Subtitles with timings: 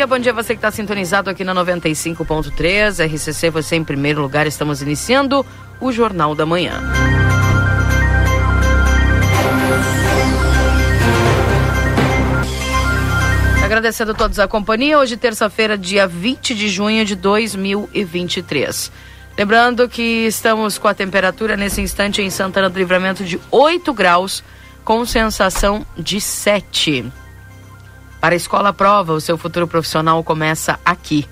[0.00, 4.46] Dia, bom dia você que está sintonizado aqui na 95.3, RCC, você em primeiro lugar.
[4.46, 5.44] Estamos iniciando
[5.78, 6.72] o Jornal da Manhã.
[13.62, 18.90] Agradecendo a todos a companhia, hoje terça-feira, dia 20 de junho de 2023.
[19.36, 24.42] Lembrando que estamos com a temperatura nesse instante em Santana do Livramento de 8 graus,
[24.82, 27.19] com sensação de 7.
[28.20, 31.26] Para a Escola Prova, o seu futuro profissional começa aqui.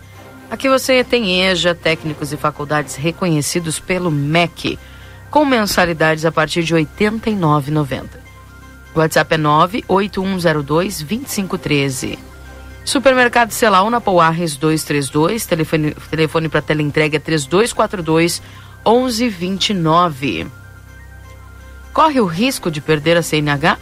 [0.50, 4.78] Aqui você tem EJA, técnicos e faculdades reconhecidos pelo MEC,
[5.30, 8.06] com mensalidades a partir de R$ 89,90.
[8.94, 12.18] O WhatsApp é 98102-2513.
[12.86, 18.40] Supermercado Celal na Pouarres 232, telefone, telefone para teleentrega é 3242
[18.86, 20.46] 1129.
[21.92, 23.76] Corre o risco de perder a CNH?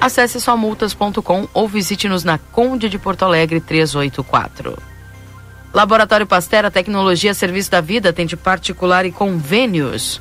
[0.00, 4.78] Acesse somultas.com ou visite-nos na Conde de Porto Alegre 384.
[5.74, 10.20] Laboratório Pastera Tecnologia Serviço da Vida tem de particular e convênios.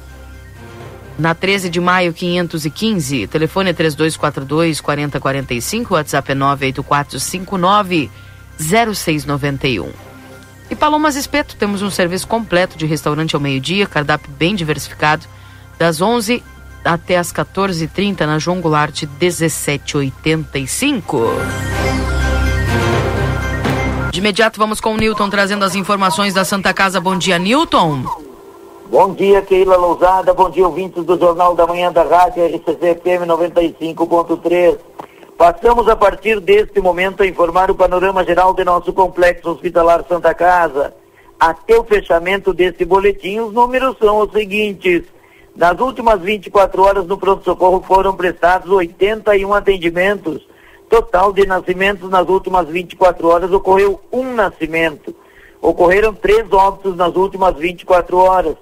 [1.17, 8.11] Na 13 de maio 515, telefone é 3242 4045, WhatsApp é 98459
[8.59, 9.91] 0691.
[10.69, 15.25] E Palomas Espeto, temos um serviço completo de restaurante ao meio-dia, cardápio bem diversificado,
[15.77, 16.43] das 11
[16.93, 21.21] até as 14h30 na João Goulart 1785.
[24.11, 26.99] De imediato vamos com o Newton trazendo as informações da Santa Casa.
[26.99, 28.05] Bom dia, Newton.
[28.89, 30.33] Bom dia, Keila Lousada.
[30.33, 34.79] Bom dia, ouvintes do Jornal da Manhã da Rádio RCC FM 95.3.
[35.37, 40.33] Passamos a partir deste momento a informar o panorama geral de nosso complexo hospitalar Santa
[40.33, 40.91] Casa.
[41.39, 45.03] Até o fechamento deste boletim, os números são os seguintes.
[45.59, 50.47] Nas últimas 24 horas no pronto-socorro foram prestados 81 atendimentos.
[50.89, 55.13] Total de nascimentos nas últimas 24 horas ocorreu um nascimento.
[55.61, 58.55] Ocorreram três óbitos nas últimas 24 horas.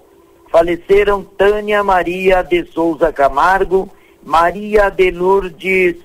[0.51, 3.87] Faleceram Tânia Maria de Souza Camargo,
[4.23, 5.97] Maria de Lourdes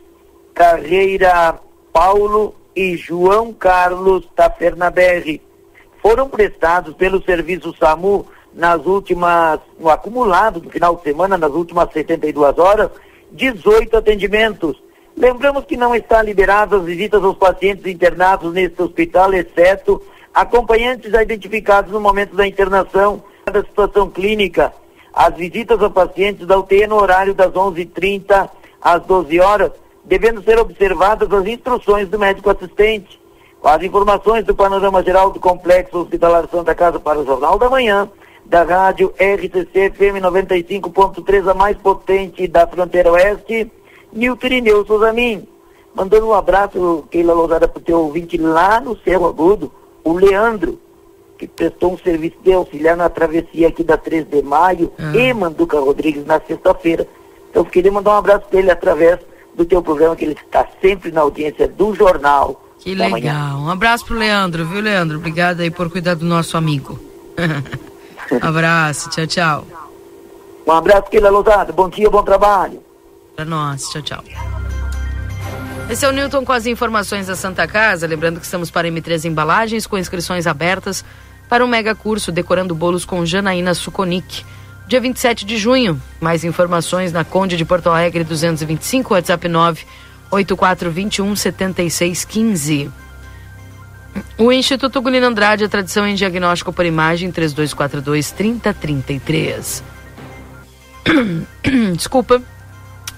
[0.53, 1.59] Carreira
[1.91, 5.41] Paulo e João Carlos Tafernaberri.
[6.03, 11.93] Foram prestados pelo serviço SAMU nas últimas, no acumulado do final de semana, nas últimas
[11.93, 12.91] 72 horas,
[13.33, 14.83] 18 atendimentos.
[15.17, 20.03] Lembramos que não está liberadas as visitas aos pacientes internados neste hospital, exceto
[20.33, 24.73] acompanhantes identificados no momento da internação da situação clínica.
[25.13, 28.49] As visitas a pacientes da UTI no horário das 11h30
[28.81, 29.73] às 12 horas,
[30.05, 33.21] devendo ser observadas as instruções do médico assistente.
[33.63, 38.09] As informações do panorama geral do Complexo Hospitalar Santa Casa para o Jornal da Manhã,
[38.45, 43.71] da rádio RCC FM 95.3, a mais potente da fronteira oeste,
[44.13, 45.47] Nilton Irineu Souzamin.
[45.95, 49.71] Mandando um abraço, Keila Lousada, para o teu ouvinte lá no Cerro Agudo,
[50.03, 50.79] o Leandro,
[51.39, 55.15] que prestou um serviço de auxiliar na travessia aqui da 3 de maio, ah.
[55.17, 57.07] e Manduca Rodrigues na sexta-feira.
[57.51, 59.19] Então, eu queria mandar um abraço para ele através
[59.55, 62.65] do teu programa, que ele está sempre na audiência do jornal.
[62.79, 63.11] Que legal.
[63.11, 63.57] Manhã.
[63.59, 65.19] Um abraço pro Leandro, viu, Leandro?
[65.19, 66.99] Obrigado aí por cuidar do nosso amigo.
[68.41, 69.67] Abraço, tchau, tchau.
[70.67, 71.73] Um abraço, Keila Lousada.
[71.73, 72.83] Bom dia, bom trabalho.
[73.35, 74.25] Para nós, tchau, tchau.
[75.91, 78.07] Esse é o Newton com as informações da Santa Casa.
[78.07, 81.05] Lembrando que estamos para M3 Embalagens com inscrições abertas
[81.49, 84.45] para um mega curso Decorando Bolos com Janaína Suconic.
[84.87, 86.01] Dia 27 de junho.
[86.21, 89.85] Mais informações na Conde de Porto Alegre 225, WhatsApp 9
[90.31, 93.02] 8421 7615.
[94.37, 99.83] O Instituto Gulino Andrade, a tradição em diagnóstico por imagem, 3242-3033.
[101.97, 102.43] Desculpa.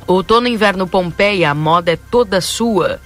[0.07, 3.01] Outono e inverno Pompeia, a moda é toda sua.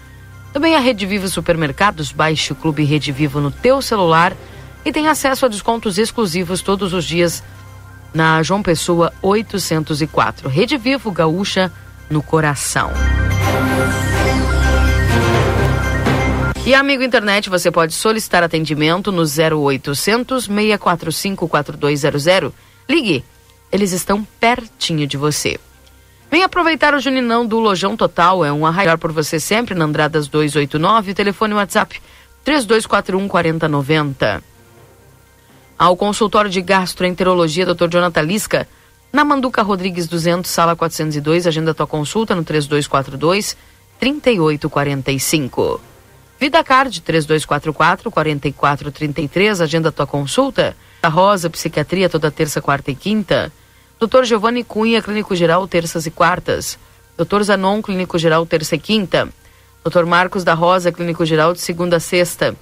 [0.52, 4.36] Também a Rede Vivo Supermercados, baixe o Clube Rede Vivo no teu celular
[4.84, 7.44] e tem acesso a descontos exclusivos todos os dias
[8.12, 10.48] na João Pessoa 804.
[10.48, 11.70] Rede Vivo Gaúcha
[12.10, 12.90] no coração.
[16.68, 22.52] E amigo internet, você pode solicitar atendimento no 0800 645 4200.
[22.86, 23.24] Ligue,
[23.72, 25.58] eles estão pertinho de você.
[26.30, 30.28] Vem aproveitar o Juninão do Lojão Total, é um arraiar por você sempre na Andradas
[30.28, 32.02] 289, telefone WhatsApp
[32.44, 34.44] 3241 4090.
[35.78, 37.88] Ao consultório de gastroenterologia Dr.
[37.88, 38.68] Jonathan Lisca,
[39.10, 43.56] na Manduca Rodrigues 200, sala 402, agenda tua consulta no 3242
[43.98, 45.80] 3845.
[46.40, 50.76] Vida Card 3244 4433, agenda tua consulta.
[51.02, 53.52] A Rosa Psiquiatria toda terça, quarta e quinta.
[53.98, 54.22] Dr.
[54.22, 56.78] Giovanni Cunha, Clínico Geral, terças e quartas.
[57.16, 57.42] Dr.
[57.42, 59.28] Zanon, Clínico Geral, terça e quinta.
[59.84, 60.04] Dr.
[60.04, 62.54] Marcos da Rosa, Clínico Geral, de segunda a sexta.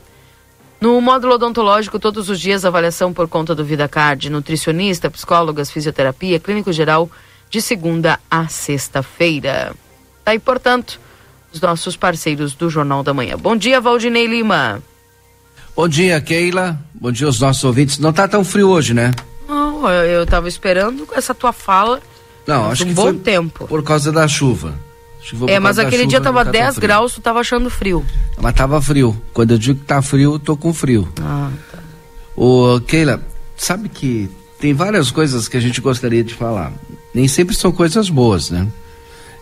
[0.81, 6.73] No módulo odontológico, todos os dias, avaliação por conta do VidaCard, nutricionista, psicólogas, fisioterapia, clínico
[6.73, 7.11] geral,
[7.51, 9.75] de segunda a sexta-feira.
[10.25, 10.99] Tá aí, portanto,
[11.53, 13.37] os nossos parceiros do Jornal da Manhã.
[13.37, 14.83] Bom dia, Valdinei Lima.
[15.75, 16.79] Bom dia, Keila.
[16.95, 17.99] Bom dia aos nossos ouvintes.
[17.99, 19.13] Não tá tão frio hoje, né?
[19.49, 22.01] Não, eu, eu tava esperando essa tua fala.
[22.47, 23.67] Não, acho um que bom foi tempo.
[23.67, 24.75] por causa da chuva.
[25.23, 26.81] Chuva É, mas aquele chuva, dia não tava tá tão 10 frio.
[26.81, 28.05] graus, tu tava achando frio.
[28.41, 29.21] Mas tava frio.
[29.33, 31.09] Quando eu digo que tá frio, eu tô com frio.
[31.21, 31.79] Ah, tá.
[32.37, 33.21] Ô, Keila,
[33.57, 36.73] sabe que tem várias coisas que a gente gostaria de falar.
[37.13, 38.67] Nem sempre são coisas boas, né?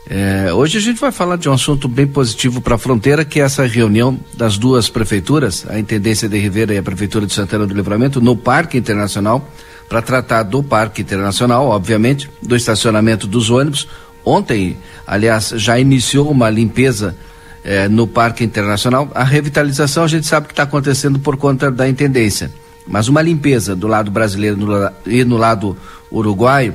[0.06, 3.40] É, hoje a gente vai falar de um assunto bem positivo para a fronteira, que
[3.40, 7.66] é essa reunião das duas prefeituras, a Intendência de Ribeira e a Prefeitura de Santana
[7.66, 9.48] do Livramento, no Parque Internacional,
[9.88, 13.88] para tratar do Parque Internacional, obviamente, do estacionamento dos ônibus.
[14.24, 17.16] Ontem, aliás, já iniciou uma limpeza
[17.64, 19.10] eh, no Parque Internacional.
[19.14, 22.52] A revitalização a gente sabe que está acontecendo por conta da Intendência,
[22.86, 25.76] mas uma limpeza do lado brasileiro no e no lado
[26.10, 26.74] uruguaio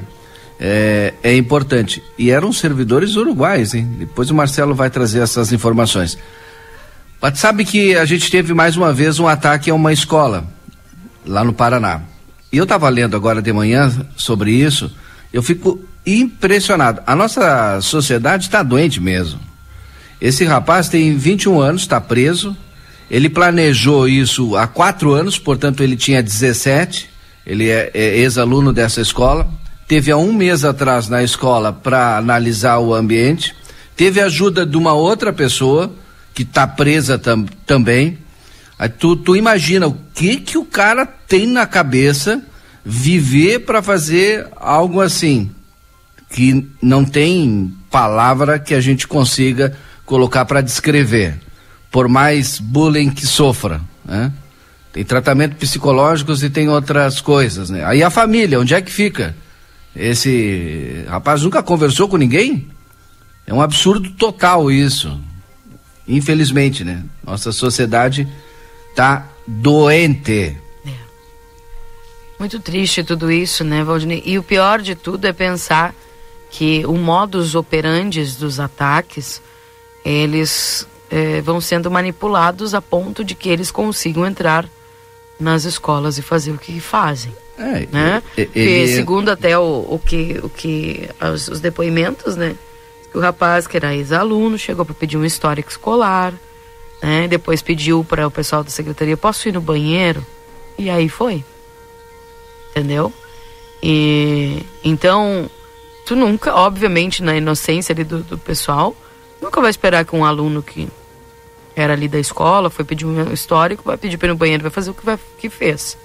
[0.59, 2.03] é, é importante.
[2.17, 3.95] E eram servidores uruguais, hein?
[3.99, 6.17] Depois o Marcelo vai trazer essas informações.
[7.21, 10.45] Mas sabe que a gente teve mais uma vez um ataque a uma escola
[11.25, 12.01] lá no Paraná.
[12.51, 14.91] E eu estava lendo agora de manhã sobre isso,
[15.31, 17.01] eu fico impressionado.
[17.05, 19.39] A nossa sociedade está doente mesmo.
[20.19, 22.55] Esse rapaz tem 21 anos, está preso.
[23.09, 27.09] Ele planejou isso há quatro anos, portanto ele tinha 17.
[27.45, 29.49] Ele é, é ex-aluno dessa escola.
[29.89, 33.55] Teve há um mês atrás na escola para analisar o ambiente.
[33.95, 35.91] Teve ajuda de uma outra pessoa
[36.31, 38.19] que está presa tam, também.
[38.77, 42.39] Aí tu, tu imagina o que que o cara tem na cabeça
[42.85, 45.49] viver para fazer algo assim
[46.29, 49.75] que não tem palavra que a gente consiga
[50.05, 51.39] colocar para descrever,
[51.89, 54.31] por mais bullying que sofra, né?
[54.93, 57.83] Tem tratamento psicológicos e tem outras coisas, né?
[57.83, 59.35] Aí a família, onde é que fica?
[59.95, 62.67] Esse rapaz nunca conversou com ninguém?
[63.45, 65.19] É um absurdo total isso.
[66.07, 67.03] Infelizmente, né?
[67.23, 68.27] Nossa sociedade
[68.95, 70.57] tá doente.
[72.39, 74.23] Muito triste tudo isso, né, Valdinei?
[74.25, 75.93] E o pior de tudo é pensar
[76.49, 79.41] que o modus operandi dos ataques,
[80.05, 84.65] eles eh, vão sendo manipulados a ponto de que eles consigam entrar
[85.39, 88.23] nas escolas e fazer o que fazem, É, né?
[88.35, 92.55] Porque, ele- segundo até o, o que, o que os, os depoimentos, né?
[93.11, 96.33] que O rapaz que era ex-aluno chegou para pedir um histórico escolar,
[97.01, 97.27] né?
[97.27, 100.25] Depois pediu para o pessoal da secretaria, posso ir no banheiro?
[100.77, 101.43] E aí foi
[102.71, 103.11] entendeu?
[103.81, 105.49] E então,
[106.05, 108.95] tu nunca, obviamente, na inocência ali do, do pessoal,
[109.41, 110.87] nunca vai esperar que um aluno que
[111.75, 114.71] era ali da escola, foi pedir um histórico, vai pedir para ir no banheiro, vai
[114.71, 115.97] fazer o que, vai, que fez.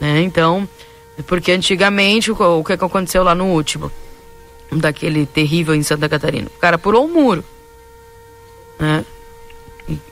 [0.00, 0.22] Né?
[0.22, 0.68] Então,
[1.26, 3.90] porque antigamente, o, o que aconteceu lá no último,
[4.70, 6.48] daquele terrível em Santa Catarina?
[6.54, 7.44] O cara pulou um muro.
[8.78, 9.04] Né?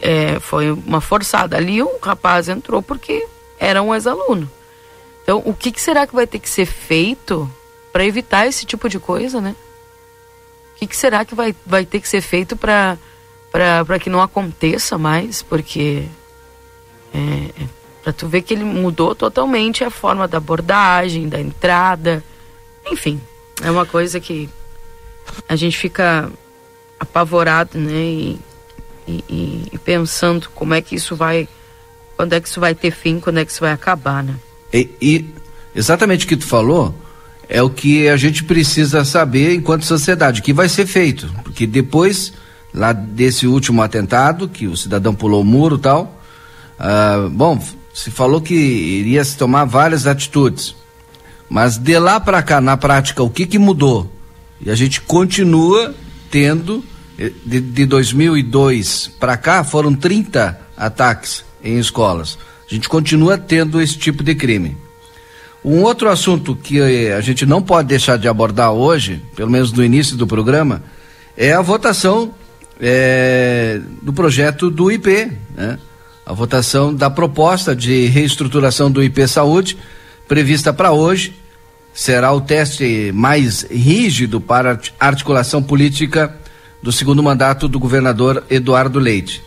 [0.00, 1.56] É, foi uma forçada.
[1.56, 3.26] Ali o rapaz entrou porque
[3.58, 4.50] era um ex-aluno.
[5.22, 7.50] Então, o que, que será que vai ter que ser feito
[7.92, 9.56] para evitar esse tipo de coisa, né?
[10.74, 12.98] O que, que será que vai, vai ter que ser feito para
[14.00, 15.42] que não aconteça mais?
[15.42, 16.04] Porque
[17.14, 17.64] é,
[18.06, 22.22] para tu ver que ele mudou totalmente a forma da abordagem, da entrada,
[22.88, 23.20] enfim,
[23.60, 24.48] é uma coisa que
[25.48, 26.30] a gente fica
[27.00, 27.92] apavorado, né?
[27.92, 28.38] E,
[29.08, 29.24] e,
[29.72, 31.48] e- pensando como é que isso vai,
[32.16, 34.36] quando é que isso vai ter fim, quando é que isso vai acabar, né?
[34.72, 35.34] E, e
[35.74, 36.94] exatamente o que tu falou
[37.48, 41.28] é o que a gente precisa saber enquanto sociedade, que vai ser feito.
[41.42, 42.32] Porque depois,
[42.72, 46.22] lá desse último atentado, que o cidadão pulou o muro e tal,
[46.78, 47.60] ah, bom,
[47.96, 50.76] se falou que iria se tomar várias atitudes.
[51.48, 54.12] Mas de lá para cá, na prática, o que que mudou?
[54.60, 55.94] E a gente continua
[56.30, 56.84] tendo,
[57.18, 62.36] eh, de, de 2002 para cá, foram 30 ataques em escolas.
[62.70, 64.76] A gente continua tendo esse tipo de crime.
[65.64, 69.72] Um outro assunto que eh, a gente não pode deixar de abordar hoje, pelo menos
[69.72, 70.82] no início do programa,
[71.34, 72.34] é a votação
[72.78, 75.78] eh, do projeto do IP, né?
[76.26, 79.78] A votação da proposta de reestruturação do IP Saúde,
[80.26, 81.32] prevista para hoje,
[81.94, 86.36] será o teste mais rígido para articulação política
[86.82, 89.40] do segundo mandato do governador Eduardo Leite.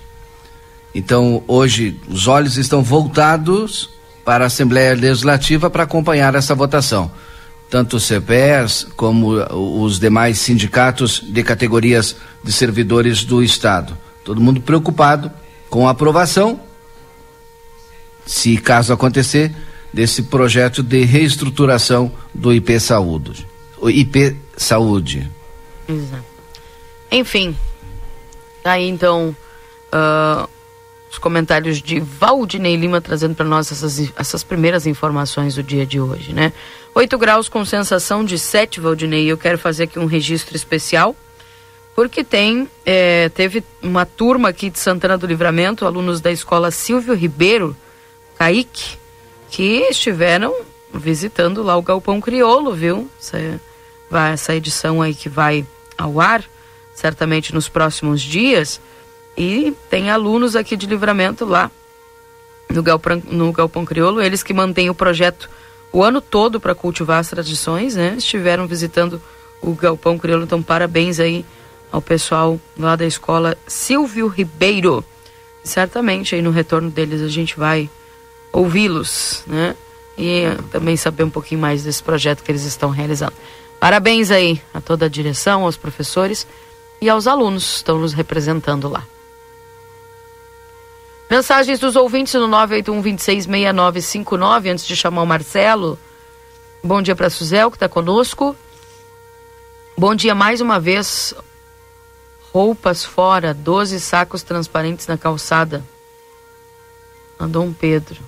[0.96, 3.90] Então, hoje, os olhos estão voltados
[4.24, 7.12] para a Assembleia Legislativa para acompanhar essa votação.
[7.70, 9.34] Tanto o CPERS como
[9.84, 13.96] os demais sindicatos de categorias de servidores do Estado.
[14.24, 15.30] Todo mundo preocupado
[15.70, 16.60] com a aprovação,
[18.30, 19.52] se caso acontecer,
[19.92, 23.48] desse projeto de reestruturação do IP Saúde.
[23.76, 25.28] O IP Saúde.
[25.88, 26.24] Exato.
[27.12, 27.58] Enfim,
[28.62, 29.36] tá aí então
[29.92, 30.48] uh,
[31.12, 36.00] os comentários de Valdinei Lima trazendo para nós essas, essas primeiras informações do dia de
[36.00, 36.54] hoje, né?
[36.94, 39.26] 8 graus com sensação de 7, Valdinei.
[39.26, 41.16] Eu quero fazer aqui um registro especial,
[41.96, 47.16] porque tem, é, teve uma turma aqui de Santana do Livramento, alunos da escola Silvio
[47.16, 47.76] Ribeiro,
[48.40, 48.98] Kaique,
[49.52, 50.56] que estiveram
[50.94, 53.10] visitando lá o Galpão Criolo, viu?
[53.20, 53.60] Essa,
[54.34, 55.68] essa edição aí que vai
[55.98, 56.44] ao ar,
[56.96, 58.80] certamente nos próximos dias.
[59.38, 61.70] E tem alunos aqui de livramento lá
[62.70, 65.50] no Galpão, no Galpão Criolo, eles que mantêm o projeto
[65.92, 68.16] o ano todo para cultivar as tradições, né?
[68.18, 69.22] Estiveram visitando
[69.62, 71.44] o Galpão Crioulo, então parabéns aí
[71.92, 75.04] ao pessoal lá da escola Silvio Ribeiro.
[75.62, 77.90] Certamente aí no retorno deles a gente vai
[78.52, 79.76] ouvi-los, né?
[80.18, 83.34] E também saber um pouquinho mais desse projeto que eles estão realizando.
[83.80, 86.46] Parabéns aí a toda a direção, aos professores
[87.00, 89.06] e aos alunos que estão nos representando lá.
[91.30, 95.98] Mensagens dos ouvintes no 981-266959, antes de chamar o Marcelo.
[96.84, 98.56] Bom dia para Suzel, que está conosco.
[99.96, 101.36] Bom dia mais uma vez.
[102.52, 105.84] Roupas fora, 12 sacos transparentes na calçada.
[107.40, 108.20] Andou um Pedro.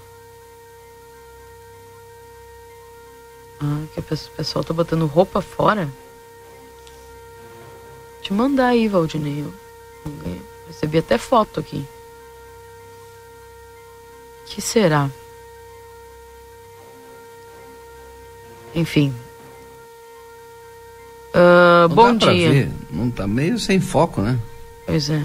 [3.63, 5.87] Ah, que o pessoal tá botando roupa fora?
[8.21, 9.41] Te mandar aí, Valdinei.
[9.41, 9.53] Eu
[10.67, 11.85] recebi até foto aqui.
[14.45, 15.09] Que será?
[18.73, 19.13] Enfim.
[21.33, 22.71] Uh, bom dia.
[22.89, 24.39] Não tá meio sem foco, né?
[24.85, 25.23] Pois é.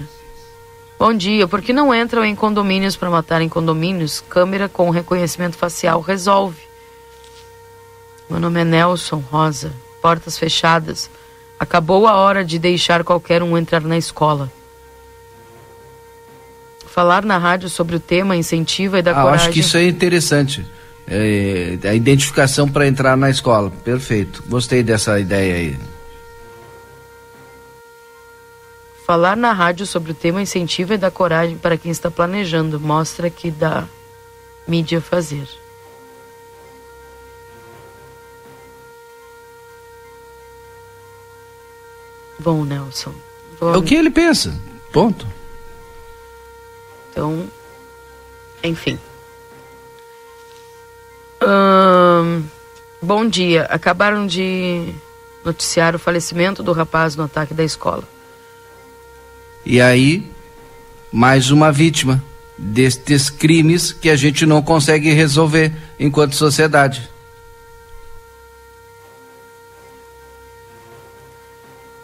[0.99, 1.47] Bom dia.
[1.47, 4.21] Por que não entram em condomínios para matar em condomínios?
[4.21, 6.66] Câmera com reconhecimento facial resolve.
[8.29, 9.71] Meu nome é Nelson Rosa.
[10.01, 11.09] Portas fechadas.
[11.59, 14.51] Acabou a hora de deixar qualquer um entrar na escola.
[16.85, 19.45] Falar na rádio sobre o tema incentiva e dá ah, coragem.
[19.47, 20.65] Acho que isso é interessante.
[21.07, 23.71] É, a identificação para entrar na escola.
[23.83, 24.43] Perfeito.
[24.47, 25.79] Gostei dessa ideia aí.
[29.05, 32.79] Falar na rádio sobre o tema incentiva e dá coragem para quem está planejando.
[32.79, 33.85] Mostra que dá
[34.67, 35.47] mídia fazer.
[42.47, 43.13] Bom, Nelson.
[43.59, 43.73] Vou...
[43.73, 44.57] É o que ele pensa.
[44.93, 45.27] Ponto.
[47.11, 47.45] Então,
[48.63, 48.97] enfim.
[51.45, 52.45] Hum,
[53.01, 53.63] bom dia.
[53.63, 54.93] Acabaram de
[55.43, 58.07] noticiar o falecimento do rapaz no ataque da escola.
[59.65, 60.31] E aí,
[61.11, 62.23] mais uma vítima
[62.57, 67.09] destes crimes que a gente não consegue resolver enquanto sociedade.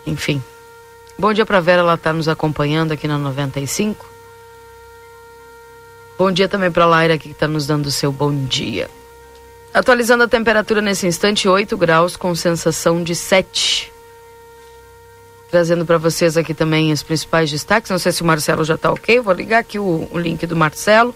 [0.05, 0.43] Enfim.
[1.17, 4.05] Bom dia para Vera, ela está nos acompanhando aqui na 95.
[6.17, 8.89] Bom dia também para Laira que está nos dando o seu bom dia.
[9.73, 13.91] Atualizando a temperatura nesse instante, 8 graus com sensação de 7.
[15.49, 17.89] Trazendo para vocês aqui também os principais destaques.
[17.89, 19.19] Não sei se o Marcelo já está ok.
[19.19, 21.13] Vou ligar aqui o, o link do Marcelo.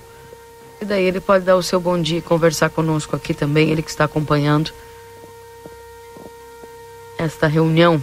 [0.82, 3.70] E daí ele pode dar o seu bom dia e conversar conosco aqui também.
[3.70, 4.72] Ele que está acompanhando
[7.18, 8.02] esta reunião.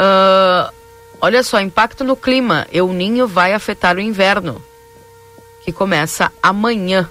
[0.00, 0.72] Uh,
[1.20, 2.66] olha só, impacto no clima.
[2.72, 4.62] El Ninho vai afetar o inverno,
[5.62, 7.08] que começa amanhã.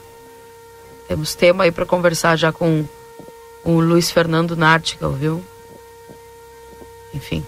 [1.07, 2.85] Temos tema aí para conversar já com
[3.63, 5.43] o Luiz Fernando Nartigal, viu?
[7.13, 7.45] Enfim.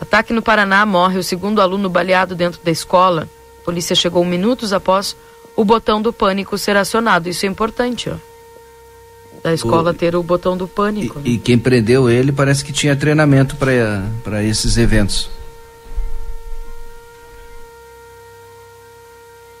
[0.00, 3.28] Ataque no Paraná morre o segundo aluno baleado dentro da escola.
[3.62, 5.16] A polícia chegou minutos após
[5.54, 7.28] o botão do pânico ser acionado.
[7.28, 8.16] Isso é importante, ó
[9.46, 11.20] da escola o, ter o botão do pânico.
[11.20, 11.30] E, né?
[11.34, 15.30] e quem prendeu ele parece que tinha treinamento para esses eventos.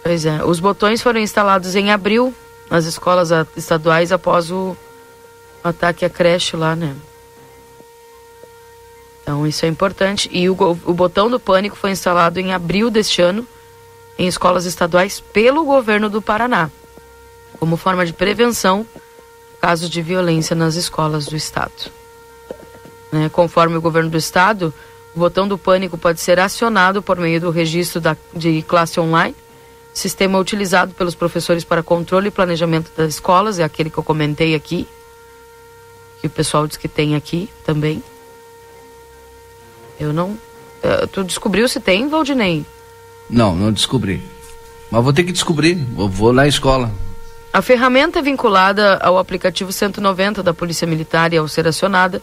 [0.02, 2.34] Pois é, os botões foram instalados em abril
[2.68, 4.76] nas escolas estaduais após o
[5.62, 6.96] ataque à creche lá, né?
[9.22, 10.28] Então isso é importante.
[10.32, 13.46] E o, o botão do pânico foi instalado em abril deste ano
[14.18, 16.70] em escolas estaduais pelo governo do Paraná,
[17.60, 18.84] como forma de prevenção
[19.66, 21.90] casos de violência nas escolas do estado.
[23.10, 23.28] Né?
[23.28, 24.72] Conforme o governo do estado,
[25.12, 29.34] o botão do pânico pode ser acionado por meio do registro da, de classe online,
[29.92, 34.54] sistema utilizado pelos professores para controle e planejamento das escolas, é aquele que eu comentei
[34.54, 34.86] aqui,
[36.20, 38.00] que o pessoal diz que tem aqui também.
[39.98, 40.28] Eu não.
[40.30, 42.64] Uh, tu descobriu se tem, Valdinei?
[43.28, 44.22] Não, não descobri.
[44.92, 45.84] Mas vou ter que descobrir.
[45.98, 46.88] Eu vou na escola.
[47.56, 52.20] A ferramenta vinculada ao aplicativo 190 da Polícia Militar e ao ser acionada,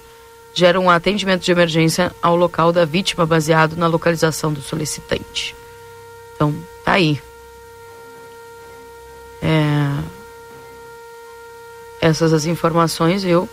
[0.54, 5.56] gera um atendimento de emergência ao local da vítima baseado na localização do solicitante.
[6.36, 6.54] Então,
[6.86, 7.20] tá aí.
[9.42, 10.04] É...
[12.00, 13.50] Essas as informações, viu?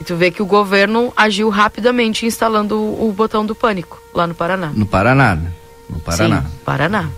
[0.00, 4.28] E tu vê que o governo agiu rapidamente instalando o, o botão do pânico lá
[4.28, 4.70] no Paraná.
[4.72, 5.52] No Paraná, né?
[5.90, 6.42] No Paraná.
[6.42, 7.10] Sim, Paraná.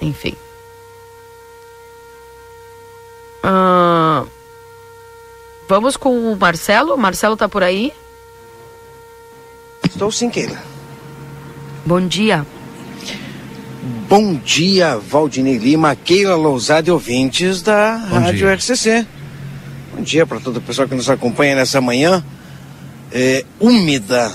[0.00, 0.36] Enfim.
[3.44, 4.28] Uh,
[5.68, 6.96] vamos com o Marcelo.
[6.96, 7.92] Marcelo tá por aí?
[9.84, 10.62] Estou sim, Keila.
[11.84, 12.46] Bom dia.
[14.08, 18.54] Bom dia, Valdinei Lima, Keila Lousada e ouvintes da Bom Rádio dia.
[18.54, 19.06] RCC.
[19.94, 22.24] Bom dia para todo o pessoal que nos acompanha nessa manhã
[23.10, 24.32] é, úmida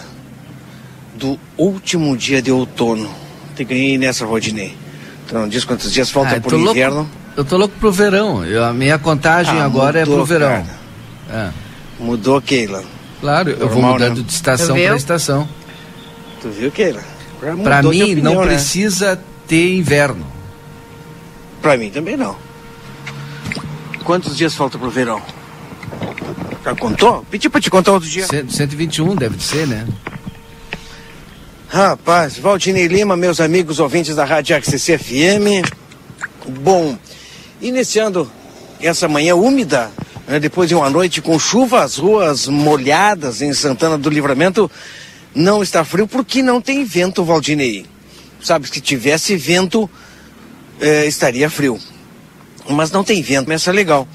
[1.15, 3.09] do último dia de outono.
[3.55, 4.75] Te ganhei nessa, Rodinei.
[5.25, 7.09] Então, diz quantos dias falta ah, pro inverno?
[7.37, 8.43] Eu tô louco pro verão.
[8.43, 10.67] Eu, a minha contagem ah, agora é mudou, é pro verão.
[11.29, 11.49] É.
[11.99, 12.83] Mudou, Keila.
[13.21, 14.23] Claro, Normal, eu vou mudando né?
[14.23, 15.47] de estação para estação.
[16.41, 17.03] Tu viu, Keila?
[17.39, 18.47] Para mim, opinião, não né?
[18.53, 20.25] precisa ter inverno.
[21.61, 22.35] Para mim também não.
[24.03, 25.21] Quantos dias falta pro verão?
[26.65, 27.23] Já contou?
[27.29, 28.25] Pedi pra te contar outro dia.
[28.25, 29.87] 121 deve ser, né?
[31.69, 35.69] Rapaz, Valdinei Lima, meus amigos ouvintes da Rádio XCC FM.
[36.61, 36.97] Bom,
[37.61, 38.31] iniciando
[38.79, 39.91] essa manhã úmida,
[40.27, 44.69] né, depois de uma noite com chuva, as ruas molhadas em Santana do Livramento,
[45.33, 47.85] não está frio porque não tem vento, Valdinei.
[48.41, 49.89] Sabe, se tivesse vento,
[50.79, 51.79] eh, estaria frio.
[52.69, 54.07] Mas não tem vento, mas é legal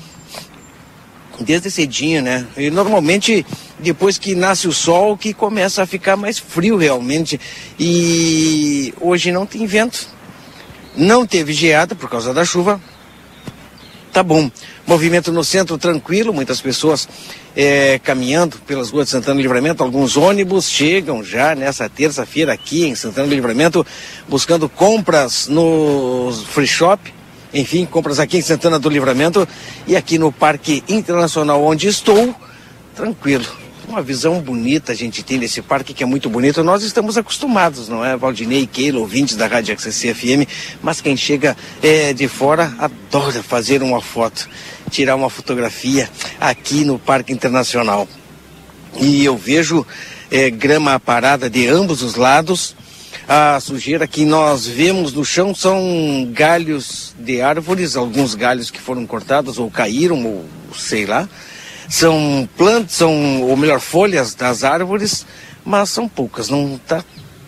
[1.43, 2.47] desde cedinho, né?
[2.57, 3.45] E normalmente
[3.79, 7.41] depois que nasce o sol que começa a ficar mais frio realmente.
[7.79, 10.07] E hoje não tem vento.
[10.97, 12.81] Não teve geada por causa da chuva.
[14.13, 14.51] Tá bom.
[14.87, 17.09] Movimento no centro tranquilo, muitas pessoas
[17.57, 19.83] é, caminhando pelas ruas de Santana do Livramento.
[19.83, 23.87] Alguns ônibus chegam já nessa terça-feira aqui em Santana do Livramento,
[24.29, 27.13] buscando compras no free shop
[27.55, 29.47] enfim, compras aqui em Santana do Livramento
[29.87, 32.35] e aqui no Parque Internacional onde estou,
[32.97, 33.45] tranquilo.
[33.89, 36.63] Uma visão bonita a gente tem desse parque que é muito bonito.
[36.63, 38.17] Nós estamos acostumados, não é?
[38.17, 40.49] Valdinei Keila, ouvintes da Rádio XCC FM,
[40.83, 44.49] mas quem chega é, de fora adora fazer uma foto,
[44.91, 46.09] tirar uma fotografia
[46.41, 48.09] aqui no Parque Internacional.
[49.01, 49.87] E eu vejo
[50.31, 52.77] é, grama parada de ambos os lados,
[53.29, 59.07] a sujeira que nós vemos no chão são galhos de árvores, alguns galhos que foram
[59.07, 61.29] cortados ou caíram, ou sei lá.
[61.89, 65.27] São plantas, são, ou melhor, folhas das árvores,
[65.65, 67.05] mas são poucas, não tá,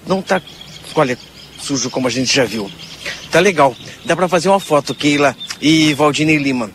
[0.07, 0.41] não tá,
[0.95, 1.19] olha,
[1.59, 2.71] sujo como a gente já viu.
[3.31, 3.75] Tá legal.
[4.05, 6.71] Dá para fazer uma foto, Keila e Valdine Lima.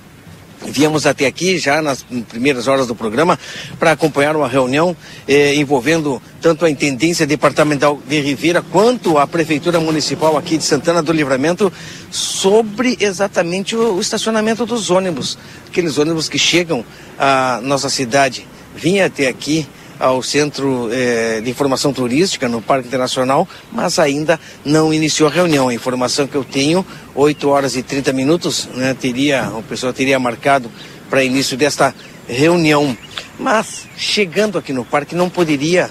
[0.66, 3.40] Viemos até aqui já nas primeiras horas do programa
[3.80, 4.96] para acompanhar uma reunião
[5.28, 11.02] eh, envolvendo tanto a Intendência Departamental de Ribeira quanto a Prefeitura Municipal aqui de Santana
[11.02, 11.72] do Livramento
[12.12, 16.84] sobre exatamente o, o estacionamento dos ônibus, aqueles ônibus que chegam
[17.18, 18.46] à nossa cidade.
[18.76, 19.66] Vinha até aqui
[20.00, 25.68] ao Centro eh, de Informação Turística, no Parque Internacional, mas ainda não iniciou a reunião.
[25.68, 30.18] A informação que eu tenho, 8 horas e 30 minutos, né, teria, o pessoal teria
[30.18, 30.72] marcado
[31.10, 31.94] para início desta
[32.28, 32.98] reunião.
[33.38, 35.90] Mas, chegando aqui no parque, não poderia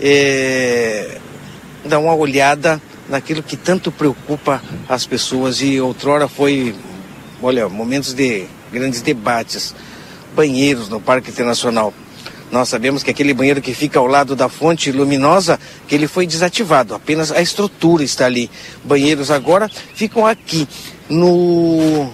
[0.00, 1.18] eh,
[1.84, 6.74] dar uma olhada naquilo que tanto preocupa as pessoas e outrora foi,
[7.42, 9.74] olha, momentos de grandes debates.
[10.34, 11.92] Banheiros no Parque Internacional.
[12.52, 16.26] Nós sabemos que aquele banheiro que fica ao lado da fonte luminosa, que ele foi
[16.26, 18.50] desativado, apenas a estrutura está ali.
[18.84, 20.68] Banheiros agora ficam aqui
[21.08, 22.10] no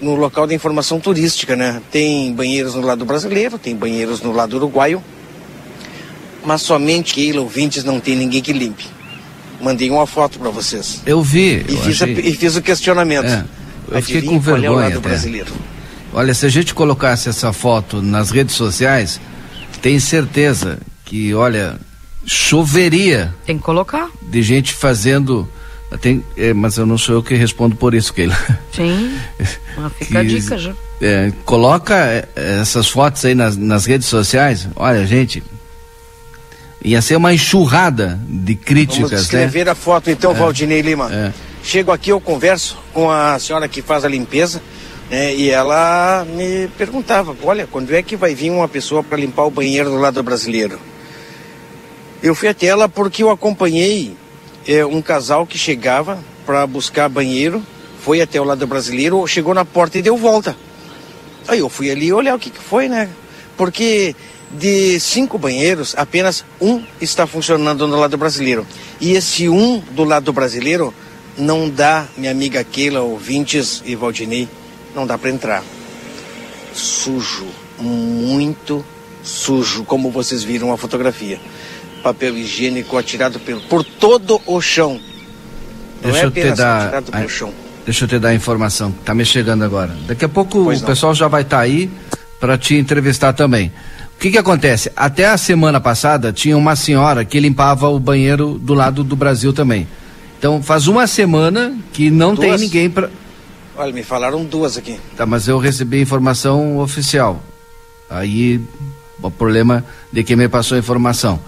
[0.00, 1.82] no local da informação turística, né?
[1.90, 5.02] Tem banheiros no lado brasileiro, tem banheiros no lado uruguaio,
[6.44, 8.86] mas somente que ouvintes não tem ninguém que limpe.
[9.60, 11.02] Mandei uma foto para vocês.
[11.06, 11.64] Eu vi.
[11.68, 13.26] E, eu fiz, a, e fiz o questionamento.
[13.26, 13.44] É,
[13.90, 14.68] eu fiquei com vergonha.
[14.68, 15.08] Qual é o lado até.
[15.08, 15.52] brasileiro?
[16.16, 19.20] Olha, se a gente colocasse essa foto nas redes sociais,
[19.82, 21.78] tem certeza que, olha,
[22.24, 23.34] choveria.
[23.44, 24.08] Tem que colocar.
[24.22, 25.46] De gente fazendo.
[26.00, 28.34] Tem, é, mas eu não sou eu que respondo por isso, Keila.
[28.72, 29.14] Sim.
[29.76, 30.72] Mas fica que, a dica já.
[31.02, 32.26] É, coloca é,
[32.62, 34.66] essas fotos aí nas, nas redes sociais.
[34.74, 35.42] Olha, gente,
[36.82, 39.10] ia ser uma enxurrada de críticas.
[39.10, 39.72] Vamos escrever né?
[39.72, 41.12] a foto então, é, Valdinei Lima.
[41.12, 41.30] É.
[41.62, 44.62] Chego aqui, eu converso com a senhora que faz a limpeza.
[45.10, 49.44] Né, e ela me perguntava: olha, quando é que vai vir uma pessoa para limpar
[49.44, 50.78] o banheiro do lado brasileiro?
[52.22, 54.16] Eu fui até ela porque eu acompanhei
[54.66, 57.62] é, um casal que chegava para buscar banheiro,
[58.00, 60.56] foi até o lado brasileiro, chegou na porta e deu volta.
[61.46, 63.08] Aí eu fui ali olhar o que, que foi, né?
[63.56, 64.14] Porque
[64.50, 68.66] de cinco banheiros, apenas um está funcionando no lado brasileiro.
[69.00, 70.92] E esse um do lado brasileiro
[71.36, 74.48] não dá, minha amiga Keila, ouvintes e Valdinei,
[74.96, 75.62] não dá para entrar.
[76.74, 77.46] Sujo,
[77.78, 78.84] muito
[79.22, 81.38] sujo, como vocês viram a fotografia
[82.06, 85.00] papel higiênico atirado por, por todo o chão.
[86.00, 87.52] Não deixa é eu te dar, a, chão.
[87.84, 89.92] Deixa eu te dar a informação, tá me chegando agora.
[90.06, 90.86] Daqui a pouco pois o não.
[90.86, 91.90] pessoal já vai estar tá aí
[92.38, 93.72] para te entrevistar também.
[94.14, 94.90] O que que acontece?
[94.94, 99.52] Até a semana passada tinha uma senhora que limpava o banheiro do lado do Brasil
[99.52, 99.88] também.
[100.38, 102.48] Então faz uma semana que não duas?
[102.48, 103.10] tem ninguém para.
[103.76, 104.98] Olha, me falaram duas aqui.
[105.16, 107.42] Tá, mas eu recebi informação oficial.
[108.08, 108.60] Aí
[109.22, 111.38] o problema de quem me passou a informação.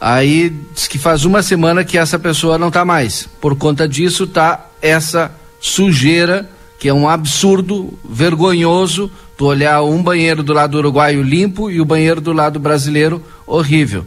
[0.00, 3.28] Aí diz que faz uma semana que essa pessoa não está mais.
[3.40, 10.44] Por conta disso tá essa sujeira que é um absurdo, vergonhoso, tu olhar um banheiro
[10.44, 14.06] do lado uruguaio limpo e o banheiro do lado brasileiro horrível.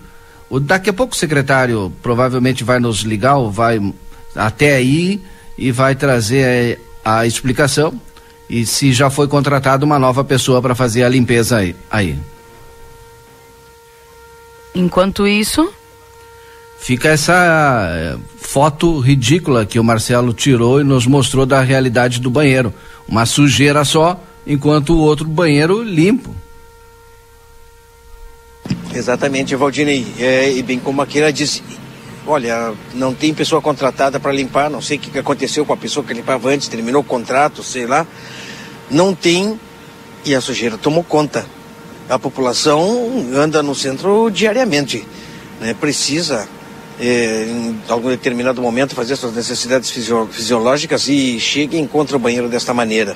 [0.50, 3.80] O, daqui a pouco o secretário provavelmente vai nos ligar ou vai
[4.34, 5.22] até aí
[5.58, 8.00] e vai trazer a, a explicação
[8.50, 11.76] e se já foi contratada uma nova pessoa para fazer a limpeza aí.
[11.90, 12.20] aí.
[14.76, 15.74] Enquanto isso,
[16.78, 22.30] fica essa eh, foto ridícula que o Marcelo tirou e nos mostrou da realidade do
[22.30, 22.74] banheiro.
[23.08, 26.36] Uma sujeira só, enquanto o outro banheiro limpo.
[28.94, 30.06] Exatamente, Valdinei.
[30.20, 31.64] É, e bem como aquela disse,
[32.26, 36.06] olha, não tem pessoa contratada para limpar, não sei o que aconteceu com a pessoa
[36.06, 38.06] que limpava antes, terminou o contrato, sei lá.
[38.90, 39.60] Não tem
[40.26, 41.46] e a sujeira tomou conta.
[42.10, 45.06] A população anda no centro diariamente,
[45.60, 45.74] né?
[45.74, 46.48] Precisa
[47.00, 52.20] é, em algum determinado momento fazer suas necessidades fisio fisiológicas e chega e encontra o
[52.20, 53.16] banheiro desta maneira.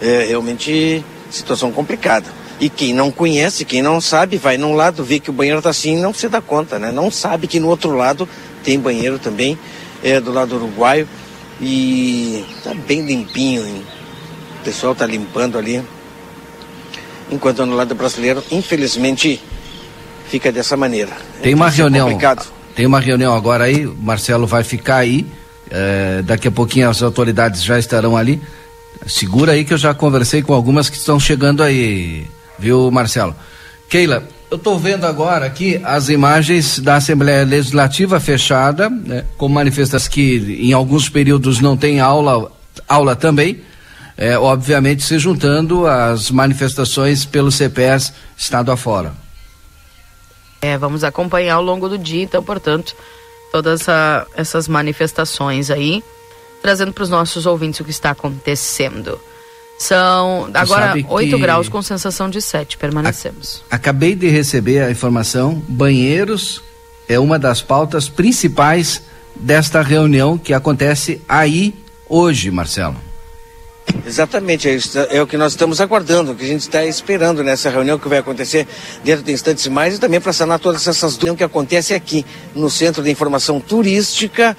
[0.00, 2.39] É realmente situação complicada.
[2.60, 5.70] E quem não conhece, quem não sabe, vai num lado, vê que o banheiro está
[5.70, 6.92] assim e não se dá conta, né?
[6.92, 8.28] Não sabe que no outro lado
[8.62, 9.58] tem banheiro também,
[10.02, 11.08] é do lado uruguaio.
[11.60, 13.82] E tá bem limpinho, hein?
[14.60, 15.82] O pessoal tá limpando ali.
[17.30, 19.42] Enquanto no lado brasileiro, infelizmente,
[20.28, 21.12] fica dessa maneira.
[21.42, 22.08] Tem uma reunião.
[22.08, 25.26] Complicado tem uma reunião agora aí, o Marcelo vai ficar aí.
[25.70, 28.40] É, daqui a pouquinho as autoridades já estarão ali.
[29.06, 32.26] Segura aí que eu já conversei com algumas que estão chegando aí,
[32.60, 33.34] viu, Marcelo?
[33.88, 40.06] Keila, eu estou vendo agora aqui as imagens da Assembleia Legislativa fechada, né, com manifestas
[40.06, 42.50] que em alguns períodos não tem aula,
[42.88, 43.62] aula também,
[44.16, 49.12] é, obviamente se juntando às manifestações pelo CPS estado afora.
[50.60, 52.94] É, vamos acompanhar ao longo do dia, então, portanto,
[53.50, 56.02] todas essa, essas manifestações aí,
[56.60, 59.18] trazendo para os nossos ouvintes o que está acontecendo.
[59.80, 63.64] São agora 8 graus com sensação de 7, permanecemos.
[63.70, 66.62] acabei de receber a informação: banheiros
[67.08, 69.00] é uma das pautas principais
[69.34, 71.74] desta reunião que acontece aí
[72.06, 72.94] hoje, Marcelo.
[74.06, 74.76] Exatamente, é,
[75.16, 78.06] é, o que nós estamos aguardando, o que a gente está esperando nessa reunião que
[78.06, 78.68] vai acontecer
[79.02, 82.68] dentro de instantes mais e também para sanar todas essas dúvidas que acontece aqui no
[82.68, 84.54] Centro de Informação Turística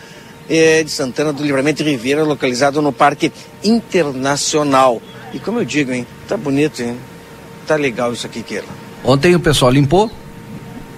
[0.52, 3.32] é, de Santana do Livramento e Ribeira, localizado no Parque
[3.64, 5.02] Internacional.
[5.34, 6.98] E como eu digo, hein, tá bonito, hein?
[7.66, 8.68] Tá legal isso aqui, Keila.
[9.02, 10.12] Ontem o pessoal limpou,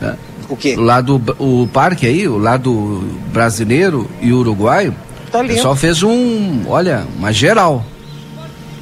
[0.01, 0.17] né?
[0.49, 0.75] O quê?
[0.75, 4.93] O lado, o parque aí, o lado brasileiro e uruguaio,
[5.31, 5.53] tá limpo.
[5.53, 7.85] o pessoal fez um, olha, uma geral.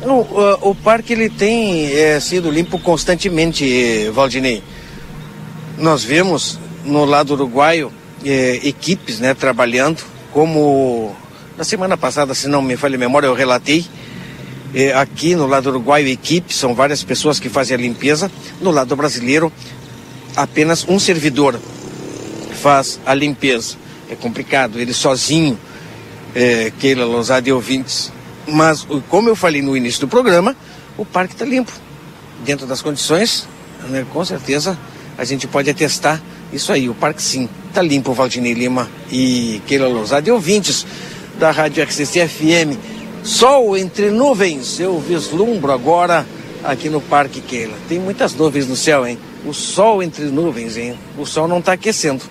[0.01, 4.63] O, o, o parque ele tem é, sido limpo constantemente, Valdinei.
[5.77, 7.91] Nós vemos no lado uruguaio
[8.25, 11.15] é, equipes né, trabalhando, como
[11.58, 13.86] na semana passada, se não me falha a memória, eu relatei.
[14.74, 18.32] É, aqui no lado uruguaio, equipes, são várias pessoas que fazem a limpeza.
[18.62, 19.52] No lado brasileiro,
[20.36, 21.60] apenas um servidor
[22.62, 23.76] faz a limpeza.
[24.10, 25.60] É complicado, ele sozinho,
[26.34, 28.12] é, Keila Lousada e ouvintes,
[28.48, 30.56] mas, como eu falei no início do programa,
[30.98, 31.72] o parque está limpo.
[32.44, 33.48] Dentro das condições,
[33.89, 34.78] né, com certeza
[35.17, 36.22] a gente pode atestar
[36.54, 36.90] isso aí.
[36.90, 40.86] O parque sim, tá limpo, Valdinei Lima e Keila Lousada e ouvintes
[41.40, 42.78] da Rádio XCC FM.
[43.24, 46.26] Sol entre nuvens, eu vislumbro agora
[46.64, 47.78] aqui no Parque Keila.
[47.88, 49.18] Tem muitas nuvens no céu, hein?
[49.46, 50.98] O sol entre nuvens, hein?
[51.18, 52.24] O sol não está aquecendo.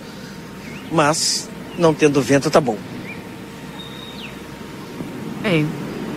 [0.91, 2.77] Mas, não tendo vento, tá bom.
[5.43, 5.67] Bem,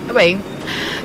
[0.08, 0.40] tá bem.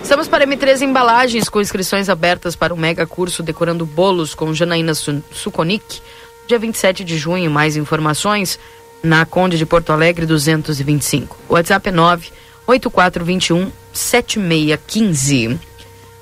[0.03, 4.95] Estamos para M3 Embalagens com inscrições abertas para o mega curso Decorando Bolos com Janaína
[4.95, 6.01] Suconic,
[6.49, 7.51] dia 27 de junho.
[7.51, 8.59] Mais informações
[9.03, 11.37] na Conde de Porto Alegre 225.
[11.49, 15.61] O WhatsApp é 98421 7615.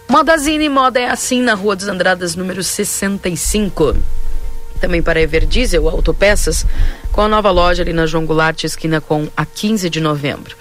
[0.08, 3.96] Modazine Moda é assim na Rua dos Andradas, número 65.
[4.80, 6.66] Também para Everdiesel Autopeças,
[7.12, 10.56] com a nova loja ali na João Goulart, esquina com a 15 de novembro.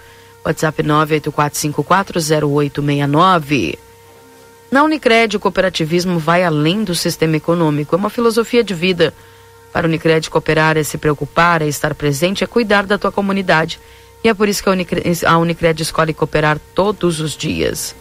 [0.45, 3.79] WhatsApp 984540869.
[4.71, 7.95] Na Unicred, o cooperativismo vai além do sistema econômico.
[7.95, 9.13] É uma filosofia de vida.
[9.75, 13.77] Para a Unicred, cooperar é se preocupar, é estar presente, é cuidar da tua comunidade.
[14.23, 17.93] E é por isso que a Unicred, a Unicred escolhe cooperar todos os dias.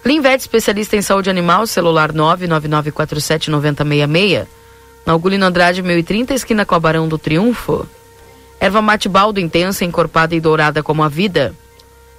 [0.00, 4.46] Clinvet, especialista em saúde animal, celular 999479066.
[5.04, 7.84] Na Augulino Andrade, 1030, esquina com a Barão do Triunfo.
[8.60, 11.52] Erva mate baldo intensa, encorpada e dourada como a vida.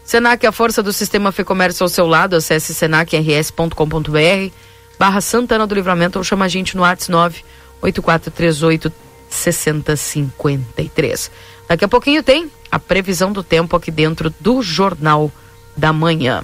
[0.04, 2.36] Senac, a força do sistema Fê Comércio ao seu lado.
[2.36, 4.52] Acesse senacrs.com.br
[5.00, 7.46] barra Santana do Livramento ou chama a gente no WhatsApp
[7.84, 8.92] 98438
[9.30, 11.32] 6053.
[11.68, 15.32] Daqui a pouquinho tem a previsão do tempo aqui dentro do Jornal
[15.76, 16.44] da Manhã.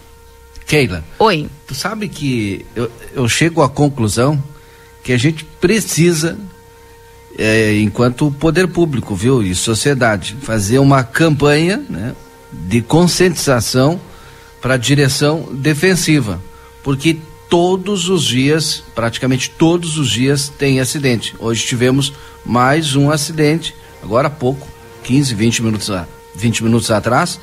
[0.66, 1.04] Keila.
[1.20, 1.48] Oi.
[1.68, 4.44] Tu sabe que eu, eu chego à conclusão
[5.04, 6.38] que a gente precisa,
[7.38, 12.14] é, enquanto poder público, viu, e sociedade, fazer uma campanha né,
[12.52, 14.00] de conscientização
[14.62, 16.40] para a direção defensiva,
[16.84, 17.18] porque
[17.50, 21.36] todos os dias, praticamente todos os dias, tem acidente.
[21.40, 22.14] Hoje tivemos
[22.46, 24.68] mais um acidente, agora há pouco,
[25.04, 25.92] 15, 20 minutos,
[26.36, 27.40] 20 minutos atrás,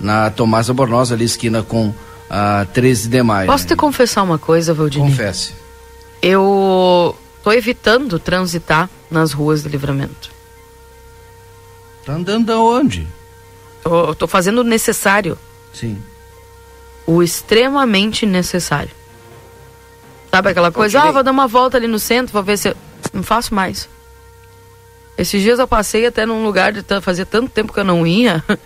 [0.00, 1.94] na Tomás Bornosa, ali esquina com
[2.28, 3.46] a 13 de maio.
[3.46, 5.10] Posso te confessar uma coisa, Valdinei?
[5.10, 5.52] Confesse.
[6.22, 10.30] Eu tô evitando transitar nas ruas de livramento.
[12.04, 13.06] Tá andando aonde?
[13.82, 15.36] Tô, tô fazendo o necessário.
[15.72, 15.98] Sim.
[17.06, 18.99] O extremamente necessário.
[20.30, 21.00] Sabe aquela coisa?
[21.00, 22.68] Ah, vou dar uma volta ali no centro, vou ver se.
[22.68, 22.76] Eu...
[23.12, 23.88] Não faço mais.
[25.18, 28.42] Esses dias eu passei até num lugar de fazia tanto tempo que eu não ia.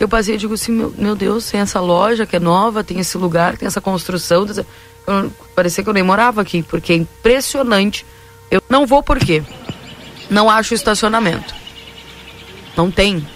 [0.00, 2.98] Eu passei e digo assim, meu, meu, Deus, tem essa loja que é nova, tem
[2.98, 4.46] esse lugar, tem essa construção.
[5.06, 8.06] Eu, parecia que eu nem morava aqui, porque é impressionante.
[8.50, 9.42] Eu não vou por quê?
[10.30, 11.54] Não acho estacionamento.
[12.74, 13.28] Não tem.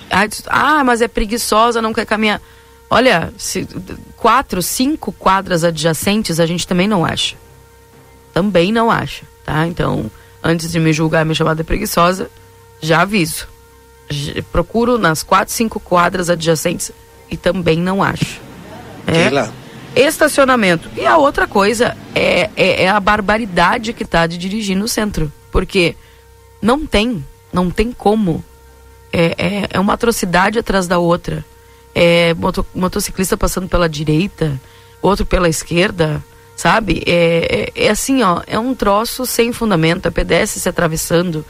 [0.46, 2.40] Ah, mas é preguiçosa, não quer caminhar.
[2.88, 3.68] Olha, se,
[4.16, 7.36] quatro, cinco quadras adjacentes a gente também não acha.
[8.34, 9.66] Também não acha, tá?
[9.66, 10.10] Então,
[10.42, 12.28] antes de me julgar e me chamar de preguiçosa,
[12.82, 13.46] já aviso
[14.52, 16.90] procuro nas quatro, cinco quadras adjacentes
[17.30, 18.40] e também não acho.
[19.06, 19.50] É.
[20.00, 20.90] Estacionamento.
[20.96, 25.32] E a outra coisa é, é, é a barbaridade que está de dirigir no centro.
[25.52, 25.94] Porque
[26.60, 28.44] não tem, não tem como.
[29.12, 31.44] É, é, é uma atrocidade atrás da outra.
[31.94, 34.60] É moto, motociclista passando pela direita,
[35.00, 36.22] outro pela esquerda,
[36.56, 37.02] sabe?
[37.06, 41.44] É, é, é, assim, ó, é um troço sem fundamento, é pedestre se atravessando,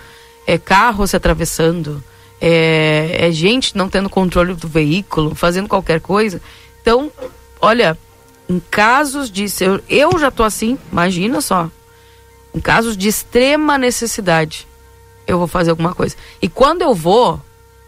[0.47, 2.03] é carro se atravessando
[2.47, 6.43] é, é gente não tendo controle do veículo, fazendo qualquer coisa.
[6.83, 7.11] Então,
[7.59, 7.97] olha,
[8.47, 9.47] em casos de.
[9.61, 11.71] Eu, eu já tô assim, imagina só.
[12.55, 14.67] Em casos de extrema necessidade,
[15.27, 16.17] eu vou fazer alguma coisa.
[16.41, 17.41] E quando eu vou,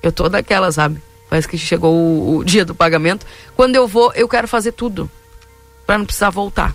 [0.03, 1.03] eu tô daquela, sabe?
[1.29, 3.27] Parece que chegou o, o dia do pagamento.
[3.55, 5.11] Quando eu vou, eu quero fazer tudo.
[5.87, 6.75] para não precisar voltar.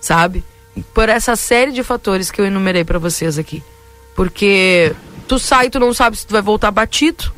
[0.00, 0.42] Sabe?
[0.94, 3.62] Por essa série de fatores que eu enumerei para vocês aqui.
[4.14, 4.94] Porque
[5.28, 7.32] tu sai, tu não sabe se tu vai voltar batido.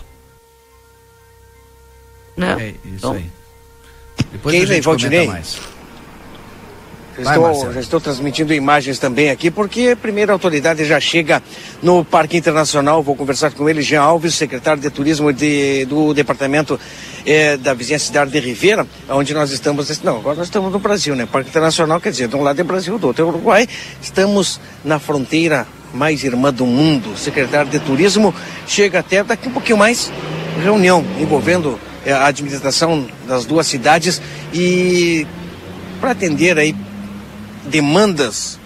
[2.37, 2.57] Né?
[2.59, 3.31] É, isso então, aí.
[4.31, 5.27] Depois Quem vem, Valdinei?
[5.27, 5.61] Mais.
[7.18, 11.42] Vai, estou, já estou transmitindo imagens também aqui, porque a primeira autoridade já chega
[11.83, 13.03] no Parque Internacional.
[13.03, 16.81] Vou conversar com ele, Jean Alves, secretário de Turismo de, do Departamento
[17.27, 20.01] é, da Vizinha Cidade de Ribeira, onde nós estamos.
[20.03, 21.29] Não, agora nós estamos no Brasil, né?
[21.31, 23.68] Parque Internacional quer dizer, de um lado é Brasil, do outro é Uruguai.
[24.01, 27.16] Estamos na fronteira mais irmã do mundo.
[27.18, 28.35] secretário de Turismo
[28.66, 30.11] chega até daqui um pouquinho mais.
[30.62, 34.20] Reunião envolvendo é, a administração das duas cidades
[34.53, 35.27] e
[36.01, 36.75] para atender aí
[37.64, 38.59] demandas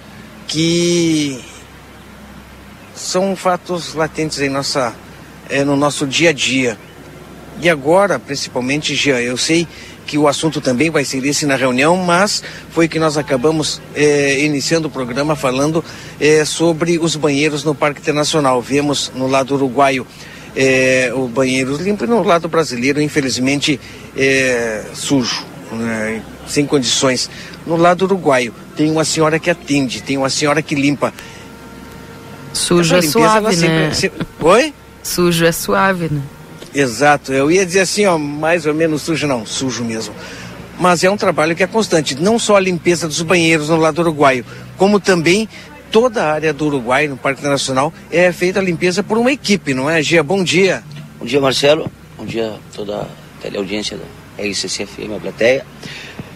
[0.47, 1.41] que
[2.95, 4.95] são fatos latentes em nossa,
[5.49, 6.79] é, no nosso dia a dia.
[7.61, 9.67] E agora, principalmente, Jean, eu sei
[10.07, 14.41] que o assunto também vai ser esse na reunião, mas foi que nós acabamos é,
[14.41, 15.85] iniciando o programa falando
[16.21, 18.63] é, sobre os banheiros no Parque Internacional.
[18.63, 20.07] Vemos no lado uruguaio
[21.15, 23.79] o banheiro limpo e no lado brasileiro, infelizmente,
[24.95, 27.29] sujo, né, sem condições.
[27.67, 31.13] No lado uruguaio, tem uma senhora que atende, tem uma senhora que limpa.
[32.53, 33.93] Sujo é suave, né?
[33.93, 34.27] Sempre...
[34.41, 34.75] Oi?
[35.03, 36.23] Sujo é suave, né?
[36.75, 40.15] Exato, eu ia dizer assim, ó, mais ou menos sujo, não, sujo mesmo.
[40.79, 43.99] Mas é um trabalho que é constante, não só a limpeza dos banheiros no lado
[44.01, 44.45] uruguaio,
[44.77, 45.49] como também
[45.91, 49.73] toda a área do Uruguai, no Parque Nacional, é feita a limpeza por uma equipe,
[49.73, 50.23] não é, Gia?
[50.23, 50.83] Bom dia.
[51.19, 51.91] Bom dia, Marcelo.
[52.19, 53.07] Bom dia a toda a
[53.41, 55.65] teleaudiência da RCCFM, a plateia.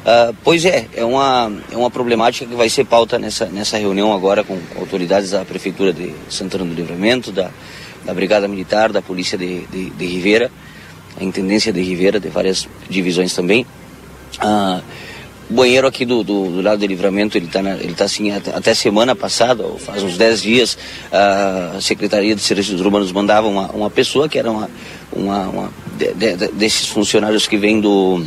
[0.00, 4.14] Uh, pois é, é uma, é uma problemática que vai ser pauta nessa, nessa reunião
[4.14, 7.50] agora com autoridades da Prefeitura de Santana do Livramento, da,
[8.04, 10.50] da Brigada Militar, da Polícia de, de, de
[11.18, 13.66] a Intendência de Ribeira, de várias divisões também.
[14.42, 14.82] Uh,
[15.50, 18.54] o banheiro aqui do, do, do, lado do livramento, ele está ele tá assim, até,
[18.54, 20.78] até, semana passada, faz uns 10 dias,
[21.10, 24.70] a Secretaria de Serviços Urbanos mandava uma, uma pessoa que era uma,
[25.12, 28.24] uma, uma de, de, desses funcionários que vem do,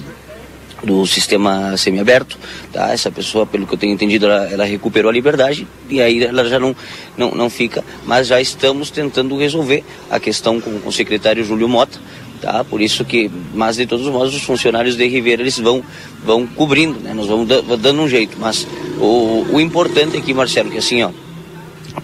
[0.84, 2.38] do sistema semiaberto,
[2.72, 2.92] tá?
[2.92, 6.46] Essa pessoa, pelo que eu tenho entendido, ela, ela, recuperou a liberdade e aí ela
[6.46, 6.76] já não,
[7.18, 11.70] não, não fica, mas já estamos tentando resolver a questão com, com o secretário Júlio
[11.70, 12.00] Mota,
[12.42, 12.64] tá?
[12.64, 15.82] Por isso que, mas de todos os modos, os funcionários de Ribeira, eles vão,
[16.24, 17.14] vão cobrindo, né?
[17.14, 18.68] Nós vamos dando um jeito, mas
[19.00, 21.12] o, o importante aqui, Marcelo, que assim, ó,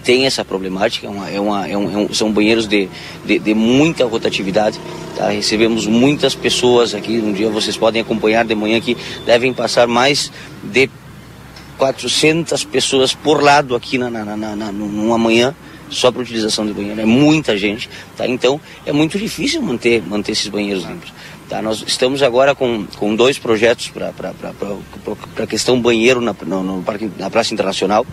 [0.02, 2.88] tem essa problemática, é uma, é uma, é um, é são banheiros de,
[3.24, 4.80] de, de, muita rotatividade.
[5.16, 5.28] Tá?
[5.28, 10.32] Recebemos muitas pessoas aqui, um dia vocês podem acompanhar de manhã que devem passar mais
[10.62, 10.88] de
[11.78, 15.54] 400 pessoas por lado aqui na, na, na, na numa manhã
[15.90, 17.00] só para utilização de banheiro.
[17.00, 18.26] É muita gente, tá?
[18.26, 21.12] Então é muito difícil manter, manter esses banheiros limpos.
[21.50, 21.60] Tá?
[21.60, 24.12] Nós estamos agora com, com dois projetos para
[25.42, 28.06] a questão banheiro na, no, no parque, na Praça Internacional.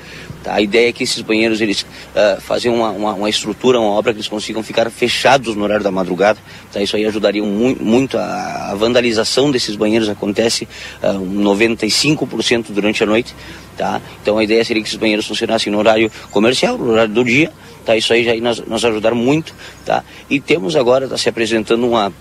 [0.43, 0.55] Tá?
[0.55, 4.11] A ideia é que esses banheiros eles uh, fazem uma, uma, uma, estrutura, uma obra
[4.11, 6.39] que eles consigam ficar fechados no horário da madrugada.
[6.73, 6.81] Tá?
[6.81, 8.17] Isso aí ajudaria mu muito.
[8.17, 10.67] A, a, vandalização desses banheiros acontece
[11.03, 13.35] uh, 95% durante a noite.
[13.77, 14.01] Tá?
[14.19, 17.51] Então a ideia seria que esses banheiros funcionassem no horário comercial, no horário do dia.
[17.85, 17.95] Tá?
[17.95, 19.53] Isso aí já nos, nos ajudar muito.
[19.85, 20.03] Tá?
[20.27, 22.11] E temos agora, está se apresentando uma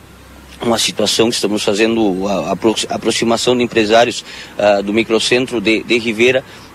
[0.62, 4.25] uma situação que estamos fazendo a, a aproximação de empresários
[4.59, 5.99] uh, do microcentro de, de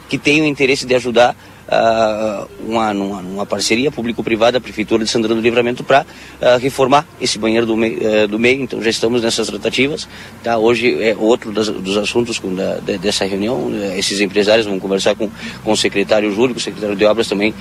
[0.10, 1.36] que têm o interesse de ajudar
[1.72, 7.08] uh, uma, uma, uma, parceria público-privada, a Prefeitura de Santana do Livramento, para uh, reformar
[7.20, 8.62] esse banheiro do, mei, uh, do meio.
[8.62, 10.08] Então já estamos nessas tratativas.
[10.44, 10.58] Tá?
[10.58, 13.72] Hoje é outro das, dos assuntos com, da, de, dessa reunião.
[13.96, 15.30] Esses empresários vão conversar com,
[15.64, 17.54] com o secretário Júlio, o secretário de Obras também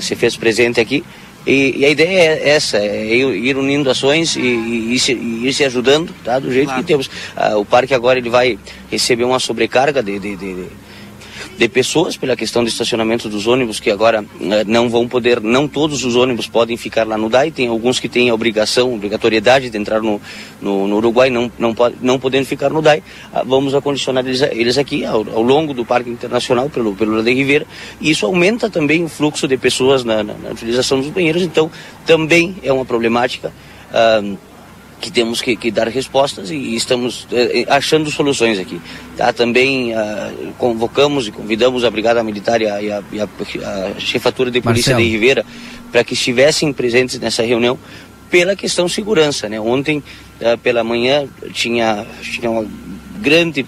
[0.00, 1.04] se fez presente aqui.
[1.46, 5.46] E, e, a ideia é essa, é ir unindo ações e, e, ir, se, e
[5.46, 6.40] ir, se, ajudando, tá?
[6.40, 6.82] Do jeito claro.
[6.82, 7.08] que temos.
[7.36, 8.58] Ah, o parque agora ele vai
[8.90, 10.66] receber uma sobrecarga de, de, de, de
[11.68, 16.04] pessoas pela questão do estacionamento dos ônibus que agora eh, não vão poder, não todos
[16.04, 19.78] os ônibus podem ficar lá no DAI, tem alguns que têm a obrigação, obrigatoriedade de
[19.78, 20.20] entrar no,
[20.60, 24.76] no, no Uruguai, não, não, não podendo ficar no DAI, ah, vamos acondicionar eles, eles
[24.76, 27.66] aqui ao, ao, longo do Parque Internacional pelo, pelo de Ribeira,
[28.00, 31.70] e isso aumenta também o fluxo de pessoas na, na, na utilização dos banheiros, então
[32.04, 33.50] também é uma problemática.
[33.90, 34.20] Ah,
[35.00, 38.80] que temos que, que, dar respostas e estamos eh, achando soluções aqui.
[39.16, 39.32] Tá?
[39.32, 43.28] Também ah, convocamos e convidamos a Brigada Militar e a, e a, e a
[43.98, 45.10] Chefatura de Polícia Marcelo.
[45.10, 45.44] de Ribeira
[45.92, 47.78] para que estivessem presentes nessa reunião
[48.30, 49.48] pela questão segurança.
[49.48, 49.60] Né?
[49.60, 50.02] Ontem,
[50.40, 52.66] ah, pela manhã, tinha, tinha uma
[53.20, 53.66] grande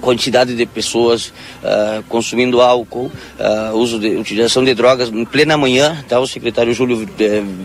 [0.00, 1.28] quantidade de pessoas
[1.62, 6.18] uh, consumindo álcool, uh, uso de utilização de drogas em plena manhã, tá?
[6.18, 7.08] O secretário Júlio uh,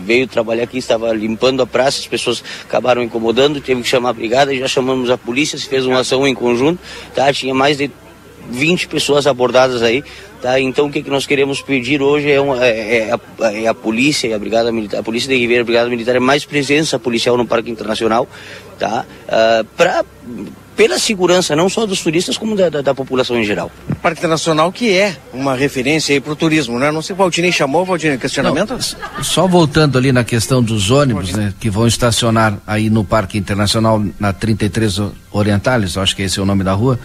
[0.04, 4.12] veio trabalhar aqui, estava limpando a praça, as pessoas acabaram incomodando, teve que chamar a
[4.12, 6.78] brigada, já chamamos a polícia, se fez uma ação em conjunto,
[7.14, 7.32] tá?
[7.32, 7.90] Tinha mais de
[8.50, 10.04] 20 pessoas abordadas aí,
[10.40, 10.60] tá?
[10.60, 13.74] Então o que, que nós queremos pedir hoje é, uma, é, é, a, é a,
[13.74, 16.98] polícia e a brigada militar, a polícia de Ribeira, a brigada militar é mais presença
[16.98, 18.28] policial no Parque Internacional,
[18.78, 19.04] tá?
[19.26, 20.04] Uh, para
[20.76, 23.72] pela segurança não só dos turistas como da, da, da, população em geral.
[24.02, 26.92] Parque Internacional que é uma referência aí para o turismo, né?
[26.92, 28.74] Não sei, Valtinei chamou, Valtinei, questionamento?
[28.74, 33.38] Não, só voltando ali na questão dos ônibus, né, que vão estacionar aí no Parque
[33.38, 35.00] Internacional na 33
[35.32, 36.98] Orientales, acho que esse é o nome da rua.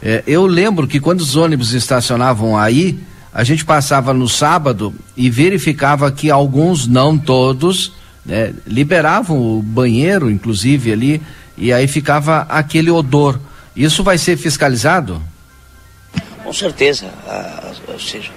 [0.00, 2.98] É, eu lembro que quando os ônibus estacionavam aí,
[3.34, 7.92] a gente passava no sábado e verificava que alguns, não todos,
[8.24, 11.22] né, liberavam o banheiro, inclusive ali
[11.56, 13.38] e aí ficava aquele odor.
[13.74, 15.22] Isso vai ser fiscalizado?
[16.42, 18.30] Com certeza, ah, ou seja,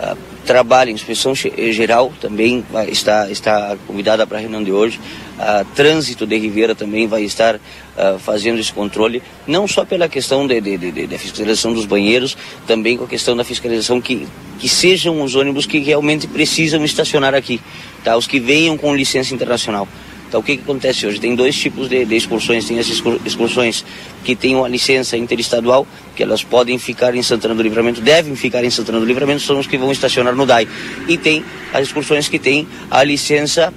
[0.00, 5.00] ah, trabalho, inspeção geral também vai, está, está convidada para a reunião de hoje.
[5.38, 10.46] a Trânsito de Ribeira também vai estar uh, fazendo esse controle, não só pela questão
[10.46, 12.36] de, de, de, de, fiscalização dos banheiros,
[12.66, 14.26] também com a questão da fiscalização que,
[14.58, 17.60] que sejam os ônibus que realmente precisam estacionar aqui,
[18.04, 18.16] tá?
[18.16, 19.88] os que venham com licença internacional.
[20.32, 21.20] Então o que, que acontece hoje?
[21.20, 22.64] Tem dois tipos de, de excursões.
[22.64, 23.84] Tem as excursões
[24.24, 28.64] que têm uma licença interestadual, que elas podem ficar em Santana do Livramento, devem ficar
[28.64, 30.66] em Santana do Livramento, são os que vão estacionar no DAI.
[31.06, 33.74] E tem as excursões que têm a licença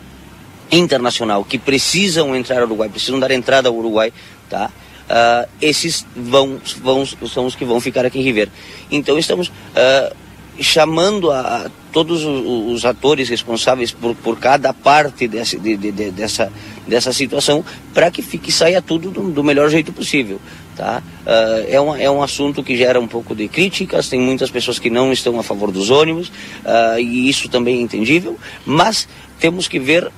[0.71, 4.13] internacional, que precisam entrar ao Uruguai, precisam dar entrada ao Uruguai,
[4.49, 4.71] tá?
[5.09, 8.49] Uh, esses vão, vão, são os que vão ficar aqui em Ribeira.
[8.89, 10.15] Então estamos uh,
[10.59, 16.51] chamando a, todos os, atores responsáveis por, por cada parte de, de, de, dessa,
[16.87, 20.39] dessa situação para que fique saia tudo do, do, melhor jeito possível.
[20.75, 21.01] Tá?
[21.25, 24.77] Uh, é, um, é um assunto que gera um pouco de críticas, tem muitas pessoas
[24.77, 29.07] que não estão a favor dos ônibus, uh, e isso também é entendível, mas
[29.39, 30.11] temos que ver uh,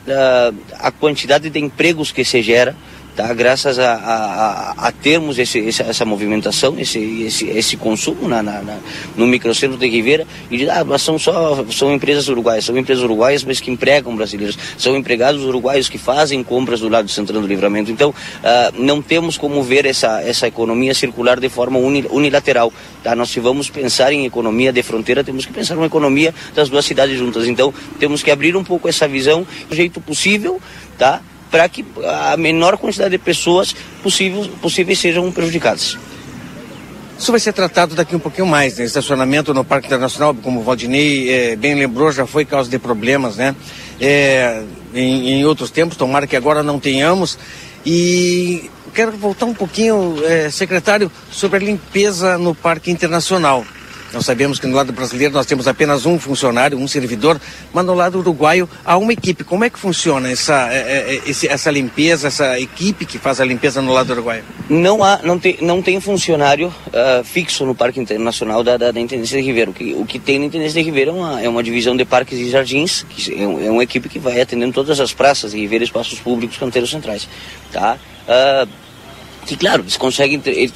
[0.79, 2.75] a quantidade de empregos que se gera
[3.17, 3.33] tá?
[3.33, 8.61] graças a, a, a termos esse, esse, essa movimentação, esse, esse, esse consumo na, na,
[8.61, 8.77] na,
[9.17, 13.03] no microcentro de Ribeira, e diz, ah, mas são só são empresas uruguaias, são empresas
[13.03, 17.41] uruguaias, mas que empregam brasileiros, são empregados uruguaios que fazem compras do lado de Santana
[17.41, 17.91] do Livramento.
[17.91, 22.71] Então, uh, não temos como ver essa, essa economia circular de forma unilateral.
[23.03, 23.15] Tá?
[23.15, 26.85] Nós se vamos pensar em economia de fronteira, temos que pensar uma economia das duas
[26.85, 27.47] cidades juntas.
[27.47, 30.61] Então, temos que abrir um pouco essa visão do jeito possível,
[30.99, 31.21] tá?
[31.49, 31.85] Para que
[32.31, 35.97] a menor quantidade de pessoas possíveis, possíveis sejam prejudicadas.
[37.17, 38.85] Isso vai ser tratado daqui um pouquinho mais, né?
[38.85, 43.37] Estacionamento no Parque Internacional, como o Valdinei é, bem lembrou, já foi causa de problemas,
[43.37, 43.55] né?
[43.99, 44.61] É,
[44.93, 47.39] em, em, outros tempos, tomara que agora não tenhamos.
[47.83, 53.65] E quero voltar um pouquinho, é, secretário, sobre a limpeza no Parque Internacional.
[54.13, 57.39] Nós sabemos que no lado brasileiro nós temos apenas um funcionário, um servidor,
[57.73, 59.43] mas no lado uruguaio há uma equipe.
[59.43, 63.45] Como é que funciona essa, é, é, esse, essa limpeza, essa equipe que faz a
[63.45, 64.43] limpeza no lado uruguaio?
[64.69, 68.99] Não há, não tem, não tem funcionário uh, fixo no Parque Internacional da, da, da,
[68.99, 69.71] Intendência de Ribeiro.
[69.71, 72.05] O que, o que tem na Intendência de Ribeiro é uma, é uma divisão de
[72.05, 75.59] parques e jardins, que é, é uma equipe que vai atendendo todas as praças de
[75.59, 77.27] Ribeiro, espaços públicos, canteiros centrais.
[77.71, 77.97] Tá?
[78.27, 78.86] Uh,
[79.47, 80.69] que claro, eles conseguem ter,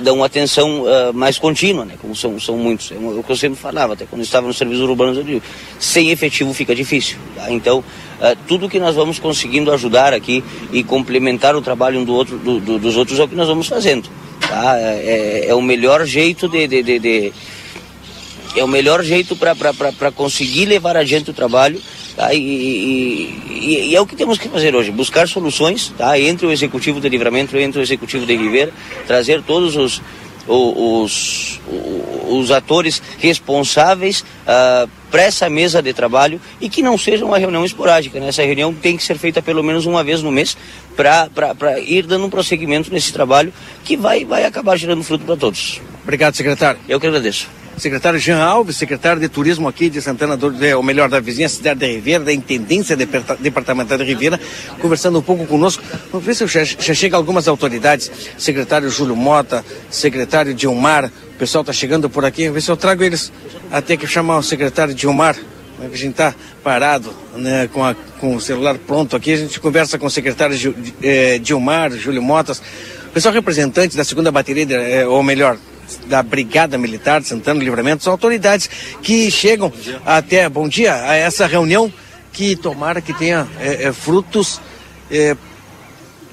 [0.00, 1.94] dar uma atenção uh, mais contínua, né?
[2.00, 2.92] Como são, são muitos.
[2.92, 5.42] É o que eu sempre falava, até quando estava nos serviços urbanos, eu digo,
[5.80, 7.18] sem efetivo fica difícil.
[7.34, 7.50] Tá?
[7.50, 10.42] Então, uh, tudo que nós vamos conseguindo ajudar aqui
[10.72, 13.48] e complementar o trabalho um do outro, do, do, dos outros é o que nós
[13.48, 14.08] vamos fazendo.
[14.48, 14.78] Tá?
[14.78, 17.32] É, é, é o melhor jeito de, de, de, de
[18.54, 21.80] é o melhor jeito para conseguir levar adiante o trabalho
[22.16, 22.34] Tá?
[22.34, 26.18] E, e, e, é o que temos que fazer hoje, buscar soluções tá?
[26.18, 28.72] entre o Executivo de Livramento e entre o Executivo de Ribeira,
[29.06, 30.02] trazer todos os,
[30.46, 31.60] os,
[32.28, 37.64] os atores responsáveis uh, para essa mesa de trabalho e que não seja uma reunião
[37.64, 38.20] esporádica.
[38.20, 38.28] Né?
[38.28, 40.56] Essa reunião tem que ser feita pelo menos uma vez no mês
[40.94, 43.52] para ir dando um prosseguimento nesse trabalho
[43.84, 45.80] que vai, vai acabar gerando fruto para todos.
[46.02, 46.80] Obrigado, secretário.
[46.88, 51.08] Eu que agradeço secretário Jean Alves, secretário de Turismo aqui de Santana do, ou melhor,
[51.08, 54.38] da vizinha cidade de Ribeira, da Intendência Departamental de Ribeira,
[54.80, 55.82] conversando um pouco conosco.
[56.10, 61.62] Vamos ver se já, já chega algumas autoridades, secretário Júlio Mota, secretário Dilmar, o pessoal
[61.62, 63.32] está chegando por aqui, vamos ver se eu trago eles
[63.70, 65.36] até que chamar o secretário Dilmar.
[65.80, 69.98] A gente está parado né, com, a, com o celular pronto aqui, a gente conversa
[69.98, 72.62] com o secretário eh, Dilmar, Júlio Motas,
[73.12, 75.58] pessoal representante da segunda bateria, de, eh, ou melhor,
[76.06, 78.68] da Brigada Militar de Santana do Livramento, são autoridades
[79.02, 81.92] que chegam bom até, bom dia, a essa reunião
[82.32, 84.60] que tomara que tenha é, é, frutos
[85.10, 85.36] é,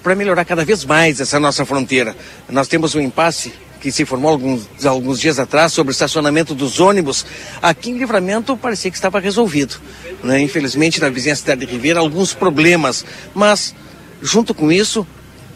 [0.02, 2.16] para melhorar cada vez mais essa nossa fronteira.
[2.50, 6.80] Nós temos um impasse que se formou alguns, alguns dias atrás sobre o estacionamento dos
[6.80, 7.26] ônibus.
[7.62, 9.76] Aqui em Livramento parecia que estava resolvido.
[10.24, 10.42] Né?
[10.42, 13.06] Infelizmente, na vizinha cidade de Ribeira, alguns problemas.
[13.34, 13.74] Mas,
[14.22, 15.08] junto com isso,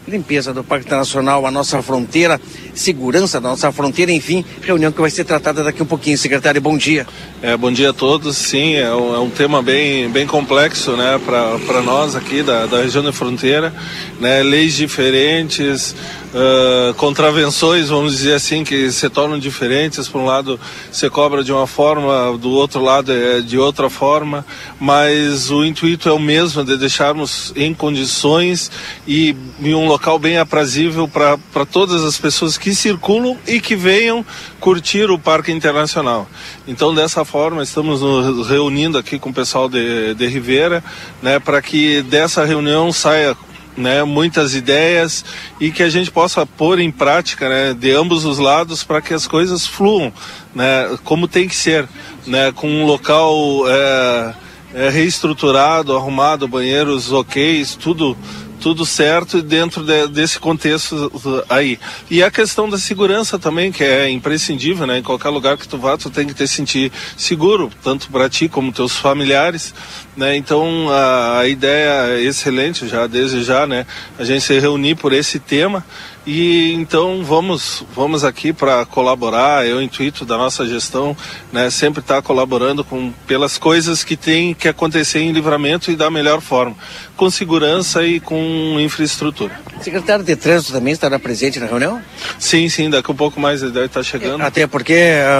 [0.06, 2.40] limpeza do Parque Internacional, a nossa fronteira,
[2.74, 6.18] segurança da nossa fronteira, enfim, reunião que vai ser tratada daqui um pouquinho.
[6.18, 7.06] Secretário, bom dia.
[7.42, 8.36] É, bom dia a todos.
[8.36, 12.82] Sim, é um, é um tema bem, bem complexo né, para nós aqui da, da
[12.82, 13.72] região da fronteira.
[14.20, 15.94] Né, leis diferentes,
[16.34, 20.08] uh, contravenções, vamos dizer assim, que se tornam diferentes.
[20.08, 20.58] Por um lado,
[20.90, 24.44] você cobra de uma forma, do outro lado é de outra forma,
[24.80, 28.70] mas o intuito é o mesmo, de deixarmos em condições
[29.06, 34.26] e em um local bem aprazível para todas as pessoas que circulam e que venham
[34.58, 36.28] curtir o Parque Internacional.
[36.66, 40.82] Então, dessa forma, estamos nos reunindo aqui com o pessoal de, de Ribeira,
[41.22, 43.36] né, para que dessa reunião saia
[43.76, 45.24] né, muitas ideias
[45.60, 49.14] e que a gente possa pôr em prática né, de ambos os lados para que
[49.14, 50.12] as coisas fluam
[50.52, 51.88] né, como tem que ser,
[52.26, 53.36] né, com um local
[53.68, 54.34] é,
[54.74, 58.16] é, reestruturado, arrumado, banheiros ok, tudo
[58.64, 61.12] tudo certo dentro de, desse contexto
[61.50, 61.78] aí.
[62.10, 65.00] E a questão da segurança também, que é imprescindível, né?
[65.00, 68.48] Em qualquer lugar que tu vá, tu tem que te sentir seguro, tanto para ti
[68.48, 69.74] como teus familiares,
[70.16, 70.34] né?
[70.34, 73.86] Então a, a ideia é excelente já desde já, né?
[74.18, 75.84] A gente se reunir por esse tema
[76.26, 79.66] e então vamos, vamos aqui para colaborar.
[79.66, 81.14] É o intuito da nossa gestão,
[81.52, 81.68] né?
[81.68, 86.10] Sempre estar tá colaborando com pelas coisas que tem que acontecer em livramento e da
[86.10, 86.74] melhor forma,
[87.16, 89.52] com segurança e com infraestrutura.
[89.78, 92.00] O secretário de trânsito também estará presente na reunião?
[92.38, 92.88] Sim, sim.
[92.88, 94.40] Daqui a um pouco mais ele deve estar chegando.
[94.40, 94.94] Até porque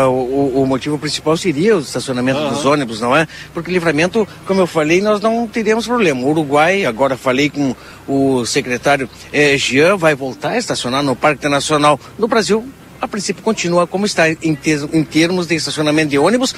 [0.04, 2.50] uh, o, o, motivo principal seria o estacionamento uhum.
[2.50, 3.26] dos ônibus, não é?
[3.54, 6.20] Porque livramento, como eu falei, nós não teríamos problema.
[6.20, 7.74] O Uruguai, agora falei com
[8.06, 11.98] o secretário eh, Jean, vai voltar a estacionar no Parque Internacional.
[12.18, 12.66] No Brasil,
[13.00, 16.54] a princípio continua como está em, em termos de estacionamento de ônibus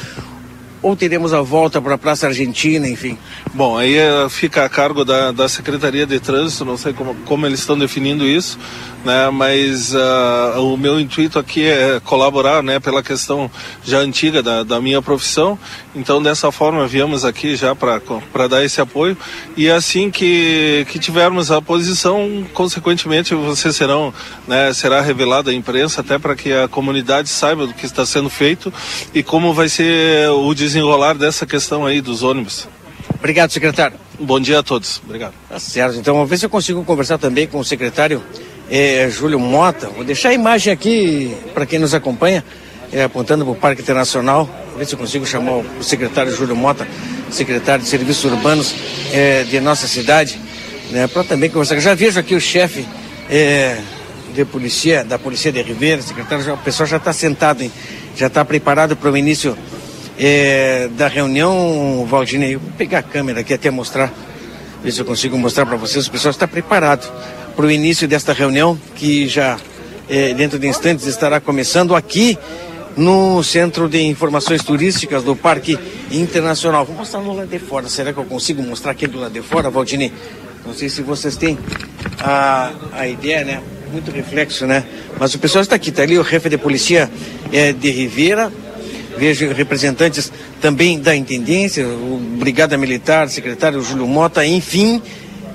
[0.83, 3.19] ou teremos a volta para a Praça Argentina, enfim?
[3.53, 7.47] Bom, aí é, fica a cargo da, da Secretaria de Trânsito, não sei como, como
[7.47, 8.59] eles estão definindo isso,
[9.07, 9.31] né?
[9.31, 12.81] Mas uh, o meu intuito aqui é colaborar, né?
[12.81, 13.51] Pela questão
[13.85, 15.59] já antiga da, da minha profissão.
[15.95, 19.17] Então dessa forma viemos aqui já para dar esse apoio
[19.57, 24.13] e assim que, que tivermos a posição, consequentemente vocês serão,
[24.47, 24.73] né?
[24.75, 28.73] Será revelada à imprensa até para que a comunidade saiba do que está sendo feito
[29.15, 32.69] e como vai ser o desenrolar dessa questão aí dos ônibus.
[33.15, 33.99] Obrigado, secretário.
[34.19, 35.01] Bom dia a todos.
[35.05, 35.35] Obrigado.
[35.49, 35.99] Tá certo.
[35.99, 38.23] Então, vamos ver se eu consigo conversar também com o secretário
[38.71, 39.89] é, Júlio Mota.
[39.89, 42.45] Vou deixar a imagem aqui para quem nos acompanha,
[42.93, 44.49] é, apontando para o Parque Internacional.
[44.77, 46.87] Ver se eu consigo chamar o secretário Júlio Mota,
[47.31, 48.75] secretário de Serviços Urbanos
[49.13, 50.39] é, de nossa cidade,
[50.91, 51.81] né, para também conversar.
[51.81, 52.87] Já vejo aqui o chefe
[53.31, 53.79] é,
[54.35, 57.73] de polícia, da Polícia de Ribeira, secretário, o pessoal já está sentado, hein,
[58.15, 59.57] já está preparado para o início
[60.19, 62.57] é, da reunião, Valdinei.
[62.57, 64.13] Vou pegar a câmera aqui até mostrar,
[64.83, 66.07] ver se eu consigo mostrar para vocês.
[66.07, 67.11] O pessoal está preparado
[67.57, 69.59] para o início desta reunião, que já
[70.11, 72.39] é, dentro de instantes estará começando aqui
[72.95, 75.79] no Centro de Informações Turísticas do Parque
[76.11, 76.85] Internacional.
[76.85, 77.89] Vou mostrar no lado de fora.
[77.89, 80.13] Será que eu consigo mostrar aqui do lado de fora, Valdini?
[80.67, 81.59] Não sei se vocês têm
[82.21, 83.63] a, a ideia, né?
[83.91, 84.85] Muito reflexo, né?
[85.19, 87.11] Mas o pessoal está aqui, está ali o chefe de polícia
[87.51, 88.53] é, de Ribeira.
[89.17, 90.31] Vejo representantes
[90.61, 95.01] também da intendência, o Brigada Militar, secretário Júlio Mota, enfim,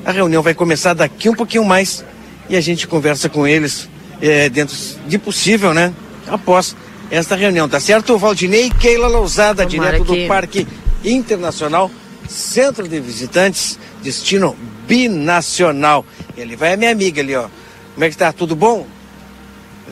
[0.06, 2.04] a reunião vai começar daqui um pouquinho mais
[2.49, 3.88] e a gente conversa com eles
[4.22, 4.76] é, dentro
[5.08, 5.93] de possível, né?
[6.28, 6.76] Após
[7.10, 8.18] esta reunião, tá certo?
[8.18, 10.22] Valdinei Keila Lousada, Tomara direto que...
[10.22, 10.68] do Parque
[11.04, 11.91] Internacional,
[12.28, 14.56] Centro de Visitantes, destino
[14.88, 16.06] binacional.
[16.38, 17.47] Ele vai a minha amiga ali, ó.
[17.93, 18.32] Como é que tá?
[18.32, 18.88] Tudo bom?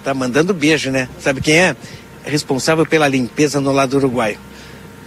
[0.04, 1.10] Tá mandando beijo, né?
[1.20, 1.76] Sabe quem é?
[2.24, 4.38] é responsável pela limpeza no lado uruguaio.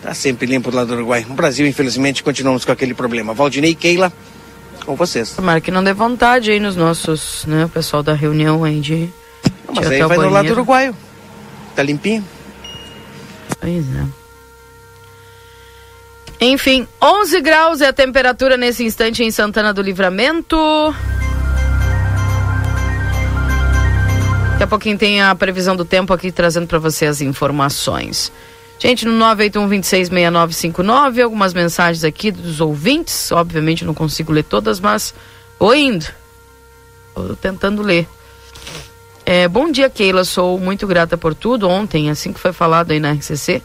[0.02, 1.26] Tá sempre limpo do lado uruguaio.
[1.28, 3.32] No Brasil, infelizmente, continuamos com aquele problema.
[3.32, 4.12] Valdinei Keila
[4.84, 5.30] com vocês.
[5.30, 9.08] Tomara que não dê vontade aí nos nossos, né, o pessoal da reunião aí de.
[9.66, 10.96] Não, mas aí vai no lado uruguaio.
[11.74, 12.24] Tá limpinho.
[13.60, 14.22] Pois é.
[16.44, 20.56] Enfim, 11 graus é a temperatura nesse instante em Santana do Livramento.
[24.50, 28.32] Daqui a pouquinho tem a previsão do tempo aqui trazendo para você as informações.
[28.82, 33.30] Gente, no 981-266959, algumas mensagens aqui dos ouvintes.
[33.30, 35.14] Obviamente não consigo ler todas, mas
[35.56, 36.04] vou indo.
[37.40, 38.08] Tentando ler.
[39.24, 40.24] É, bom dia, Keila.
[40.24, 41.68] Sou muito grata por tudo.
[41.68, 43.62] Ontem, assim que foi falado aí na RCC,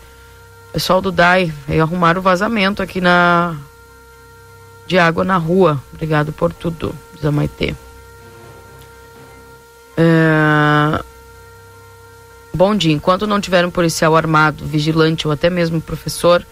[0.69, 3.57] o pessoal do DAI veio arrumar o vazamento aqui na
[4.85, 5.81] de água na rua.
[5.91, 7.73] Obrigado por tudo, Zamaitê.
[9.97, 11.03] É...
[12.53, 12.93] Bom dia.
[12.93, 16.45] Enquanto não tiver um policial armado, vigilante ou até mesmo professor,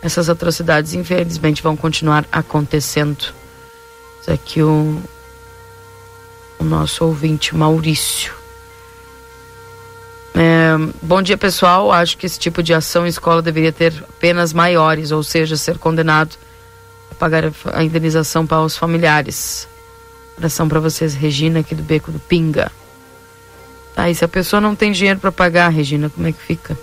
[0.00, 3.34] essas atrocidades infelizmente vão continuar acontecendo.
[4.20, 5.02] Isso aqui o,
[6.58, 8.32] o nosso ouvinte Maurício.
[10.34, 11.90] É, bom dia pessoal.
[11.90, 15.78] Acho que esse tipo de ação em escola deveria ter penas maiores, ou seja, ser
[15.78, 16.36] condenado
[17.10, 19.66] a pagar a indenização para os familiares.
[20.36, 22.70] Abração para vocês, Regina, aqui do Beco do Pinga.
[23.98, 26.78] Tá, e se a pessoa não tem dinheiro para pagar, Regina, como é que fica?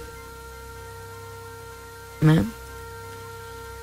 [2.20, 2.46] Né?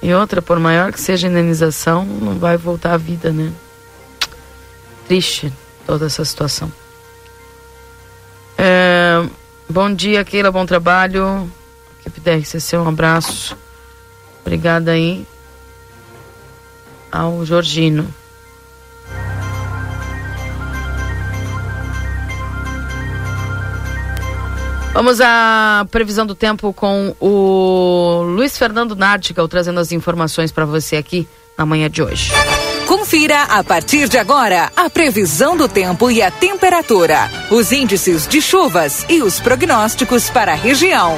[0.02, 3.50] E outra, por maior que seja a indenização, não vai voltar à vida, né?
[5.08, 5.50] Triste
[5.86, 6.70] toda essa situação.
[8.58, 9.26] É,
[9.66, 11.50] bom dia, Keila, bom trabalho.
[12.00, 13.56] Equipe da RCC, um abraço.
[14.42, 15.26] Obrigada aí
[17.10, 18.14] ao Jorgino.
[24.92, 30.96] Vamos à previsão do tempo com o Luiz Fernando Nártica, trazendo as informações para você
[30.96, 31.26] aqui
[31.56, 32.30] na manhã de hoje.
[32.86, 38.42] Confira a partir de agora a previsão do tempo e a temperatura, os índices de
[38.42, 41.16] chuvas e os prognósticos para a região.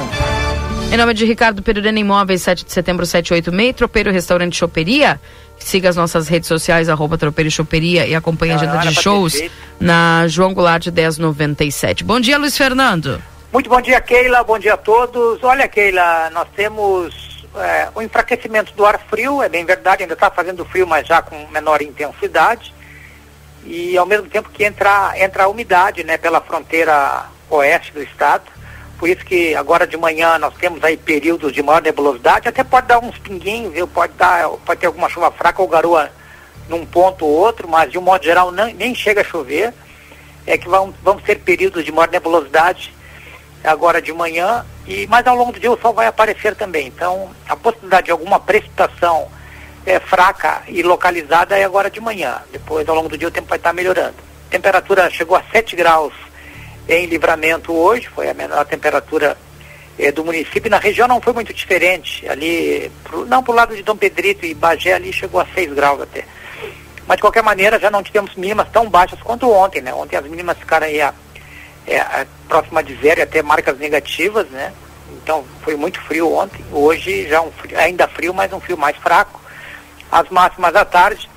[0.89, 5.19] Em nome de Ricardo Perurena Imóveis, 7 de setembro, 786, Tropeiro Restaurante Choperia.
[5.59, 9.37] Siga as nossas redes sociais, arroba Tropeiro Choperia e acompanhe a agenda de shows
[9.79, 12.05] na João Goulart 1097.
[12.05, 13.21] Bom dia, Luiz Fernando.
[13.55, 14.43] Muito bom dia, Keila.
[14.43, 15.41] Bom dia a todos.
[15.41, 20.29] Olha, Keila, nós temos é, o enfraquecimento do ar frio, é bem verdade, ainda está
[20.29, 22.75] fazendo frio, mas já com menor intensidade.
[23.63, 28.43] E ao mesmo tempo que entra, entra a umidade né, pela fronteira oeste do estado.
[28.99, 32.87] Por isso que agora de manhã nós temos aí períodos de maior nebulosidade, até pode
[32.87, 33.87] dar uns pinguinhos, viu?
[33.87, 36.11] Pode, dar, pode ter alguma chuva fraca ou garoa
[36.67, 39.73] num ponto ou outro, mas de um modo geral não, nem chega a chover.
[40.45, 42.93] É que vão, vão ser períodos de maior nebulosidade
[43.65, 46.87] agora de manhã, e mas ao longo do dia o sol vai aparecer também.
[46.87, 49.27] Então, a possibilidade de alguma precipitação
[49.85, 52.41] é, fraca e localizada é agora de manhã.
[52.51, 54.15] Depois, ao longo do dia, o tempo vai estar melhorando.
[54.47, 56.13] A temperatura chegou a 7 graus
[56.87, 59.37] em livramento hoje, foi a menor temperatura
[59.97, 60.69] é, do município.
[60.69, 62.27] Na região não foi muito diferente.
[62.27, 65.73] Ali, pro, não para o lado de Dom Pedrito e Bagé, ali chegou a 6
[65.73, 66.25] graus até.
[67.07, 69.93] Mas de qualquer maneira já não tivemos mínimas tão baixas quanto ontem, né?
[69.93, 71.13] Ontem as mínimas ficaram aí a
[71.87, 74.73] é, próxima de zero e até marcas negativas, né?
[75.23, 78.97] Então foi muito frio ontem, hoje já um frio, ainda frio, mas um frio mais
[78.97, 79.41] fraco.
[80.11, 81.29] As máximas à tarde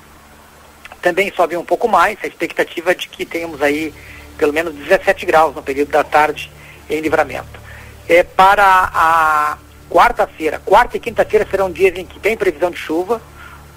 [1.01, 3.93] também sobem um pouco mais, a expectativa de que tenhamos aí
[4.37, 6.51] pelo menos 17 graus no período da tarde
[6.89, 7.59] em livramento.
[8.07, 9.57] É, para a
[9.89, 13.21] quarta-feira, quarta e quinta-feira serão dias em que tem previsão de chuva,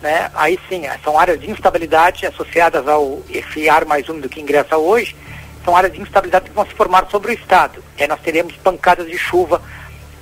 [0.00, 0.30] né?
[0.34, 5.16] Aí sim, são áreas de instabilidade associadas ao esse ar mais úmido que ingressa hoje,
[5.64, 7.82] são áreas de instabilidade que vão se formar sobre o estado.
[7.96, 9.62] E aí nós teremos pancadas de chuva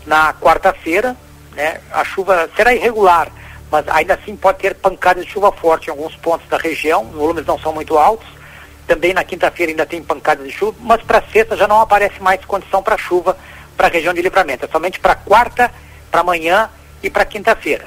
[0.06, 1.16] na quarta-feira,
[1.54, 1.80] né?
[1.92, 3.30] A chuva será irregular,
[3.70, 7.14] mas ainda assim pode ter pancadas de chuva forte em alguns pontos da região, os
[7.14, 8.26] volumes não são muito altos.
[8.86, 12.44] Também na quinta-feira ainda tem pancadas de chuva, mas para sexta já não aparece mais
[12.44, 13.36] condição para chuva
[13.76, 14.64] para a região de livramento.
[14.64, 15.72] É somente para quarta,
[16.10, 16.68] para amanhã
[17.02, 17.86] e para quinta-feira.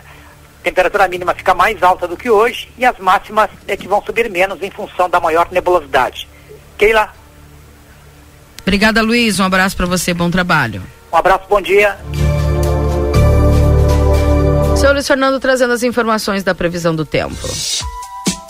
[0.64, 4.30] Temperatura mínima fica mais alta do que hoje e as máximas é que vão subir
[4.30, 6.28] menos em função da maior nebulosidade.
[6.78, 7.14] Keila?
[8.64, 9.40] Obrigada, Luiz.
[9.40, 10.14] Um abraço para você.
[10.14, 10.82] Bom trabalho.
[11.12, 11.98] Um abraço, bom dia.
[14.76, 17.38] Seu Luiz Fernando trazendo as informações da previsão do tempo.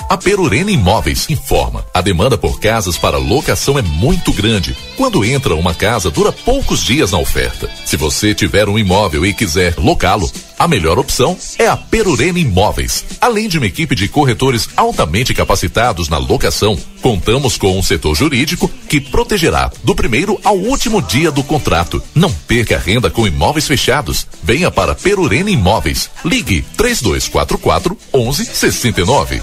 [0.10, 4.78] A Perurena Imóveis informa: a demanda por casas para locação é muito grande.
[4.96, 7.70] Quando entra uma casa, dura poucos dias na oferta.
[7.84, 10.32] Se você tiver um imóvel e quiser locá-lo,
[10.64, 13.04] a melhor opção é a Perurena Imóveis.
[13.20, 18.72] Além de uma equipe de corretores altamente capacitados na locação, contamos com um setor jurídico
[18.88, 22.02] que protegerá do primeiro ao último dia do contrato.
[22.16, 24.26] Não perca renda com imóveis fechados.
[24.42, 26.10] Venha para Perurena Imóveis.
[26.24, 29.42] Ligue 3244 1169.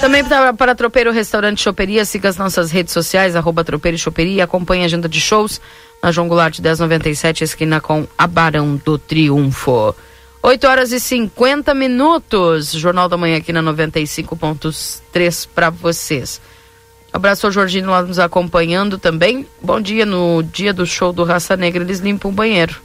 [0.00, 4.82] Também para, para Tropeiro Restaurante Choperia, siga as nossas redes sociais, arroba Tropeiro Choperia, acompanhe
[4.82, 5.60] a agenda de shows
[6.04, 9.94] na João Goulart 1097, esquina com a Barão do Triunfo.
[10.42, 16.42] 8 horas e 50 minutos, Jornal da Manhã aqui na 95.3 para vocês.
[17.10, 19.46] Abraço ao Jorginho lá nos acompanhando também.
[19.62, 22.76] Bom dia, no dia do show do Raça Negra eles limpam o banheiro.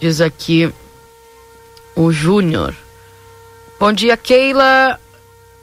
[0.00, 0.72] Diz aqui
[1.94, 2.74] o Júnior.
[3.78, 4.98] Bom dia, Keila.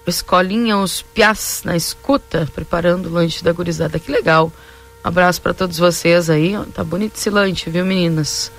[0.05, 3.97] Escolinha Os Piás na escuta, preparando o lanche da gurizada.
[3.97, 4.53] Que legal.
[5.03, 6.53] Abraço para todos vocês aí.
[6.73, 7.29] Tá bonito esse
[7.69, 8.51] viu, meninas?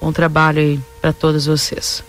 [0.00, 2.02] Bom trabalho aí para todos vocês.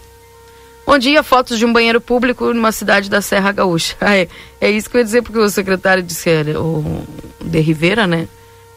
[0.85, 3.95] Bom dia, fotos de um banheiro público numa cidade da Serra Gaúcha.
[4.01, 4.27] É,
[4.61, 7.03] é isso que eu ia dizer, porque o secretário disse, o
[7.43, 8.27] de Rivera, né?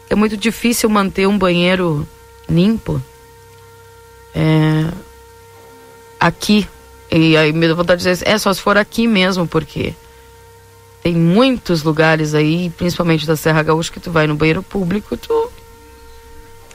[0.09, 2.07] É muito difícil manter um banheiro
[2.49, 3.01] limpo.
[4.33, 4.91] É,
[6.19, 6.67] aqui
[7.11, 9.95] e aí me dá vontade de dizer, é só se for aqui mesmo, porque
[11.09, 15.51] tem muitos lugares aí, principalmente da Serra Gaúcha, que tu vai no banheiro público, tu.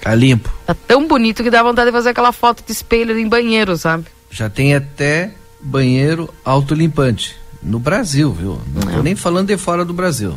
[0.01, 0.53] Tá limpo.
[0.66, 4.07] Tá tão bonito que dá vontade de fazer aquela foto de espelho em banheiro, sabe?
[4.28, 7.37] Já tem até banheiro autolimpante.
[7.62, 8.61] No Brasil, viu?
[8.74, 8.97] Não é.
[8.97, 10.37] tô nem falando de fora do Brasil.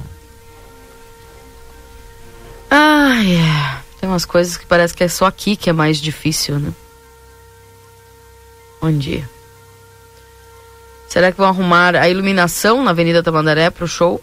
[2.69, 3.81] Ah, é.
[3.99, 6.71] Tem umas coisas que parece que é só aqui que é mais difícil, né?
[8.79, 9.27] Bom dia.
[11.07, 14.21] Será que vão arrumar a iluminação na Avenida Tamandaré para o show?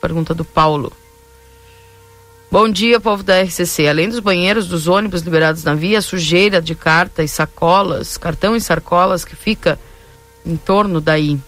[0.00, 0.92] Pergunta do Paulo.
[2.50, 3.88] Bom dia, povo da RCC.
[3.88, 8.60] Além dos banheiros dos ônibus liberados na via, sujeira de carta e sacolas, cartão e
[8.60, 9.78] sacolas que fica
[10.46, 11.38] em torno daí.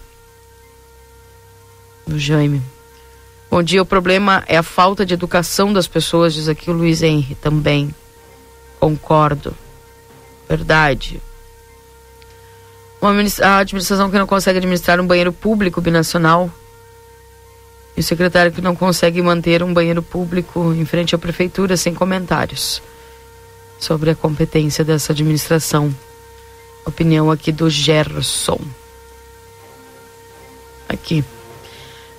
[2.05, 2.61] Do Jaime.
[3.49, 7.01] Bom dia, o problema é a falta de educação das pessoas, diz aqui o Luiz
[7.01, 7.95] Henry também.
[8.79, 9.55] Concordo.
[10.47, 11.21] Verdade.
[12.99, 16.49] A administração que não consegue administrar um banheiro público binacional
[17.95, 21.93] e o secretário que não consegue manter um banheiro público em frente à prefeitura sem
[21.93, 22.81] comentários
[23.79, 25.93] sobre a competência dessa administração.
[26.85, 28.59] Opinião aqui do Gerson.
[30.89, 31.23] Aqui.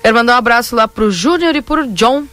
[0.03, 2.26] Quero mandar um abraço lá pro Júnior e pro John.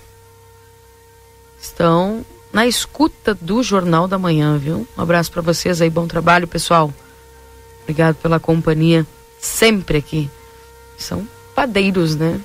[1.59, 4.87] Estão na escuta do Jornal da Manhã, viu?
[4.97, 6.93] Um abraço para vocês aí, bom trabalho, pessoal.
[7.85, 9.05] Obrigado pela companhia
[9.39, 10.29] sempre aqui.
[10.97, 12.41] São padeiros, né?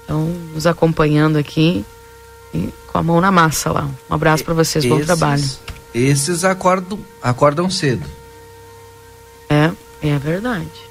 [0.00, 1.84] Estão nos acompanhando aqui
[2.88, 3.88] com a mão na massa lá.
[4.08, 5.44] Um abraço para vocês, esses, bom trabalho.
[5.94, 8.04] Esses acordam, acordam cedo.
[9.48, 9.70] É,
[10.02, 10.90] é verdade.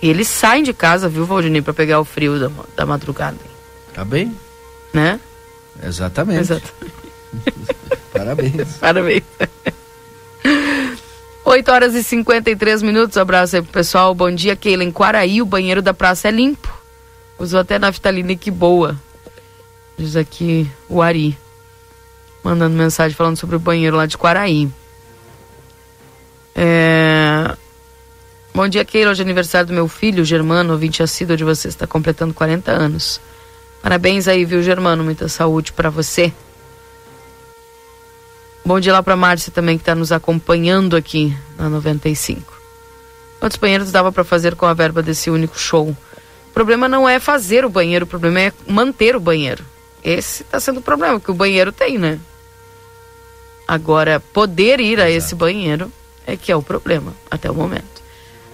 [0.00, 3.36] E eles saem de casa, viu, Valdinei, para pegar o frio da, da madrugada.
[3.92, 4.34] Tá bem.
[4.94, 5.20] Né?
[5.82, 6.40] Exatamente.
[6.40, 6.94] Exatamente.
[8.12, 8.68] Parabéns.
[8.78, 9.22] Parabéns.
[11.50, 13.16] 8 horas e 53 minutos.
[13.16, 14.14] Abraço aí pro pessoal.
[14.14, 14.84] Bom dia, Keila.
[14.84, 16.72] Em Quaraí, o banheiro da praça é limpo.
[17.36, 18.96] Usou até naftalina que boa.
[19.98, 21.36] Diz aqui o Ari.
[22.44, 24.70] Mandando mensagem falando sobre o banheiro lá de Quaraí.
[26.54, 27.56] É...
[28.54, 29.10] Bom dia, Keila.
[29.10, 31.66] Hoje é aniversário do meu filho, Germano, ouvinte assíduo de você.
[31.66, 33.20] Está completando 40 anos.
[33.82, 35.02] Parabéns aí, viu, Germano?
[35.02, 36.32] Muita saúde para você.
[38.64, 42.60] Bom dia lá para Márcia também que está nos acompanhando aqui na 95.
[43.40, 45.88] Quantos banheiros dava para fazer com a verba desse único show?
[45.88, 49.64] O problema não é fazer o banheiro, o problema é manter o banheiro.
[50.04, 52.20] Esse está sendo o problema que o banheiro tem, né?
[53.66, 55.02] Agora, poder ir Exato.
[55.02, 55.90] a esse banheiro
[56.26, 57.99] é que é o problema até o momento.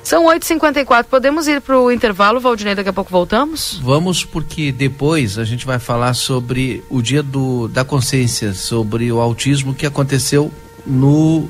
[0.06, 1.06] São 8h54.
[1.06, 2.76] Podemos ir para o intervalo, Valdinei?
[2.76, 3.80] Daqui a pouco voltamos?
[3.82, 9.20] Vamos, porque depois a gente vai falar sobre o dia do, da consciência, sobre o
[9.20, 10.52] autismo que aconteceu
[10.86, 11.48] no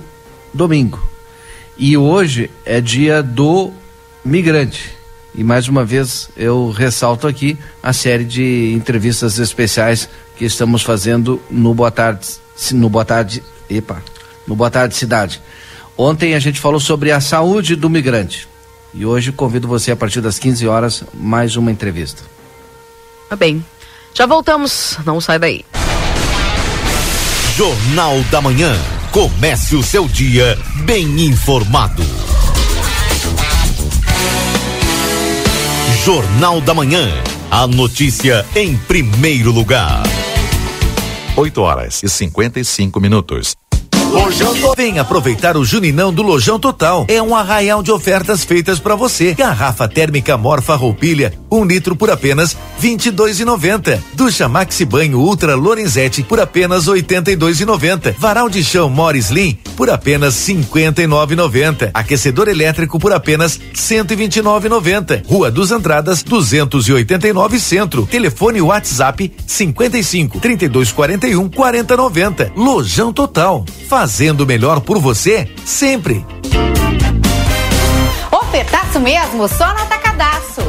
[0.54, 0.98] domingo.
[1.76, 3.70] E hoje é dia do
[4.24, 4.96] migrante.
[5.34, 11.42] E mais uma vez eu ressalto aqui a série de entrevistas especiais que estamos fazendo
[11.50, 12.26] no Boa Tarde,
[12.72, 14.02] no Boa Tarde, epa,
[14.46, 15.42] no Boa Tarde Cidade.
[15.99, 18.47] Ontem a gente falou sobre a saúde do migrante.
[18.92, 22.22] E hoje convido você a partir das 15 horas mais uma entrevista.
[23.28, 23.64] Tá bem.
[24.14, 25.64] Já voltamos, não sai daí.
[27.55, 28.74] Jornal da Manhã.
[29.11, 32.03] Comece o seu dia bem informado.
[36.05, 37.09] Jornal da Manhã.
[37.51, 40.03] A notícia em primeiro lugar.
[41.36, 43.57] 8 horas e 55 minutos.
[44.77, 47.07] Vem aproveitar o Juninão do Lojão Total.
[47.09, 49.33] É um arraial de ofertas feitas para você.
[49.33, 54.03] Garrafa térmica Morfa Roupilha, um litro por apenas vinte e dois e noventa.
[54.12, 58.14] Ducha Maxi Banho Ultra Lorenzetti por apenas oitenta e dois e noventa.
[58.19, 61.91] Varal de chão Morris Slim por apenas cinquenta e nove e noventa.
[61.95, 65.23] Aquecedor elétrico por apenas cento e vinte e nove e noventa.
[65.27, 68.07] Rua dos Andradas, duzentos e oitenta e nove Centro.
[68.07, 72.53] Telefone WhatsApp cinquenta e cinco trinta e dois quarenta e um quarenta noventa.
[72.55, 73.64] Lojão Total.
[74.07, 76.24] Fazendo melhor por você sempre.
[78.30, 80.61] Ofertaço mesmo, só no Atacadaço.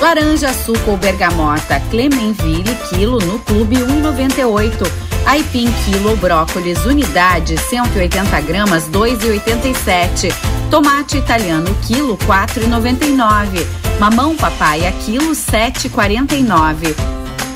[0.00, 4.90] Laranja, suco ou bergamota, Clemenville, quilo no Clube 1,98.
[5.24, 10.34] Aipim, quilo, brócolis, unidade, 180 gramas, 2,87.
[10.68, 13.64] Tomate italiano, quilo, 4,99.
[14.00, 16.96] Mamão papaya, quilo, 7,49.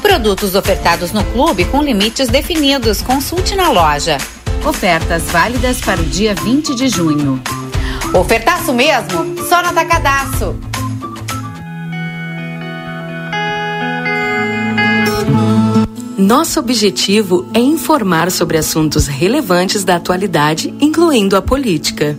[0.00, 3.02] Produtos ofertados no clube com limites definidos.
[3.02, 4.18] Consulte na loja.
[4.64, 7.42] Ofertas válidas para o dia 20 de junho.
[8.14, 9.36] Ofertaço mesmo?
[9.48, 10.54] Só no Atacadaço.
[16.16, 22.16] Nosso objetivo é informar sobre assuntos relevantes da atualidade, incluindo a política.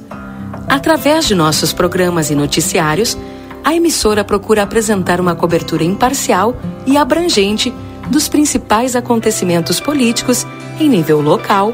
[0.67, 3.17] Através de nossos programas e noticiários,
[3.63, 7.73] a emissora procura apresentar uma cobertura imparcial e abrangente
[8.09, 10.45] dos principais acontecimentos políticos
[10.77, 11.73] em nível local,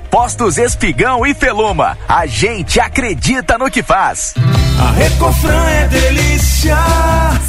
[0.11, 1.97] Postos Espigão e Feluma.
[2.05, 4.33] A gente acredita no que faz.
[4.77, 6.75] A Recofran é delícia.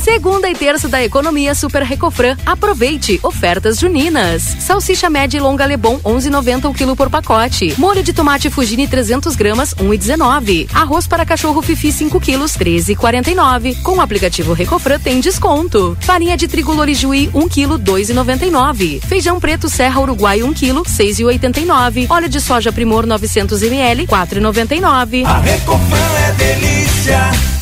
[0.04, 2.36] Segunda e terça da economia Super Recofran.
[2.46, 4.42] Aproveite ofertas juninas.
[4.42, 7.74] Salsicha média e longa Lebon 11,90 o quilo por pacote.
[7.78, 10.68] Molho de tomate Fugini 300 gramas 1,19.
[10.72, 13.82] Arroz para cachorro Fifi 5 quilos 13,49.
[13.82, 15.96] Com o aplicativo Recofran tem desconto.
[16.00, 19.00] Farinha de trigo Lorijuí 1 quilo 2,99.
[19.04, 22.06] Feijão preto Serra Uruguai 1 quilo 6,89.
[22.08, 25.24] Óleo de soja Primor 900 ml 4,99.
[25.24, 25.98] A Recofran
[26.28, 27.61] é delícia.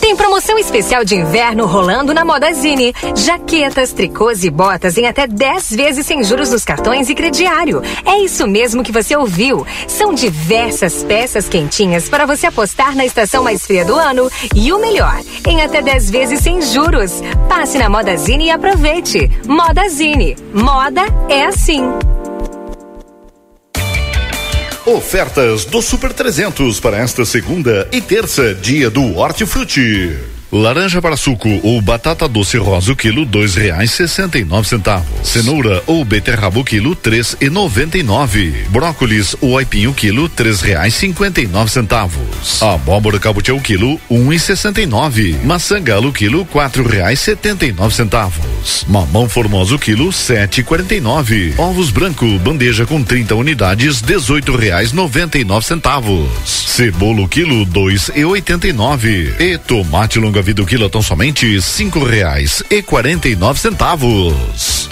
[0.00, 2.94] Tem promoção especial de inverno rolando na Modazine.
[3.14, 7.82] Jaquetas, tricôs e botas em até 10 vezes sem juros nos cartões e crediário.
[8.04, 9.66] É isso mesmo que você ouviu.
[9.86, 14.30] São diversas peças quentinhas para você apostar na estação mais fria do ano.
[14.54, 17.22] E o melhor, em até 10 vezes sem juros.
[17.48, 19.30] Passe na Modazine e aproveite.
[19.46, 20.36] Modazine.
[20.52, 21.82] Moda é assim.
[24.84, 30.31] Ofertas do Super 300 para esta segunda e terça, dia do Hortifruti.
[30.52, 35.26] Laranja para suco ou batata doce rosa o quilo dois reais sessenta e nove centavos.
[35.26, 38.66] Cenoura ou beterraba o quilo três e noventa e nove.
[38.68, 42.62] Brócolis ou aipim o quilo três reais cinquenta e nove centavos.
[42.62, 45.38] Abóbora cabotiá o quilo um e sessenta e nove.
[45.42, 48.84] Maçã galo o quilo quatro reais setenta e nove centavos.
[48.86, 51.54] Mamão formoso o quilo sete e quarenta e nove.
[51.56, 56.28] Ovos branco bandeja com 30 unidades dezoito reais noventa e nove centavos.
[56.44, 59.34] Cebola o quilo dois e oitenta e nove.
[59.38, 64.91] E tomate longa quilo tão somente cinco reais e quarenta e nove centavos.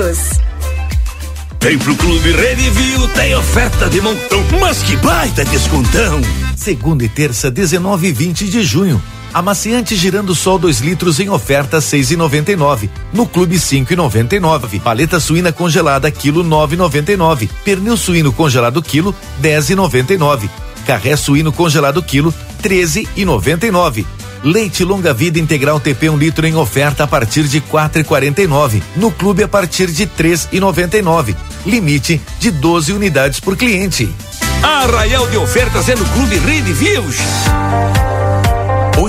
[0.01, 0.41] todos.
[1.61, 6.19] Vem pro Clube Redivio, tem oferta de montão, mas que baita descontão.
[6.55, 9.01] Segunda e terça, 19 e 20 de junho.
[9.31, 12.89] Amaciante girando sol 2 litros em oferta 6,99.
[13.13, 14.81] No Clube 5,99.
[14.81, 17.47] Paleta suína congelada quilo 9,99.
[17.63, 20.49] Pernil suíno congelado quilo 10,99.
[20.85, 24.05] Carré suíno congelado quilo 13,99.
[24.43, 28.81] Leite longa vida integral TP 1 um litro em oferta a partir de 4,49.
[28.95, 31.35] No clube a partir de 3,99.
[31.65, 34.13] Limite de 12 unidades por cliente.
[34.63, 37.17] Arraial de ofertas é no Clube Rediviews.
[37.97, 38.00] O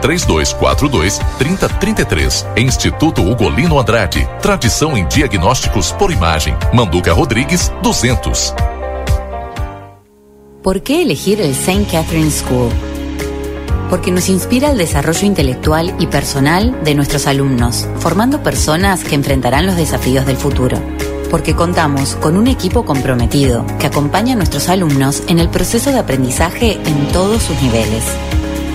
[0.00, 2.46] 3242 30 33.
[2.56, 4.28] Instituto Ugolino Andrade.
[4.40, 6.54] Tradição em diagnósticos por imagem.
[6.72, 8.54] Manduca Rodrigues, 200.
[10.62, 11.86] ¿Por qué elegir el St.
[11.90, 12.70] Catherine School?
[13.88, 19.66] Porque nos inspira el desarrollo intelectual y personal de nuestros alumnos, formando personas que enfrentarán
[19.66, 20.78] los desafíos del futuro.
[21.30, 25.98] Porque contamos con un equipo comprometido que acompaña a nuestros alumnos en el proceso de
[25.98, 28.04] aprendizaje en todos sus niveles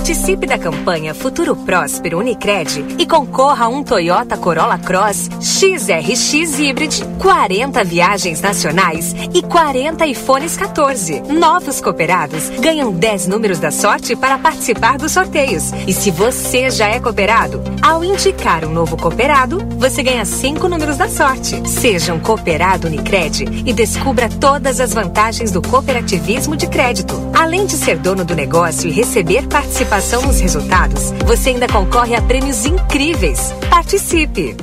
[0.00, 7.04] Participe da campanha Futuro Próspero Unicred e concorra a um Toyota Corolla Cross XRX Hybrid,
[7.18, 11.20] 40 viagens nacionais e 40 iPhones 14.
[11.20, 15.70] Novos cooperados ganham 10 números da sorte para participar dos sorteios.
[15.86, 20.96] E se você já é cooperado, ao indicar um novo cooperado, você ganha 5 números
[20.96, 21.68] da sorte.
[21.68, 27.14] Seja um cooperado Unicred e descubra todas as vantagens do cooperativismo de crédito.
[27.34, 29.46] Além de ser dono do negócio e receber
[29.90, 33.52] participação nos resultados, você ainda concorre a prêmios incríveis.
[33.68, 34.56] Participe!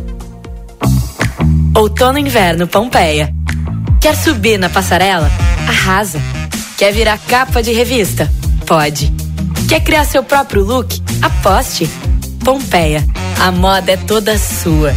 [1.75, 3.33] Outono e Inverno Pompeia.
[3.99, 5.29] Quer subir na passarela?
[5.67, 6.19] Arrasa.
[6.77, 8.31] Quer virar capa de revista?
[8.65, 9.11] Pode.
[9.67, 10.97] Quer criar seu próprio look?
[11.21, 11.89] Aposte.
[12.43, 13.05] Pompeia.
[13.39, 14.93] A moda é toda sua.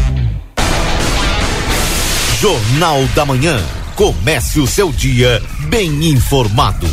[2.38, 3.60] Jornal da Manhã.
[3.96, 6.86] Comece o seu dia bem informado.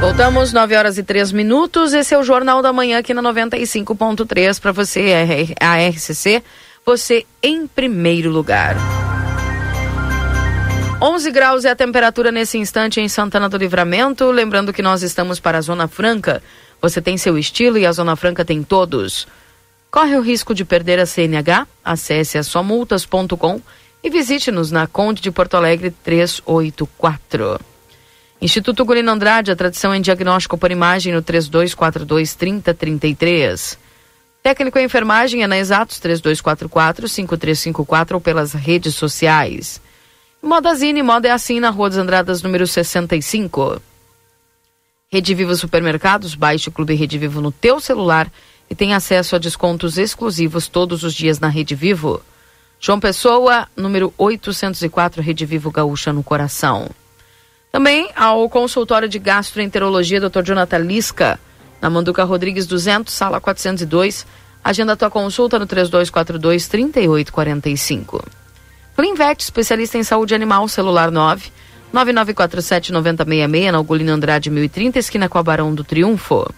[0.00, 1.94] Voltamos, 9 horas e 3 minutos.
[1.94, 6.42] Esse é o Jornal da Manhã aqui na 95.3 para você, a RCC.
[6.84, 8.76] Você em primeiro lugar.
[11.00, 14.30] 11 graus é a temperatura nesse instante em Santana do Livramento.
[14.30, 16.42] Lembrando que nós estamos para a Zona Franca.
[16.80, 19.26] Você tem seu estilo e a Zona Franca tem todos.
[19.90, 21.66] Corre o risco de perder a CNH?
[21.84, 23.60] Acesse a somultas.com
[24.04, 27.75] e visite-nos na Conde de Porto Alegre 384.
[28.40, 33.78] Instituto Gulino Andrade, a tradição em diagnóstico por imagem no 3242-3033.
[34.42, 39.80] Técnico em enfermagem é na Exatos 3244-5354 ou pelas redes sociais.
[40.42, 43.80] Modazine, moda é assim na Rua dos Andradas, número 65.
[45.10, 48.30] Rede Vivo Supermercados, baixe o Clube Rede Vivo no teu celular
[48.68, 52.20] e tem acesso a descontos exclusivos todos os dias na Rede Vivo.
[52.78, 56.90] João Pessoa, número 804, Rede Vivo Gaúcha no Coração.
[57.76, 60.42] Também ao consultório de gastroenterologia Dr.
[60.42, 61.38] Jonathan Lisca,
[61.78, 64.26] na Manduca Rodrigues 200, sala 402.
[64.64, 68.24] Agenda tua consulta no 3242 3845.
[68.96, 71.52] Clinvet, especialista em saúde animal, celular 9
[71.92, 76.48] 9947 9066, na Ugolino Andrade 1030, esquina com a Barão do Triunfo.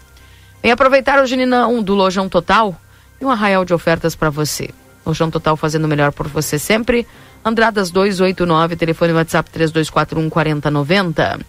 [0.63, 2.81] Vem aproveitar o Geninão do Lojão Total
[3.21, 4.71] e um arraial de ofertas para você.
[5.09, 7.07] Lojão Total fazendo o melhor por você sempre.
[7.45, 11.41] Andradas 289, telefone WhatsApp 3241 4090.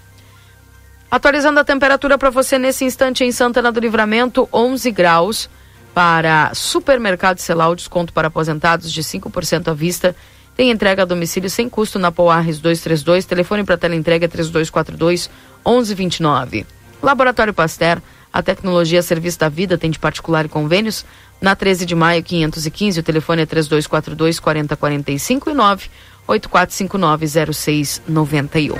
[1.11, 5.49] Atualizando a temperatura para você nesse instante em Santana do Livramento, 11 graus
[5.93, 10.15] para supermercado Celal, desconto para aposentados de 5% à vista.
[10.55, 15.29] Tem entrega a domicílio sem custo na Poarres 232, telefone para tela entrega 3242
[15.65, 16.65] 1129.
[17.01, 18.01] Laboratório Pasteur,
[18.31, 21.05] a tecnologia serviço da vida, tem de particular e convênios.
[21.41, 28.75] Na 13 de maio, 515, o telefone é 3242 4045 e 98459 0691.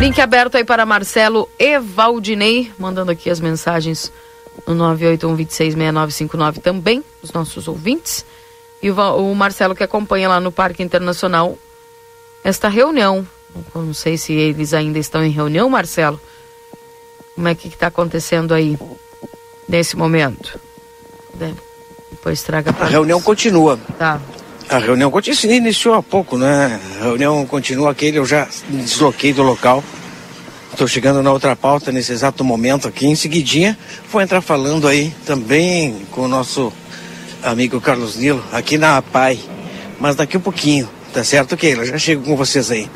[0.00, 4.10] Link aberto aí para Marcelo Evaldinei, mandando aqui as mensagens
[4.66, 8.24] no 981266959 também, os nossos ouvintes.
[8.82, 11.58] E o Marcelo que acompanha lá no Parque Internacional
[12.42, 13.28] esta reunião.
[13.74, 16.18] Não sei se eles ainda estão em reunião, Marcelo.
[17.40, 18.76] Como é que está acontecendo aí
[19.66, 20.60] nesse momento?
[21.40, 21.50] É,
[22.10, 23.80] depois traga A reunião continua.
[23.98, 24.20] Tá.
[24.68, 26.78] A reunião continua, iniciou há pouco, né?
[27.00, 29.82] A reunião continua aquele, eu já me desloquei do local.
[30.70, 33.06] Estou chegando na outra pauta nesse exato momento aqui.
[33.06, 33.78] Em seguidinha,
[34.12, 36.70] vou entrar falando aí também com o nosso
[37.42, 39.40] amigo Carlos Nilo, aqui na APAI.
[39.98, 41.86] Mas daqui um pouquinho, tá certo, Keila?
[41.86, 42.86] Já chego com vocês aí.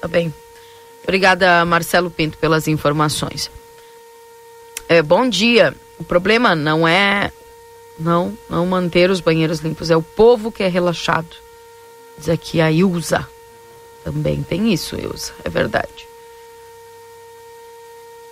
[0.00, 0.32] Tá bem.
[1.02, 3.50] Obrigada, Marcelo Pinto, pelas informações.
[4.88, 5.74] É, bom dia.
[5.98, 7.32] O problema não é
[7.98, 11.36] não não manter os banheiros limpos, é o povo que é relaxado.
[12.18, 13.28] Diz aqui a Ilza.
[14.04, 16.08] Também tem isso, Ilza, é verdade.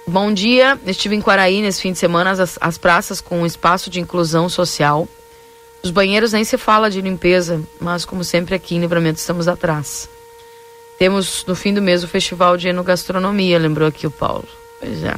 [0.07, 4.01] Bom dia, estive em Quaraí nesse fim de semana, as, as praças com espaço de
[4.01, 5.09] inclusão social.
[5.83, 10.09] Os banheiros nem se fala de limpeza, mas como sempre aqui em Livramento estamos atrás.
[11.01, 14.46] Temos no fim do mês o Festival de Enogastronomia, lembrou aqui o Paulo.
[14.78, 15.14] Pois é.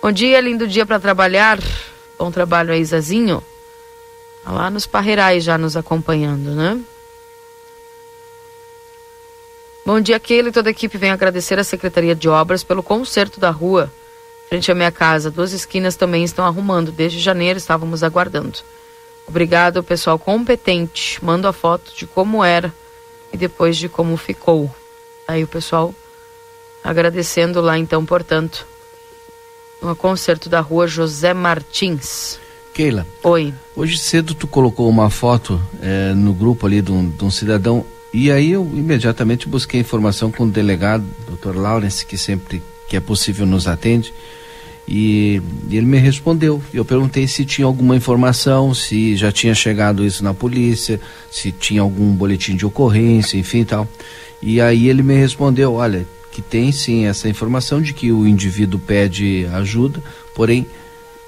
[0.00, 1.58] Bom dia, lindo dia para trabalhar.
[2.18, 3.44] Bom trabalho aí, Zazinho.
[4.42, 6.80] Tá lá nos Parreirais já nos acompanhando, né?
[9.84, 13.38] Bom dia, Keila e toda a equipe vem agradecer à Secretaria de Obras pelo conserto
[13.38, 13.92] da rua
[14.48, 15.30] frente à minha casa.
[15.30, 16.90] Duas esquinas também estão arrumando.
[16.90, 18.60] Desde janeiro estávamos aguardando.
[19.26, 21.22] Obrigado, pessoal competente.
[21.22, 22.72] Mando a foto de como era
[23.34, 24.70] e depois de como ficou.
[25.26, 25.92] Aí o pessoal
[26.82, 28.66] agradecendo lá então, portanto,
[29.82, 32.38] no concerto da rua José Martins.
[32.72, 33.06] Keila.
[33.22, 33.52] Oi.
[33.74, 37.84] Hoje cedo tu colocou uma foto eh, no grupo ali de um, de um cidadão
[38.12, 41.56] e aí eu imediatamente busquei informação com o delegado, Dr.
[41.56, 44.14] Lawrence, que sempre que é possível nos atende.
[44.86, 46.62] E, ele me respondeu.
[46.72, 51.80] Eu perguntei se tinha alguma informação, se já tinha chegado isso na polícia, se tinha
[51.80, 53.88] algum boletim de ocorrência, enfim e tal.
[54.42, 58.78] E aí ele me respondeu, olha, que tem sim essa informação de que o indivíduo
[58.78, 60.02] pede ajuda,
[60.34, 60.66] porém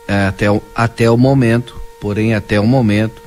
[0.06, 3.22] é, até, até o momento, porém até o momento,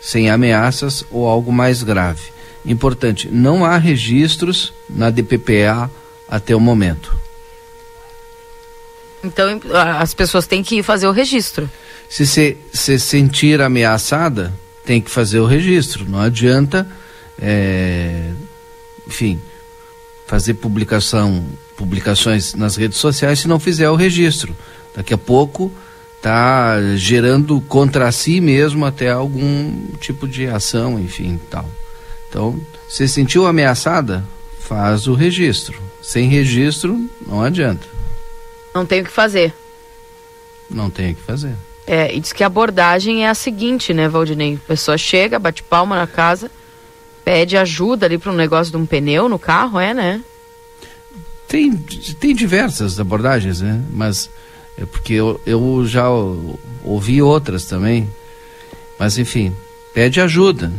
[0.00, 2.30] sem ameaças ou algo mais grave.
[2.64, 5.90] Importante, não há registros na DPPA
[6.28, 7.21] até o momento.
[9.24, 9.60] Então
[10.00, 11.70] as pessoas têm que ir fazer o registro.
[12.08, 14.52] Se se, se sentir ameaçada,
[14.84, 16.08] tem que fazer o registro.
[16.08, 16.86] Não adianta,
[17.40, 18.30] é,
[19.06, 19.40] enfim,
[20.26, 21.44] fazer publicação,
[21.76, 24.56] publicações nas redes sociais se não fizer o registro.
[24.94, 25.72] Daqui a pouco
[26.16, 31.68] está gerando contra si mesmo até algum tipo de ação, enfim, tal.
[32.28, 34.24] Então, se sentiu ameaçada,
[34.60, 35.80] faz o registro.
[36.00, 37.91] Sem registro, não adianta.
[38.74, 39.52] Não tem o que fazer.
[40.70, 41.54] Não tem o que fazer.
[41.86, 44.54] É, e diz que a abordagem é a seguinte, né, Valdinei?
[44.54, 46.50] A pessoa chega, bate palma na casa,
[47.24, 50.22] pede ajuda ali para um negócio de um pneu no carro, é, né?
[51.48, 53.82] Tem, tem diversas abordagens, né?
[53.90, 54.30] Mas
[54.78, 58.08] é porque eu, eu já ou- ouvi outras também.
[58.98, 59.54] Mas enfim,
[59.92, 60.72] pede ajuda.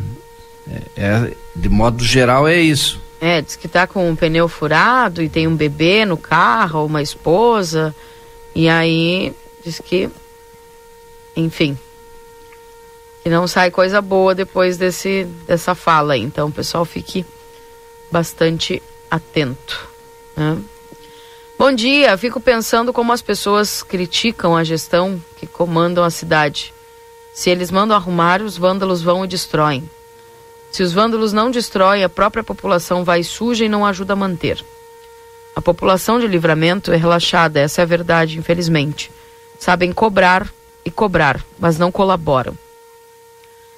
[0.68, 3.00] É, é- de modo geral é isso.
[3.26, 7.00] É, diz que tá com um pneu furado e tem um bebê no carro, uma
[7.00, 7.96] esposa.
[8.54, 10.10] E aí diz que,
[11.34, 11.78] enfim,
[13.22, 16.20] que não sai coisa boa depois desse, dessa fala aí.
[16.20, 17.24] Então, pessoal, fique
[18.10, 19.88] bastante atento.
[20.36, 20.58] né?
[21.58, 26.74] Bom dia, fico pensando como as pessoas criticam a gestão que comandam a cidade.
[27.32, 29.88] Se eles mandam arrumar, os vândalos vão e destroem.
[30.74, 34.60] Se os vândalos não destroem, a própria população vai suja e não ajuda a manter.
[35.54, 39.08] A população de livramento é relaxada, essa é a verdade, infelizmente.
[39.56, 40.52] Sabem cobrar
[40.84, 42.58] e cobrar, mas não colaboram.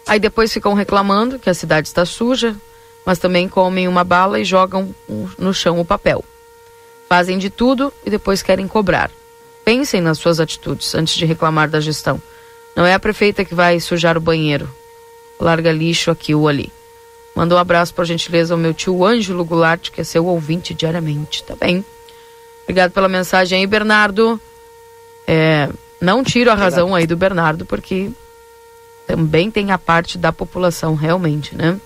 [0.07, 2.57] Aí depois ficam reclamando que a cidade está suja,
[3.05, 4.95] mas também comem uma bala e jogam
[5.37, 6.25] no chão o papel.
[7.11, 9.11] Fazem de tudo e depois querem cobrar.
[9.67, 12.23] Pensem nas suas atitudes antes de reclamar da gestão.
[12.75, 14.67] Não é a prefeita que vai sujar o banheiro.
[15.39, 16.73] Larga lixo aqui ou ali.
[17.37, 21.45] Manda um abraço, por gentileza, ao meu tio Ângelo Goulart, que é seu ouvinte diariamente.
[21.45, 21.85] Tá bem.
[22.63, 24.41] Obrigado pela mensagem aí, Bernardo.
[25.27, 25.69] É,
[26.01, 28.11] não tiro a razão aí do Bernardo, porque
[29.07, 31.79] também tem a parte da população, realmente, né?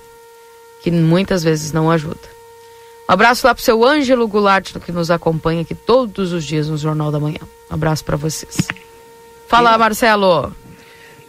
[0.82, 2.30] Que muitas vezes não ajuda.
[3.09, 6.78] Um abraço lá pro seu Ângelo Goulart, que nos acompanha aqui todos os dias no
[6.78, 7.40] Jornal da Manhã.
[7.68, 8.68] Um abraço para vocês.
[9.48, 10.55] Fala, Marcelo.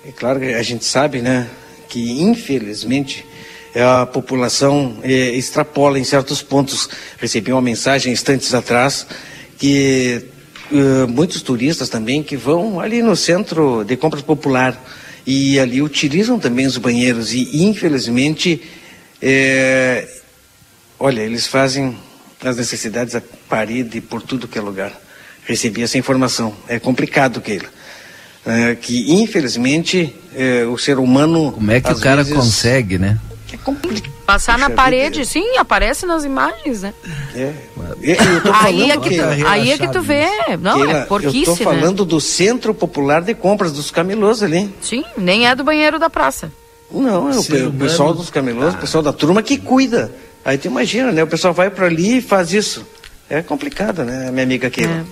[0.06, 1.50] É claro que a gente sabe, né,
[1.90, 3.26] que infelizmente
[3.76, 6.90] a população eh, extrapola em certos pontos.
[7.18, 9.06] Recebi uma mensagem instantes atrás
[9.58, 10.26] que
[10.72, 14.82] eh, muitos turistas também que vão ali no centro de compras popular
[15.26, 18.62] e ali utilizam também os banheiros e infelizmente
[19.22, 20.08] eh,
[21.00, 21.98] olha eles fazem
[22.44, 25.00] as necessidades a parede por tudo que é lugar.
[25.46, 26.56] Recebi essa informação.
[26.68, 27.70] É complicado, Keila.
[28.44, 31.52] É, que infelizmente é, o ser humano.
[31.52, 33.20] Como é que o cara vezes, consegue, né?
[34.26, 36.94] Passar na parede, sim, aparece nas imagens, né?
[37.36, 37.54] É.
[38.02, 40.26] Eu- eu tô Aí é que tu, aí é que tu vê.
[40.60, 41.76] Não, Keila, é porquice, Eu tô né?
[41.80, 44.74] falando do Centro Popular de Compras dos Camelôs ali.
[44.82, 46.52] Sim, nem é do banheiro da praça.
[46.90, 50.14] Não, é o, o pessoal dos camelôs, o pessoal da turma que cuida.
[50.44, 51.24] Aí tu imagina, né?
[51.24, 52.86] O pessoal vai para ali e faz isso.
[53.30, 55.06] É complicado, né, minha amiga Keila?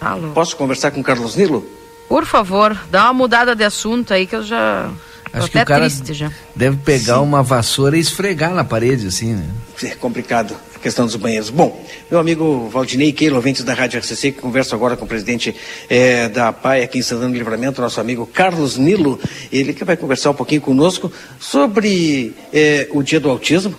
[0.00, 0.28] Alô.
[0.30, 1.66] Posso conversar com o Carlos Nilo?
[2.08, 4.88] Por favor, dá uma mudada de assunto aí que eu já.
[5.32, 6.32] Tô Acho que o cara triste já.
[6.54, 9.44] deve pegar uma vassoura e esfregar na parede, assim, né?
[9.82, 11.50] É complicado a questão dos banheiros.
[11.50, 15.54] Bom, meu amigo Valdinei Keilo, ouvintes da Rádio RCC, que converso agora com o presidente
[15.90, 19.20] eh, da PAI aqui em Santana do Livramento, nosso amigo Carlos Nilo,
[19.52, 23.74] ele que vai conversar um pouquinho conosco sobre eh, o dia do autismo.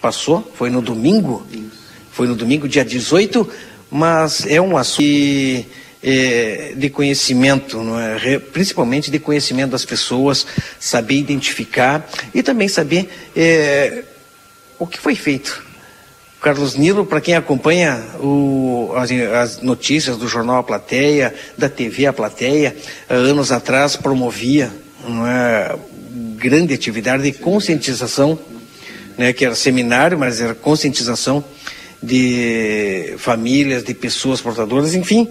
[0.00, 1.46] Passou, foi no domingo,
[2.10, 3.48] foi no domingo, dia 18,
[3.90, 5.66] mas é um assunto que
[6.02, 7.78] é, de conhecimento,
[8.24, 8.38] é?
[8.38, 10.46] principalmente de conhecimento das pessoas,
[10.78, 14.04] saber identificar e também saber é,
[14.78, 15.70] o que foi feito.
[16.40, 22.06] Carlos Nilo, para quem acompanha o, as, as, notícias do jornal A Plateia, da TV
[22.06, 22.74] A Plateia,
[23.10, 24.72] anos atrás promovia
[25.04, 25.78] uma
[26.36, 28.38] grande atividade de conscientização,
[29.18, 31.44] né, que era seminário, mas era conscientização
[32.02, 35.28] de famílias, de pessoas portadoras, enfim,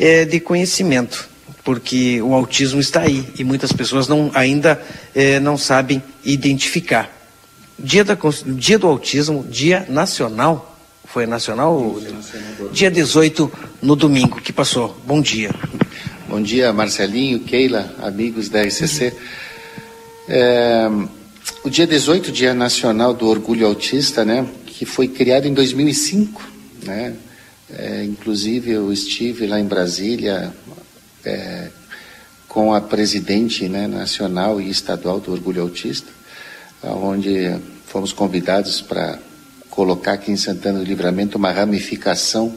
[0.00, 1.28] é, de conhecimento,
[1.62, 4.82] porque o autismo está aí e muitas pessoas não, ainda
[5.14, 7.14] é, não sabem identificar.
[7.78, 8.16] Dia, da,
[8.56, 12.00] dia do autismo, dia nacional, foi nacional?
[12.72, 13.52] Dia 18
[13.82, 14.98] no domingo que passou.
[15.06, 15.50] Bom dia.
[16.26, 19.12] Bom dia, Marcelinho, Keila, amigos da RCC.
[20.28, 20.88] É,
[21.62, 26.42] o dia 18, Dia Nacional do Orgulho Autista, né, que foi criado em 2005,
[26.84, 27.14] né,
[27.76, 30.52] é, inclusive eu estive lá em Brasília
[31.24, 31.68] é,
[32.48, 36.10] com a presidente né, nacional e estadual do Orgulho Autista,
[36.82, 37.54] onde
[37.86, 39.18] fomos convidados para
[39.70, 42.54] colocar aqui em Santana do Livramento uma ramificação,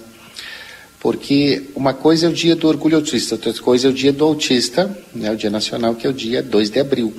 [0.99, 4.23] porque uma coisa é o dia do orgulho autista, outra coisa é o dia do
[4.23, 7.13] autista, né, o dia nacional, que é o dia 2 de abril.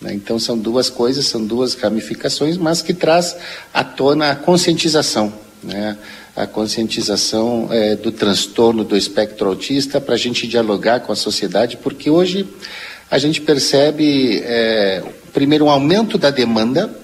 [0.00, 0.12] Né?
[0.12, 3.36] Então são duas coisas, são duas ramificações, mas que traz
[3.72, 5.32] à tona a conscientização.
[5.62, 5.96] Né?
[6.38, 11.76] A conscientização é, do transtorno do espectro autista para a gente dialogar com a sociedade,
[11.76, 12.46] porque hoje
[13.10, 15.02] a gente percebe, é,
[15.32, 16.96] primeiro, um aumento da demanda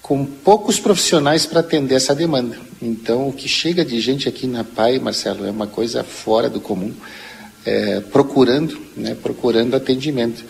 [0.00, 2.56] com poucos profissionais para atender essa demanda.
[2.80, 6.60] Então, o que chega de gente aqui na PAI, Marcelo, é uma coisa fora do
[6.60, 6.92] comum,
[7.66, 10.44] é, procurando, né, procurando atendimento.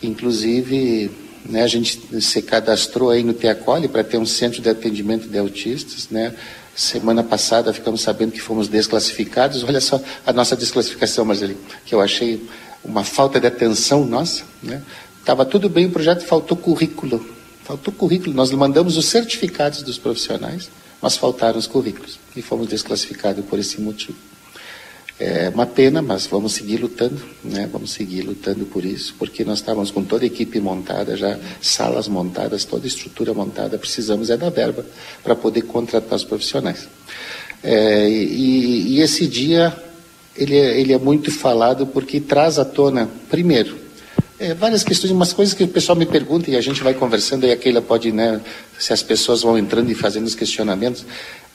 [0.00, 1.10] Inclusive,
[1.44, 5.38] né, a gente se cadastrou aí no Teacole para ter um centro de atendimento de
[5.38, 6.32] autistas, né,
[6.78, 9.64] Semana passada ficamos sabendo que fomos desclassificados.
[9.64, 12.48] Olha só a nossa desclassificação, Marcelinho, que eu achei
[12.84, 14.44] uma falta de atenção nossa.
[14.62, 14.80] Né?
[15.18, 17.34] Estava tudo bem o projeto, faltou currículo.
[17.64, 18.32] Faltou currículo.
[18.32, 20.70] Nós mandamos os certificados dos profissionais,
[21.02, 22.16] mas faltaram os currículos.
[22.36, 24.27] E fomos desclassificados por esse motivo.
[25.20, 27.68] É uma pena, mas vamos seguir lutando, né?
[27.72, 32.06] Vamos seguir lutando por isso, porque nós estávamos com toda a equipe montada, já salas
[32.06, 34.86] montadas, toda a estrutura montada, precisamos é da verba
[35.24, 36.88] para poder contratar os profissionais.
[37.64, 39.76] É, e, e, esse dia
[40.36, 43.76] ele é, ele é muito falado porque traz à tona, primeiro,
[44.38, 47.44] é, várias questões, umas coisas que o pessoal me pergunta e a gente vai conversando
[47.44, 48.40] e aquela pode, né,
[48.78, 51.04] se as pessoas vão entrando e fazendo os questionamentos,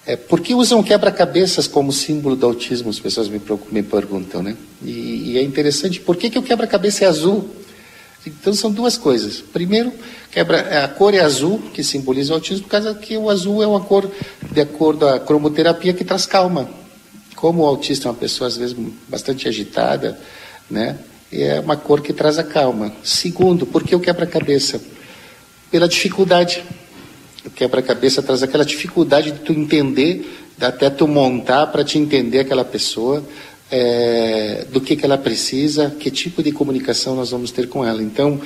[0.05, 2.89] é, por que usam quebra-cabeças como símbolo do autismo?
[2.89, 4.57] As pessoas me, me perguntam, né?
[4.83, 7.49] E, e, é interessante, por que, que o quebra-cabeça é azul?
[8.25, 9.39] Então são duas coisas.
[9.41, 9.93] Primeiro,
[10.29, 13.67] quebra, a cor é azul, que simboliza o autismo, por causa que o azul é
[13.67, 14.09] uma cor,
[14.51, 16.69] de acordo a cromoterapia, que traz calma.
[17.35, 18.75] Como o autista é uma pessoa, às vezes,
[19.07, 20.19] bastante agitada,
[20.69, 20.97] né?
[21.31, 22.93] É uma cor que traz a calma.
[23.03, 24.81] Segundo, por que o quebra-cabeça?
[25.71, 26.63] Pela dificuldade
[27.45, 32.63] o quebra-cabeça traz aquela dificuldade de tu entender, até tu montar para te entender aquela
[32.63, 33.23] pessoa,
[33.69, 38.01] é, do que, que ela precisa, que tipo de comunicação nós vamos ter com ela.
[38.03, 38.39] Então,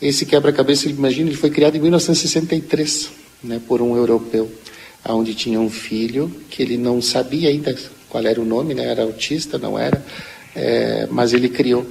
[0.00, 3.10] esse quebra-cabeça, imagina, ele foi criado em 1963,
[3.42, 4.50] né, por um europeu,
[5.08, 7.74] onde tinha um filho que ele não sabia ainda
[8.08, 10.04] qual era o nome, né, era autista, não era,
[10.54, 11.86] é, mas ele criou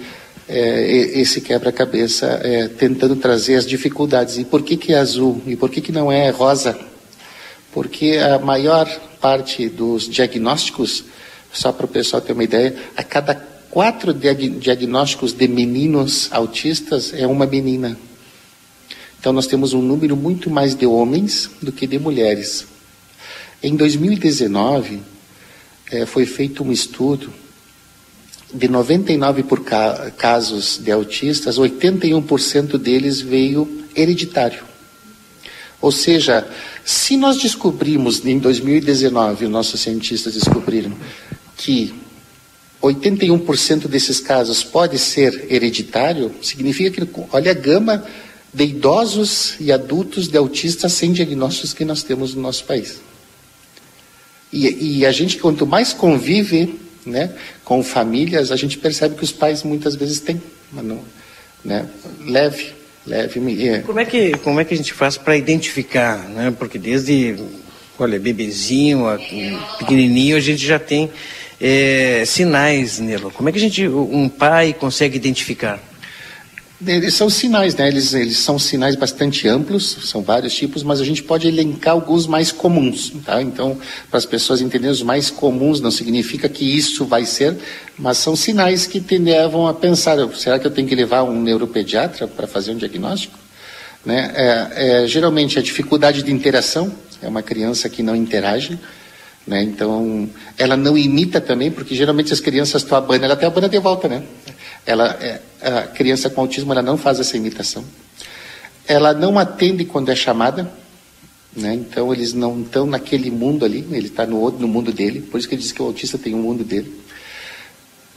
[0.47, 4.37] é, esse quebra-cabeça é, tentando trazer as dificuldades.
[4.37, 5.41] E por que, que é azul?
[5.45, 6.77] E por que, que não é rosa?
[7.71, 8.87] Porque a maior
[9.19, 11.05] parte dos diagnósticos,
[11.51, 17.25] só para o pessoal ter uma ideia, a cada quatro diagnósticos de meninos autistas é
[17.25, 17.97] uma menina.
[19.19, 22.67] Então nós temos um número muito mais de homens do que de mulheres.
[23.63, 25.01] Em 2019,
[25.89, 27.33] é, foi feito um estudo
[28.53, 34.63] de 99 por ca casos de autistas, 81% deles veio hereditário.
[35.81, 36.47] Ou seja,
[36.85, 40.93] se nós descobrimos em 2019, nossos cientistas descobriram
[41.57, 41.93] que
[42.81, 48.05] 81% desses casos pode ser hereditário, significa que olha a gama
[48.53, 53.01] de idosos e adultos de autistas sem diagnósticos que nós temos no nosso país.
[54.51, 57.31] E, e a gente, quanto mais convive né,
[57.63, 60.99] com famílias, a gente percebe que os pais muitas vezes têm, não,
[61.63, 61.87] né,
[62.25, 62.73] leve,
[63.05, 63.67] leve.
[63.67, 63.79] É.
[63.79, 66.53] Como é que como é que a gente faz para identificar, né?
[66.57, 67.35] Porque desde,
[67.97, 69.05] olha, bebezinho,
[69.77, 71.09] pequenininho, a gente já tem
[71.59, 73.29] é, sinais nele.
[73.33, 75.79] Como é que a gente, um pai consegue identificar?
[76.85, 77.87] Eles são sinais, né?
[77.87, 82.27] Eles, eles são sinais bastante amplos, são vários tipos, mas a gente pode elencar alguns
[82.27, 83.41] mais comuns, tá?
[83.41, 83.77] Então,
[84.09, 87.55] para as pessoas entenderem os mais comuns, não significa que isso vai ser,
[87.97, 91.41] mas são sinais que te levam a pensar: será que eu tenho que levar um
[91.41, 93.37] neuropediatra para fazer um diagnóstico?
[94.05, 94.31] Né?
[94.35, 98.77] É, é, geralmente a dificuldade de interação é uma criança que não interage,
[99.47, 99.63] né?
[99.63, 103.79] Então, ela não imita também, porque geralmente as crianças tu abana, ela até abana de
[103.79, 104.23] volta, né?
[104.85, 107.83] Ela, é, a criança com autismo ela não faz essa imitação.
[108.87, 110.69] Ela não atende quando é chamada,
[111.55, 111.73] né?
[111.73, 115.47] então eles não estão naquele mundo ali, ele está no, no mundo dele, por isso
[115.47, 117.01] que ele diz que o autista tem um mundo dele.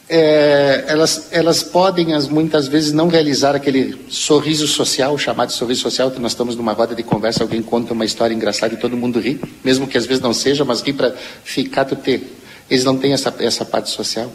[0.09, 6.13] É, elas, elas podem, as, muitas vezes, não realizar aquele sorriso social, chamado sorriso social,
[6.13, 9.19] que nós estamos numa roda de conversa, alguém conta uma história engraçada e todo mundo
[9.19, 11.13] ri, mesmo que às vezes não seja, mas ri para
[11.43, 12.37] ficar do ter.
[12.71, 14.33] Eles não têm essa, essa parte social.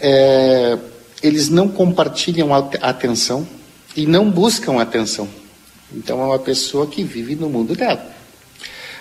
[0.00, 0.78] É,
[1.22, 3.46] eles não compartilham a atenção
[3.96, 5.28] e não buscam atenção.
[5.94, 8.10] Então é uma pessoa que vive no mundo dela.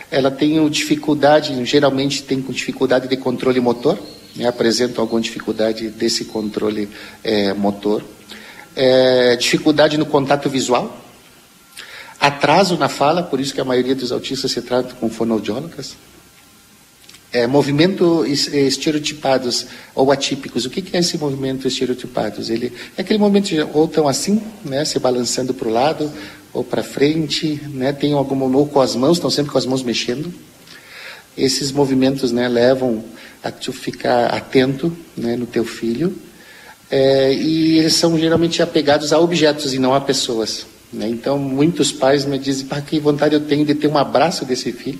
[0.09, 3.97] Ela tem dificuldade, geralmente tem dificuldade de controle motor,
[4.35, 6.89] né, apresentam alguma dificuldade desse controle
[7.23, 8.03] é, motor,
[8.75, 10.97] é, dificuldade no contato visual,
[12.19, 15.95] atraso na fala, por isso que a maioria dos autistas se trata com fonoaudiólogas,
[17.33, 20.65] é, movimento estereotipados ou atípicos.
[20.65, 22.49] O que, que é esse movimento estereotipados?
[22.49, 26.11] Ele é aquele movimento de, ou tão assim, né, se balançando para o lado
[26.53, 29.81] ou para frente, né, tem algum ou com as mãos, estão sempre com as mãos
[29.81, 30.33] mexendo.
[31.37, 33.03] Esses movimentos, né, levam
[33.41, 36.13] a tu ficar atento, né, no teu filho.
[36.89, 40.65] É, e eles são geralmente apegados a objetos e não a pessoas.
[40.91, 41.07] Né?
[41.07, 44.73] Então, muitos pais me dizem: "Pá, que vontade eu tenho de ter um abraço desse
[44.73, 44.99] filho."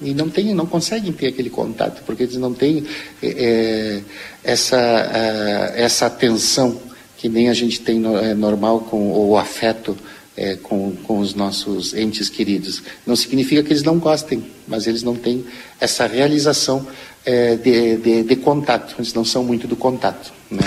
[0.00, 2.84] E não tem, não conseguem ter aquele contato porque eles não têm
[3.22, 4.00] é,
[4.42, 6.80] essa é, essa atenção
[7.18, 9.96] que nem a gente tem no, é, normal com o afeto
[10.36, 12.82] é, com, com os nossos entes queridos.
[13.06, 15.44] Não significa que eles não gostem, mas eles não têm
[15.78, 16.86] essa realização
[17.26, 18.94] é, de, de, de, contato.
[18.98, 20.66] Eles não são muito do contato, né?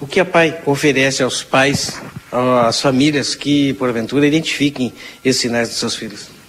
[0.00, 2.00] O que a PAI oferece aos pais,
[2.32, 4.92] às famílias que, porventura, identifiquem
[5.24, 6.39] esses sinais dos seus filhos?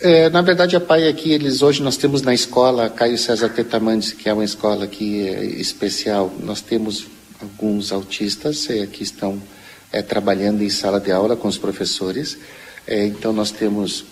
[0.00, 4.12] É, na verdade, a PAI aqui, eles hoje nós temos na escola Caio César Tetamandes,
[4.12, 6.32] que é uma escola aqui é, especial.
[6.40, 7.08] Nós temos
[7.42, 9.42] alguns autistas é, que estão
[9.90, 12.38] é, trabalhando em sala de aula com os professores.
[12.86, 14.04] Então, nós temos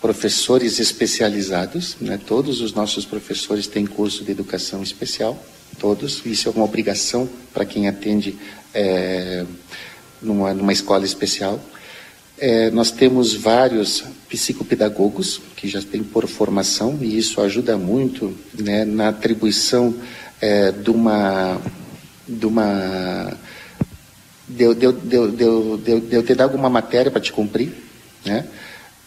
[0.00, 2.18] professores especializados, né?
[2.24, 5.36] todos os nossos professores têm curso de educação especial,
[5.80, 6.22] todos.
[6.24, 8.38] Isso é uma obrigação para quem atende
[10.22, 11.60] numa, numa escola especial.
[12.36, 18.84] É, nós temos vários psicopedagogos que já têm por formação e isso ajuda muito né,
[18.84, 19.94] na atribuição
[20.40, 21.60] é, de uma
[22.26, 23.36] de uma
[24.48, 27.72] de, de eu te dar alguma matéria para te cumprir
[28.24, 28.46] né?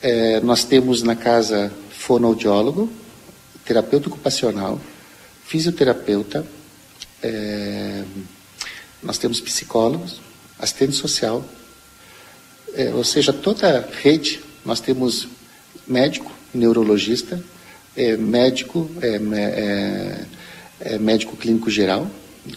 [0.01, 2.89] É, nós temos na casa fonoaudiólogo
[3.65, 4.79] terapeuta ocupacional
[5.45, 6.45] fisioterapeuta
[7.21, 8.03] é,
[9.03, 10.21] nós temos psicólogos
[10.57, 11.43] assistente social
[12.73, 15.27] é, ou seja, toda a rede, nós temos
[15.87, 17.41] médico, neurologista,
[17.95, 20.25] é, médico, é, é,
[20.81, 22.09] é médico clínico geral,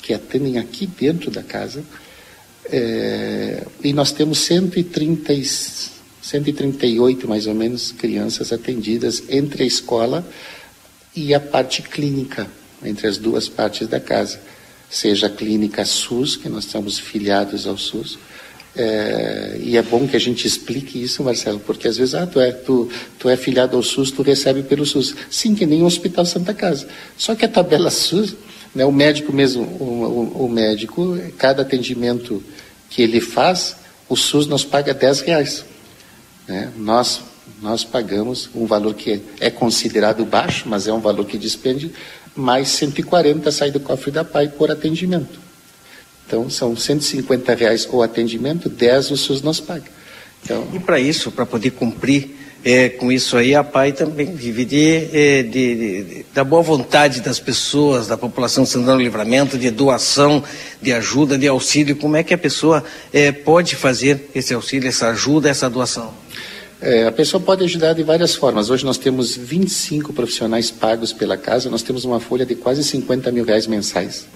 [0.03, 1.83] que atendem aqui dentro da casa,
[2.67, 5.33] é, e nós temos 130,
[6.23, 10.27] 138 mais ou menos crianças atendidas entre a escola
[11.17, 12.47] e a parte clínica,
[12.85, 14.41] entre as duas partes da casa,
[14.89, 18.19] seja a clínica SUS, que nós estamos filiados ao SUS,
[18.77, 22.41] é, e é bom que a gente explique isso, Marcelo, porque às vezes, ah, tu
[22.41, 22.89] é, tu,
[23.19, 25.15] tu é filiado ao SUS, tu recebe pelo SUS.
[25.31, 26.87] Sim, que nem o Hospital Santa Casa.
[27.17, 28.37] Só que a tabela SUS,
[28.75, 32.43] né, o médico mesmo, o, o, o médico, cada atendimento
[32.89, 33.77] que ele faz,
[34.09, 35.65] o SUS nos paga 10 reais.
[36.47, 36.73] Né?
[36.77, 37.21] Nós,
[37.61, 41.93] nós pagamos um valor que é considerado baixo, mas é um valor que despende,
[42.37, 45.50] mais 140 sai do cofre da PAI por atendimento.
[46.31, 49.83] Então, são 150 reais o atendimento, 10 o SUS nos paga.
[50.45, 50.65] Então...
[50.73, 55.09] E para isso, para poder cumprir é, com isso aí, a PAI também vive de,
[55.13, 60.45] é, de, de, da boa vontade das pessoas, da população de Santana Livramento, de doação,
[60.81, 61.97] de ajuda, de auxílio.
[61.97, 66.15] Como é que a pessoa é, pode fazer esse auxílio, essa ajuda, essa doação?
[66.81, 68.71] É, a pessoa pode ajudar de várias formas.
[68.71, 73.33] Hoje nós temos 25 profissionais pagos pela casa, nós temos uma folha de quase 50
[73.33, 74.27] mil reais mensais.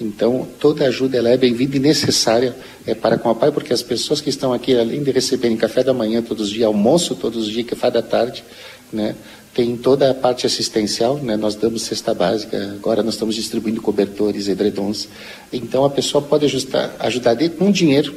[0.00, 2.54] Então, toda ajuda ela é bem-vinda e necessária
[2.84, 5.84] é, para com a PAI, porque as pessoas que estão aqui, além de receberem café
[5.84, 8.42] da manhã todos os dias, almoço todos os dias, café da tarde,
[8.92, 9.14] né,
[9.54, 14.48] tem toda a parte assistencial, né, nós damos cesta básica, agora nós estamos distribuindo cobertores,
[14.48, 15.08] edredons.
[15.52, 18.12] Então, a pessoa pode ajustar, ajudar com dinheiro,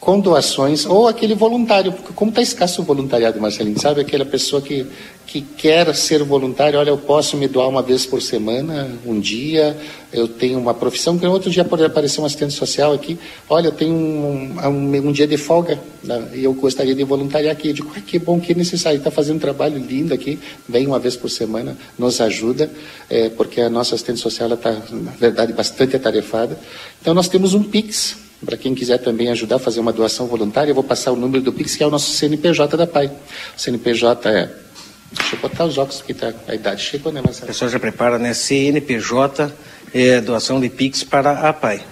[0.00, 4.00] com doações ou aquele voluntário, porque como está escasso o voluntariado, Marcelinho, sabe?
[4.00, 4.86] Aquela pessoa que,
[5.26, 9.76] que quer ser voluntário, olha, eu posso me doar uma vez por semana, um dia,
[10.10, 13.72] eu tenho uma profissão, que outro dia pode aparecer um assistente social aqui, olha, eu
[13.72, 17.68] tenho um, um, um dia de folga né, e eu gostaria de voluntariar aqui.
[17.68, 20.98] Eu digo, ah, que bom, que necessário, está fazendo um trabalho lindo aqui, vem uma
[20.98, 22.70] vez por semana, nos ajuda,
[23.10, 26.58] é, porque a nossa assistente social está, na verdade, bastante atarefada.
[27.02, 30.70] Então nós temos um PIX, para quem quiser também ajudar a fazer uma doação voluntária,
[30.70, 33.06] eu vou passar o número do Pix, que é o nosso CNPJ da PAI.
[33.06, 34.50] O CNPJ é.
[35.12, 37.44] Deixa eu botar os óculos, que tá, a idade chegou, né, Marcelo?
[37.44, 38.32] O pessoal já prepara, né?
[38.32, 39.52] CNPJ,
[39.92, 41.82] é, doação de Pix para a PAI.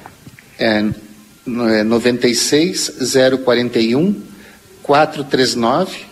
[0.59, 0.85] É,
[1.79, 2.93] é 96
[3.45, 4.23] 041
[4.83, 6.09] 439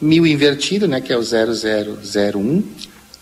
[0.00, 2.62] mil invertido, né, que é o 0001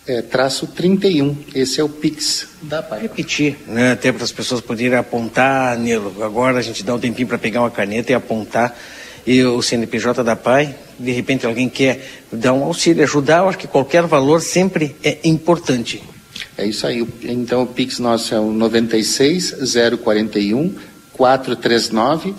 [0.07, 1.37] é, traço 31.
[1.55, 3.03] Esse é o Pix da PAI.
[3.03, 6.23] Repetir, né, até para as pessoas poderem apontar, Nilo.
[6.23, 8.77] Agora a gente dá um tempinho para pegar uma caneta e apontar.
[9.27, 13.59] E o CNPJ da PAI, de repente alguém quer dar um auxílio, ajudar, eu acho
[13.59, 16.03] que qualquer valor sempre é importante.
[16.59, 17.07] É isso aí.
[17.23, 19.57] Então o Pix nosso é o 96
[20.03, 20.75] 041
[21.13, 22.35] 439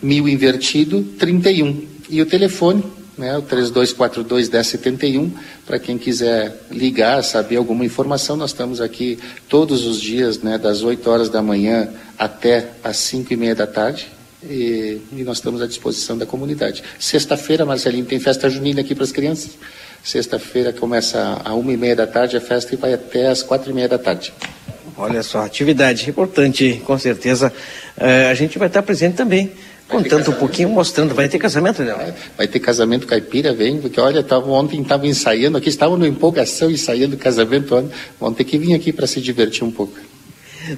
[0.00, 1.86] mil invertido 31.
[2.08, 2.84] E o telefone
[3.18, 5.32] né, o 3242 1071,
[5.66, 9.18] para quem quiser ligar, saber alguma informação, nós estamos aqui
[9.48, 13.66] todos os dias, né, das 8 horas da manhã até as 5 e meia da
[13.66, 14.06] tarde,
[14.42, 16.82] e, e nós estamos à disposição da comunidade.
[16.98, 19.58] Sexta-feira, Marcelinho, tem festa junina aqui para as crianças.
[20.02, 23.70] Sexta-feira começa a uma e meia da tarde a festa e vai até as quatro
[23.70, 24.32] e meia da tarde.
[24.96, 27.52] Olha só, atividade importante, com certeza.
[27.96, 29.52] Uh, a gente vai estar presente também
[29.88, 31.14] Contando um pouquinho, mostrando.
[31.14, 32.14] Vai ter casamento, né?
[32.36, 36.70] Vai ter casamento caipira, vem, porque olha, tava, ontem estava ensaiando aqui, estavam no empolgação
[36.70, 37.90] ensaiando o casamento.
[38.20, 39.96] Vão ter que vir aqui para se divertir um pouco.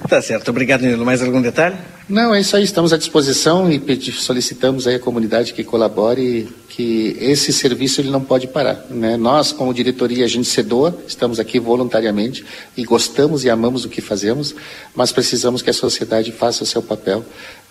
[0.07, 1.05] Tá certo, obrigado, Nilo.
[1.05, 1.75] Mais algum detalhe?
[2.07, 7.15] Não, é isso aí, estamos à disposição e solicitamos aí a comunidade que colabore, que
[7.19, 8.85] esse serviço ele não pode parar.
[8.89, 9.17] Né?
[9.17, 12.45] Nós, como diretoria, a gente se doa, estamos aqui voluntariamente
[12.75, 14.53] e gostamos e amamos o que fazemos,
[14.95, 17.23] mas precisamos que a sociedade faça o seu papel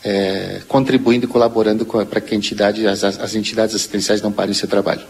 [0.02, 4.68] é, contribuindo e colaborando para que entidade, as, as, entidades assistenciais não parem o seu
[4.68, 5.02] trabalho.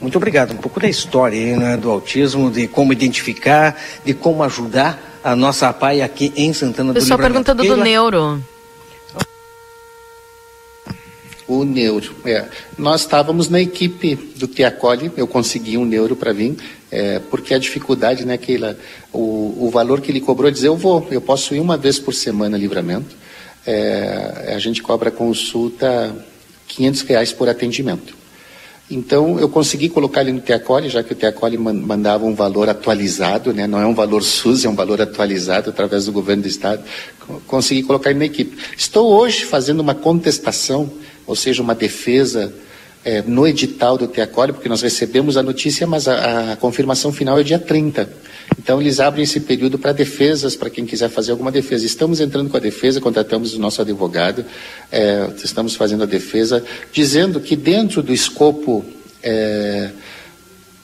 [0.00, 0.52] Muito obrigado.
[0.52, 5.68] Um pouco da história né, do autismo, de como identificar, de como ajudar a nossa
[5.68, 7.02] APAI aqui em Santana do Livramento.
[7.02, 8.42] Pessoal perguntando do neuro.
[11.46, 12.44] O neuro, é.
[12.78, 16.56] Nós estávamos na equipe do Teacoli, eu consegui um neuro para vir,
[16.92, 18.78] é, porque a dificuldade, né, Keila,
[19.12, 21.98] o, o valor que ele cobrou, é dizer, eu vou, eu posso ir uma vez
[21.98, 23.16] por semana livramento,
[23.66, 26.14] é, a gente cobra consulta
[26.68, 28.19] 500 reais por atendimento.
[28.90, 33.52] Então, eu consegui colocar ele no Teacoli, já que o Teacoli mandava um valor atualizado,
[33.52, 33.64] né?
[33.64, 36.82] não é um valor SUS, é um valor atualizado através do governo do Estado.
[37.46, 38.56] Consegui colocar ele na equipe.
[38.76, 40.90] Estou hoje fazendo uma contestação,
[41.24, 42.52] ou seja, uma defesa
[43.04, 47.38] é, no edital do Teacoli, porque nós recebemos a notícia, mas a, a confirmação final
[47.38, 48.08] é dia 30.
[48.58, 51.86] Então, eles abrem esse período para defesas, para quem quiser fazer alguma defesa.
[51.86, 54.44] Estamos entrando com a defesa, contratamos o nosso advogado,
[54.90, 56.62] é, estamos fazendo a defesa,
[56.92, 58.84] dizendo que dentro do escopo
[59.22, 59.90] é,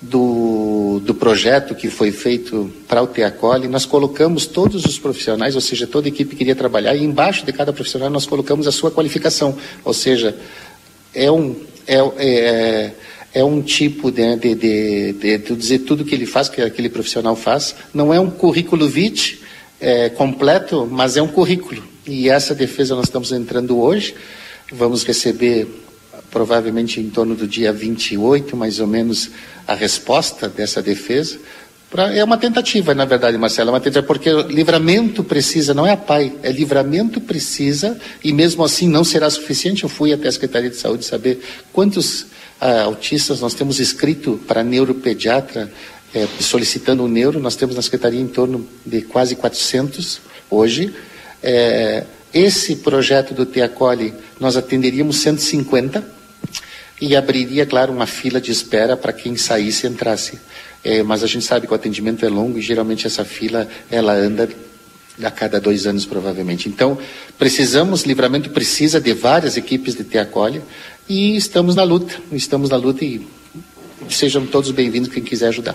[0.01, 5.60] do, do projeto que foi feito para o Teacoli, nós colocamos todos os profissionais, ou
[5.60, 8.72] seja, toda a equipe que queria trabalhar, e embaixo de cada profissional nós colocamos a
[8.72, 10.36] sua qualificação, ou seja,
[11.14, 11.56] é um.
[11.86, 12.92] É, é,
[13.34, 16.88] é um tipo de, de, de, de, de dizer tudo que ele faz, que aquele
[16.88, 17.74] profissional faz.
[17.92, 19.38] Não é um currículo vitae
[19.80, 21.82] é, completo, mas é um currículo.
[22.06, 24.14] E essa defesa nós estamos entrando hoje.
[24.72, 25.68] Vamos receber
[26.30, 29.30] provavelmente em torno do dia 28, mais ou menos,
[29.66, 31.38] a resposta dessa defesa.
[31.97, 35.93] Pra, é uma tentativa, na verdade, Marcelo, é uma tentativa, porque livramento precisa, não é
[35.93, 39.82] a PAI, é livramento precisa, e mesmo assim não será suficiente.
[39.82, 41.40] Eu fui até a Secretaria de Saúde saber
[41.73, 42.27] quantos
[42.60, 45.73] ah, autistas, nós temos escrito para neuropediatra,
[46.14, 50.20] é, solicitando o neuro, nós temos na Secretaria em torno de quase 400
[50.51, 50.94] hoje.
[51.43, 52.05] É,
[52.35, 56.06] esse projeto do Teacoli, nós atenderíamos 150
[57.01, 60.39] e abriria, claro, uma fila de espera para quem saísse e entrasse.
[60.84, 64.12] É, mas a gente sabe que o atendimento é longo e geralmente essa fila ela
[64.12, 64.48] anda
[65.22, 66.68] a cada dois anos provavelmente.
[66.68, 66.98] Então
[67.38, 70.62] precisamos, livramento precisa de várias equipes de Teacoli
[71.08, 73.26] e estamos na luta, estamos na luta e
[74.08, 75.74] sejam todos bem-vindos quem quiser ajudar.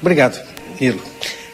[0.00, 0.40] Obrigado,
[0.80, 1.00] Nilo.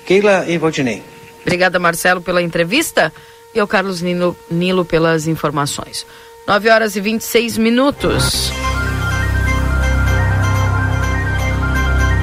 [0.07, 1.03] Keila e Valdinei.
[1.43, 3.13] Obrigada, Marcelo, pela entrevista
[3.55, 6.07] e ao Carlos Nilo, Nilo pelas informações.
[6.47, 8.53] 9 horas e 26 minutos.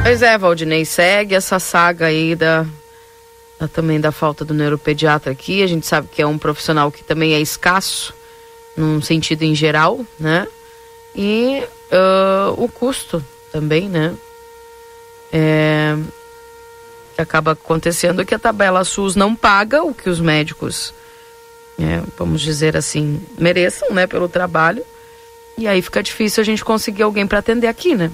[0.04, 2.66] Pois é, Valdinei, segue essa saga aí da,
[3.58, 5.64] da, também da falta do neuropediatra aqui.
[5.64, 8.14] A gente sabe que é um profissional que também é escasso
[8.76, 10.46] num sentido em geral, né?
[11.16, 14.14] E uh, o custo também, né?
[15.32, 15.96] É,
[17.18, 20.94] acaba acontecendo que a tabela SUS não paga o que os médicos,
[21.80, 24.84] é, vamos dizer assim, mereçam, né, pelo trabalho.
[25.58, 28.12] E aí fica difícil a gente conseguir alguém para atender aqui, né?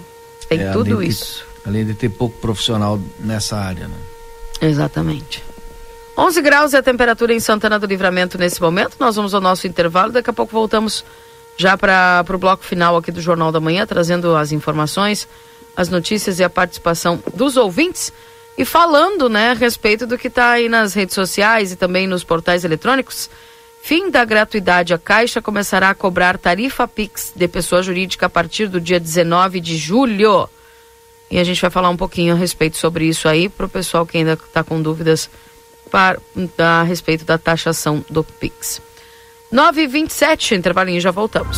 [0.47, 1.48] Tem É, tudo isso.
[1.65, 3.97] Além de ter pouco profissional nessa área, né?
[4.61, 5.43] Exatamente.
[6.17, 8.97] 11 graus é a temperatura em Santana do Livramento nesse momento.
[8.99, 10.11] Nós vamos ao nosso intervalo.
[10.11, 11.05] Daqui a pouco voltamos
[11.55, 15.27] já para o bloco final aqui do Jornal da Manhã, trazendo as informações,
[15.75, 18.11] as notícias e a participação dos ouvintes.
[18.57, 22.25] E falando né, a respeito do que está aí nas redes sociais e também nos
[22.25, 23.29] portais eletrônicos.
[23.81, 24.93] Fim da gratuidade.
[24.93, 29.61] A Caixa começará a cobrar tarifa Pix de pessoa jurídica a partir do dia 19
[29.61, 30.49] de julho.
[31.29, 34.05] E a gente vai falar um pouquinho a respeito sobre isso aí para o pessoal
[34.05, 35.29] que ainda está com dúvidas
[35.91, 36.19] para,
[36.57, 38.81] a respeito da taxação do Pix.
[39.51, 41.57] 9 h 27 intervalinho, já voltamos.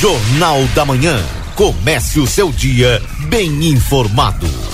[0.00, 1.22] Jornal da Manhã.
[1.54, 4.73] Comece o seu dia bem informado.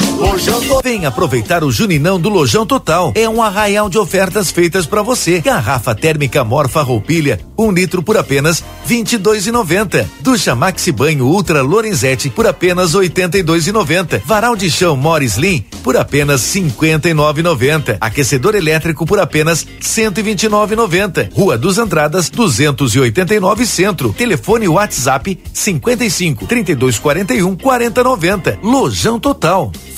[0.83, 3.11] Vem aproveitar o Juninão do Lojão Total.
[3.15, 5.39] É um arraial de ofertas feitas para você.
[5.39, 10.09] Garrafa térmica Morfa Roupilha, um litro por apenas vinte e dois e noventa.
[10.19, 14.21] Ducha Maxi Banho Ultra Lorenzetti por apenas oitenta e dois e noventa.
[14.25, 17.97] Varal de chão Morris Slim por apenas cinquenta e nove e noventa.
[18.01, 21.29] Aquecedor elétrico por apenas cento e vinte e nove e noventa.
[21.33, 24.13] Rua dos Andradas 289 Centro.
[24.13, 28.59] Telefone WhatsApp 55 32 41 40 90.
[28.63, 29.71] Lojão Total.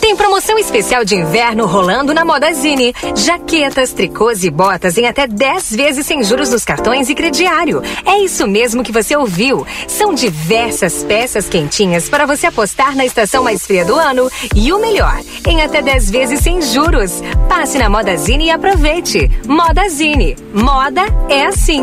[0.00, 2.94] Tem promoção especial de inverno rolando na Modazine.
[3.16, 7.82] Jaquetas, tricôs e botas em até 10 vezes sem juros nos cartões e crediário.
[8.04, 9.66] É isso mesmo que você ouviu.
[9.88, 14.30] São diversas peças quentinhas para você apostar na estação mais fria do ano.
[14.54, 15.18] E o melhor,
[15.48, 17.22] em até 10 vezes sem juros.
[17.48, 19.30] Passe na Modazine e aproveite.
[19.46, 20.36] Modazine.
[20.52, 21.82] Moda é assim.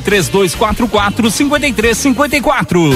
[0.01, 2.95] 3244 5354.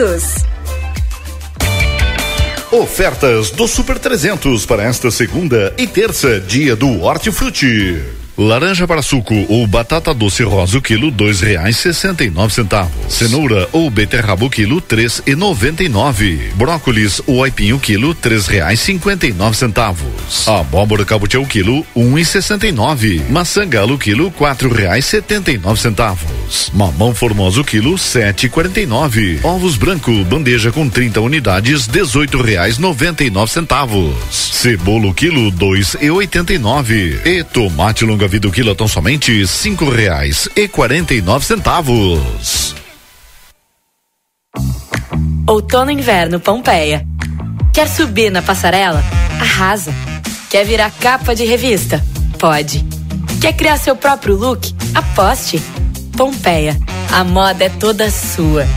[2.71, 8.20] Ofertas do Super 300 para esta segunda e terça, dia do Hortifruti.
[8.37, 12.91] Laranja para suco ou batata doce rosa o quilo dois reais sessenta e nove centavos.
[13.13, 16.51] Cenoura ou beterraba o quilo três e noventa e nove.
[16.55, 20.47] Brócolis ou aipim o quilo três reais cinquenta e nove centavos.
[20.47, 23.21] Abóbora cabotiá o quilo um e sessenta e nove.
[23.29, 26.71] Maçã galo o quilo quatro reais setenta e nove centavos.
[26.73, 29.39] Mamão formoso o quilo sete quarenta e nove.
[29.43, 34.15] Ovos branco bandeja com 30 unidades dezoito reais noventa e nove centavos.
[34.29, 37.19] Cebola o quilo dois e oitenta e nove.
[37.25, 42.75] E tomate longa vida o quilo tão somente cinco reais e quarenta e nove centavos.
[45.47, 47.03] Outono e inverno Pompeia.
[47.73, 49.03] Quer subir na passarela?
[49.39, 49.91] Arrasa.
[50.51, 52.03] Quer virar capa de revista?
[52.37, 52.85] Pode.
[53.39, 54.71] Quer criar seu próprio look?
[54.93, 55.59] Aposte.
[56.15, 56.77] Pompeia.
[57.11, 58.67] A moda é toda sua.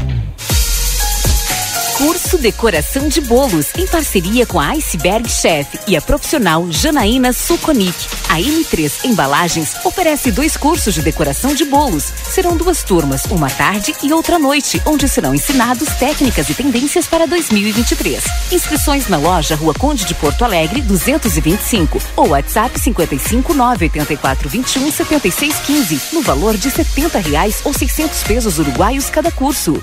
[2.04, 7.94] Curso Decoração de Bolos, em parceria com a Iceberg Chef e a profissional Janaína Suconic.
[8.28, 12.12] A M3 Embalagens oferece dois cursos de decoração de bolos.
[12.30, 17.26] Serão duas turmas, uma tarde e outra noite, onde serão ensinados técnicas e tendências para
[17.26, 18.22] 2023.
[18.52, 25.54] Inscrições na loja Rua Conde de Porto Alegre, 225 ou WhatsApp 55 984 21 76
[25.60, 29.82] 15, no valor de 70 reais ou 600 pesos uruguaios cada curso.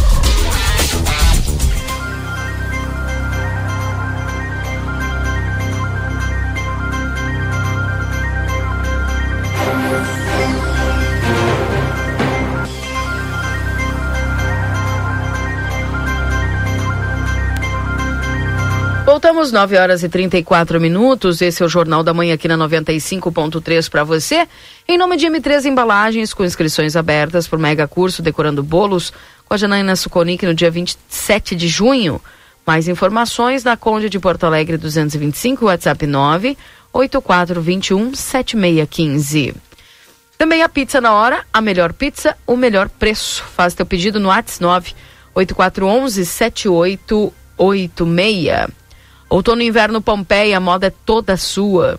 [19.21, 21.43] Voltamos 9 horas e 34 minutos.
[21.43, 24.47] Esse é o Jornal da Manhã aqui na 95.3 para você.
[24.87, 29.13] Em nome de M3 Embalagens, com inscrições abertas por mega curso Decorando Bolos,
[29.45, 32.19] com a Janaína Suconic no dia 27 de junho.
[32.65, 36.57] Mais informações na Conde de Porto Alegre 225, WhatsApp 9
[36.91, 39.53] 8421 7615.
[40.35, 43.43] Também a pizza na hora, a melhor pizza, o melhor preço.
[43.55, 44.95] Faz teu pedido no WhatsApp 9
[45.35, 48.80] 8411 7886.
[49.31, 51.97] Outono e inverno Pompeia, a moda é toda sua.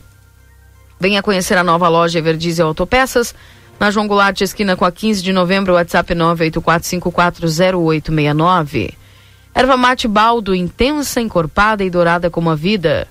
[1.01, 3.35] Venha conhecer a nova loja Everdiesel Autopeças,
[3.81, 8.93] na João Goulart, esquina com a 15 de novembro, WhatsApp 984540869.
[9.55, 13.09] Erva mate baldo, intensa, encorpada e dourada como a vida.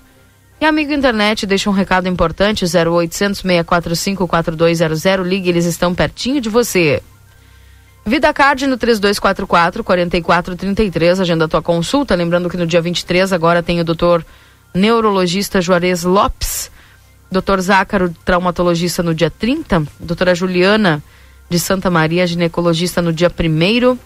[0.61, 6.48] E amigo internet, deixa um recado importante, 0800 645 4200, ligue, eles estão pertinho de
[6.48, 7.02] você.
[8.05, 12.15] Vida Card no 3244 4433, agenda tua consulta.
[12.15, 14.25] Lembrando que no dia 23 agora tem o doutor
[14.73, 16.71] neurologista Juarez Lopes,
[17.31, 21.03] doutor Zácaro, traumatologista no dia 30, doutora Juliana
[21.49, 23.97] de Santa Maria, ginecologista no dia 1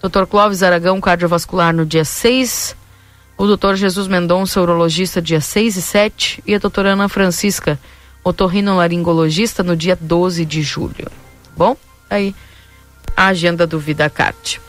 [0.00, 2.76] doutor Clóvis Aragão, cardiovascular no dia 6,
[3.36, 7.78] o doutor Jesus Mendonça, urologista, dia 6 e 7, e a doutora Ana Francisca,
[8.22, 11.10] otorrinolaringologista, no dia 12 de julho.
[11.56, 11.76] Bom,
[12.08, 12.34] aí
[13.16, 14.60] a agenda do VidaCard.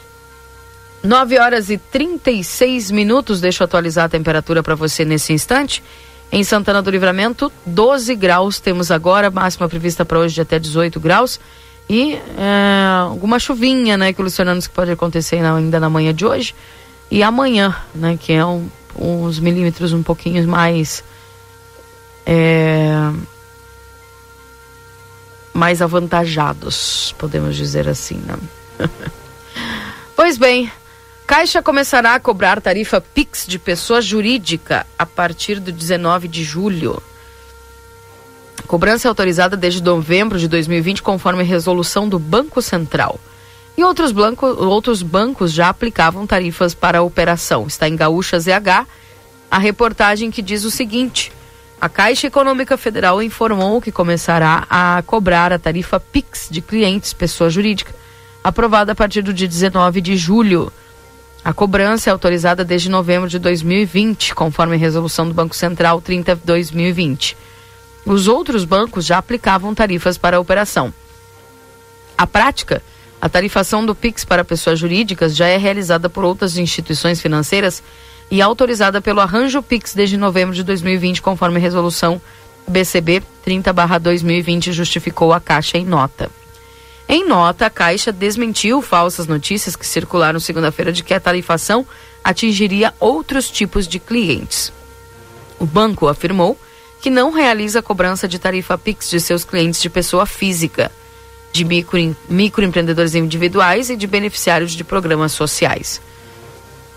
[1.03, 3.41] 9 horas e 36 minutos.
[3.41, 5.83] Deixa eu atualizar a temperatura para você nesse instante.
[6.31, 10.99] Em Santana do Livramento, 12 graus temos agora, máxima prevista para hoje de até 18
[10.99, 11.39] graus.
[11.89, 16.25] E é, alguma chuvinha, né, que o Luciano que pode acontecer ainda na manhã de
[16.25, 16.55] hoje.
[17.09, 21.03] E amanhã, né, que é um, uns milímetros um pouquinho mais.
[22.25, 23.11] É,
[25.53, 28.38] mais avantajados, podemos dizer assim, né?
[30.15, 30.72] Pois bem,
[31.26, 37.02] Caixa começará a cobrar tarifa Pix de pessoa jurídica a partir do 19 de julho.
[38.68, 43.19] Cobrança é autorizada desde novembro de 2020, conforme resolução do Banco Central.
[43.78, 47.65] E outros, blanco, outros bancos já aplicavam tarifas para a operação.
[47.65, 48.86] Está em Gaúcha ZH
[49.49, 51.32] a reportagem que diz o seguinte:
[51.81, 57.49] a Caixa Econômica Federal informou que começará a cobrar a tarifa PIX de clientes, pessoa
[57.49, 57.91] jurídica,
[58.43, 60.71] aprovada a partir do dia 19 de julho.
[61.43, 67.35] A cobrança é autorizada desde novembro de 2020, conforme a resolução do Banco Central 30/2020.
[68.05, 70.93] Os outros bancos já aplicavam tarifas para a operação.
[72.15, 72.83] A prática,
[73.19, 77.81] a tarifação do Pix para pessoas jurídicas já é realizada por outras instituições financeiras
[78.31, 82.21] e autorizada pelo Arranjo Pix desde novembro de 2020, conforme resolução
[82.65, 86.31] BCB 30/2020 justificou a Caixa em nota.
[87.09, 91.85] Em nota, a Caixa desmentiu falsas notícias que circularam segunda-feira de que a tarifação
[92.23, 94.71] atingiria outros tipos de clientes.
[95.59, 96.57] O banco afirmou
[97.01, 100.89] que não realiza cobrança de tarifa Pix de seus clientes de pessoa física,
[101.51, 105.99] de micro, microempreendedores individuais e de beneficiários de programas sociais.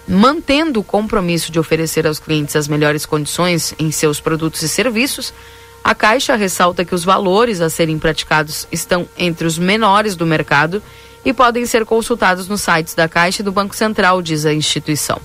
[0.06, 5.32] Mantendo o compromisso de oferecer aos clientes as melhores condições em seus produtos e serviços,
[5.82, 10.82] a Caixa ressalta que os valores a serem praticados estão entre os menores do mercado
[11.24, 15.20] e podem ser consultados nos sites da Caixa e do Banco Central, diz a instituição.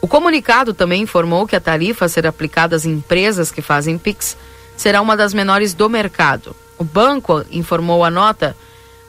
[0.00, 4.36] O comunicado também informou que a tarifa a ser aplicada às empresas que fazem PIX
[4.76, 6.54] será uma das menores do mercado.
[6.76, 8.56] O banco, informou a nota,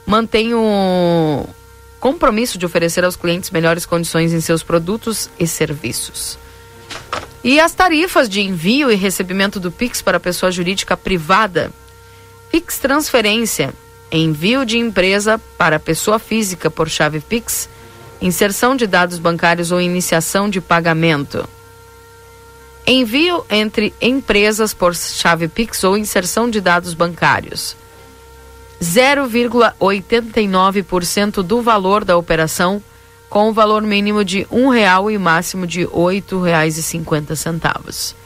[0.04, 1.48] mantém o
[2.00, 6.38] compromisso de oferecer aos clientes melhores condições em seus produtos e serviços.
[7.44, 11.70] E as tarifas de envio e recebimento do Pix para pessoa jurídica privada.
[12.50, 13.72] Pix transferência,
[14.10, 17.68] envio de empresa para pessoa física por chave Pix
[18.20, 21.48] inserção de dados bancários ou iniciação de pagamento.
[22.86, 27.76] Envio entre empresas por chave Pix ou inserção de dados bancários.
[28.80, 32.80] 0,89% do valor da operação,
[33.28, 35.86] com o valor mínimo de um real e máximo de
[36.82, 38.16] cinquenta centavos.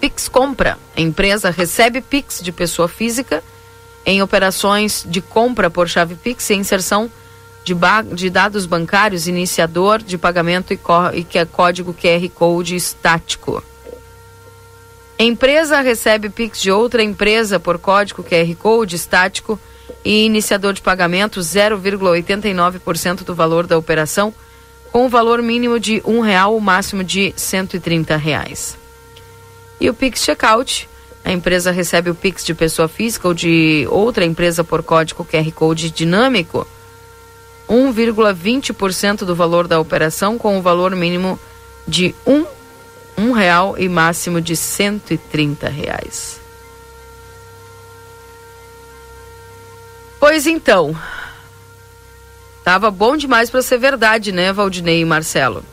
[0.00, 0.78] Pix compra.
[0.96, 3.42] A empresa recebe Pix de pessoa física
[4.06, 7.10] em operações de compra por chave Pix e inserção
[7.64, 7.74] de,
[8.14, 10.80] de dados bancários, iniciador de pagamento e,
[11.14, 13.62] e que é código QR Code estático.
[15.22, 19.60] Empresa recebe Pix de outra empresa por código QR Code estático
[20.02, 24.32] e iniciador de pagamento 0,89% do valor da operação,
[24.90, 28.78] com o valor mínimo de um real, o máximo de 130 reais.
[29.78, 30.88] E o Pix Checkout,
[31.22, 35.52] a empresa recebe o Pix de pessoa física ou de outra empresa por código QR
[35.52, 36.66] Code dinâmico
[37.68, 41.38] 1,20% do valor da operação com o valor mínimo
[41.86, 42.46] de um,
[43.20, 46.40] um real e máximo de 130 reais.
[50.18, 50.96] Pois então,
[52.64, 55.64] tava bom demais para ser verdade, né, Valdinei e Marcelo?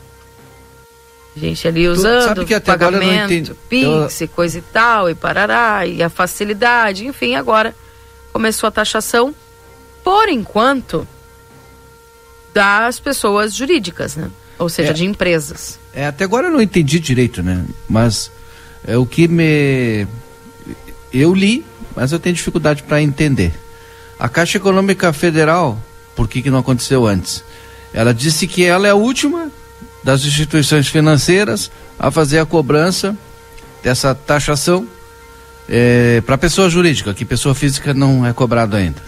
[1.36, 4.28] Gente ali usando que até pagamento, Pix, eu...
[4.28, 7.74] coisa e tal, e parará, e a facilidade, enfim, agora
[8.32, 9.34] começou a taxação.
[10.02, 11.06] Por enquanto,
[12.52, 14.30] das pessoas jurídicas, né?
[14.58, 15.78] Ou seja, é, de empresas.
[15.92, 17.64] É, até agora eu não entendi direito, né?
[17.88, 18.30] Mas
[18.86, 20.06] é o que me
[21.12, 21.64] eu li,
[21.94, 23.52] mas eu tenho dificuldade para entender.
[24.18, 25.80] A Caixa Econômica Federal,
[26.14, 27.44] por que que não aconteceu antes?
[27.92, 29.50] Ela disse que ela é a última
[30.02, 33.16] das instituições financeiras a fazer a cobrança
[33.82, 34.86] dessa taxação
[35.68, 39.02] é, para pessoa jurídica, que pessoa física não é cobrado ainda.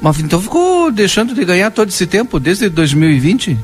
[0.00, 3.58] Mas então ficou deixando de ganhar todo esse tempo, desde 2020?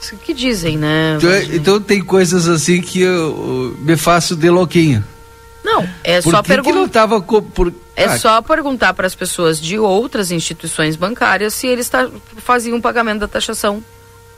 [0.00, 1.16] Isso que dizem, né?
[1.16, 5.04] Então, então tem coisas assim que eu, eu me faço de louquinho.
[5.64, 7.06] Não, é por só perguntar.
[7.08, 7.72] por...
[7.94, 12.08] É ah, só perguntar para as pessoas de outras instituições bancárias se eles tá,
[12.38, 13.82] faziam o pagamento da taxação.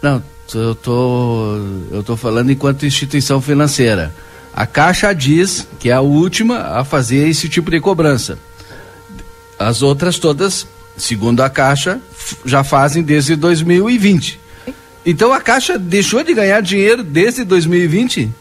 [0.02, 0.22] Não,
[0.52, 1.56] eu tô
[1.90, 4.14] eu tô falando enquanto instituição financeira.
[4.52, 8.39] A Caixa diz que é a última a fazer esse tipo de cobrança.
[9.59, 10.66] As outras todas,
[10.97, 12.01] segundo a Caixa,
[12.44, 14.40] já fazem desde 2020.
[15.06, 18.32] Então a Caixa deixou de ganhar dinheiro desde 2020?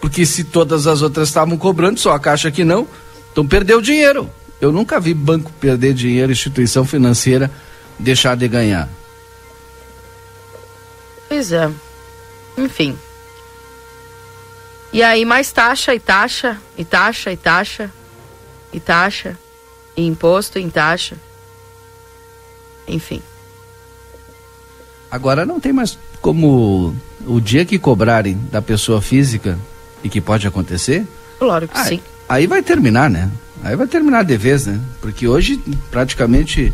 [0.00, 2.86] Porque se todas as outras estavam cobrando, só a Caixa que não,
[3.30, 4.30] então perdeu dinheiro.
[4.60, 7.50] Eu nunca vi banco perder dinheiro, instituição financeira
[7.98, 8.88] deixar de ganhar.
[11.28, 11.70] Pois é.
[12.56, 12.96] Enfim.
[14.92, 17.90] E aí mais taxa e taxa e taxa e taxa
[18.72, 19.36] e taxa
[19.96, 21.16] Em imposto, em taxa.
[22.88, 23.22] Enfim.
[25.10, 26.96] Agora não tem mais como
[27.26, 29.58] o dia que cobrarem da pessoa física
[30.02, 31.06] e que pode acontecer,
[31.38, 32.00] Claro que Ah, sim.
[32.28, 33.30] aí vai terminar, né?
[33.64, 34.80] Aí vai terminar de vez, né?
[35.00, 36.72] Porque hoje praticamente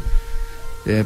[0.86, 1.04] é,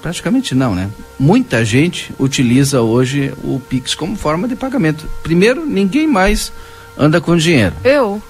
[0.00, 0.90] praticamente não, né?
[1.18, 5.08] Muita gente utiliza hoje o Pix como forma de pagamento.
[5.22, 6.52] Primeiro, ninguém mais
[6.96, 7.74] anda com dinheiro.
[7.84, 8.22] Eu.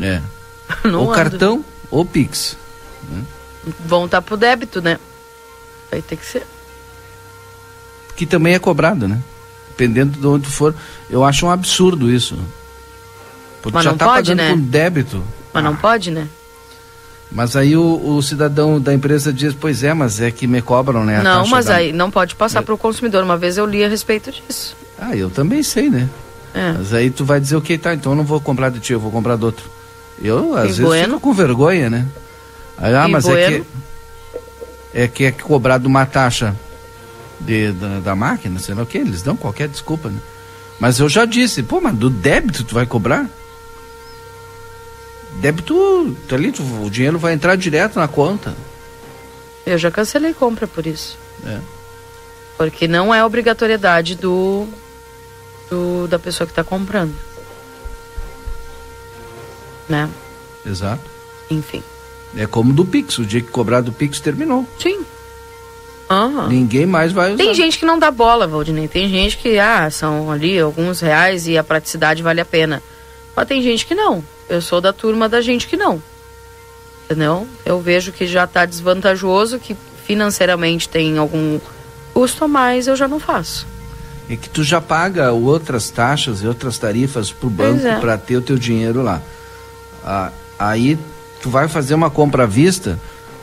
[0.00, 0.20] É.
[0.84, 1.14] Não ou ando.
[1.14, 2.56] cartão ou Pix.
[3.08, 3.22] né?
[3.86, 4.98] Vão estar pro débito, né?
[5.90, 6.44] Vai ter que ser.
[8.16, 9.20] Que também é cobrado, né?
[9.68, 10.74] Dependendo de onde for.
[11.08, 12.38] Eu acho um absurdo isso.
[13.62, 14.50] Porque Mas já não tá pode, pagando né?
[14.50, 15.22] com débito.
[15.52, 16.28] Mas não pode, né?
[17.30, 21.02] Mas aí o, o cidadão da empresa diz, pois é, mas é que me cobram,
[21.04, 21.22] né?
[21.22, 23.24] não, mas da- aí não pode passar pro consumidor.
[23.24, 24.76] Uma vez eu li a respeito disso.
[24.98, 26.08] Ah, eu também sei, né?
[26.52, 26.72] É.
[26.72, 28.92] Mas aí tu vai dizer o que tá, então eu não vou comprar de ti,
[28.92, 29.64] eu vou comprar do outro.
[30.22, 31.14] Eu, às E vezes, bueno?
[31.14, 32.06] fico com vergonha, né?
[32.78, 33.64] Aí, ah, E mas é bueno?
[33.64, 33.82] que.
[34.94, 36.54] É que é cobrado uma taxa
[37.40, 40.18] de, da, da máquina, sei lá o que, eles dão qualquer desculpa, né?
[40.78, 43.26] Mas eu já disse, pô, mas do débito tu vai cobrar?
[45.40, 48.54] Débito, tá ali, tu- o dinheiro vai entrar direto na conta.
[49.64, 51.16] Eu já cancelei compra por isso.
[51.46, 51.58] É.
[52.58, 54.66] Porque não é obrigatoriedade do,
[55.70, 57.14] do da pessoa que está comprando.
[59.92, 60.08] Né?
[60.64, 61.02] Exato.
[61.50, 61.82] Enfim.
[62.34, 64.66] É como do Pix, o dia que cobrar do Pix terminou.
[64.78, 65.04] Sim.
[66.08, 66.48] Aham.
[66.48, 67.44] Ninguém mais vai usar.
[67.44, 68.88] Tem gente que não dá bola, Valdinei.
[68.88, 72.82] Tem gente que, ah, são ali alguns reais e a praticidade vale a pena.
[73.36, 74.24] Mas tem gente que não.
[74.48, 76.02] Eu sou da turma da gente que não.
[77.04, 77.46] Entendeu?
[77.66, 81.60] Eu vejo que já tá desvantajoso, que financeiramente tem algum
[82.14, 83.66] custo a mais, eu já não faço.
[84.28, 87.98] É que tu já paga outras taxas e outras tarifas pro banco Pois é.
[87.98, 89.20] para ter o teu dinheiro lá.
[90.04, 90.98] Ah, aí
[91.40, 92.98] tu vai fazer uma compra à vista,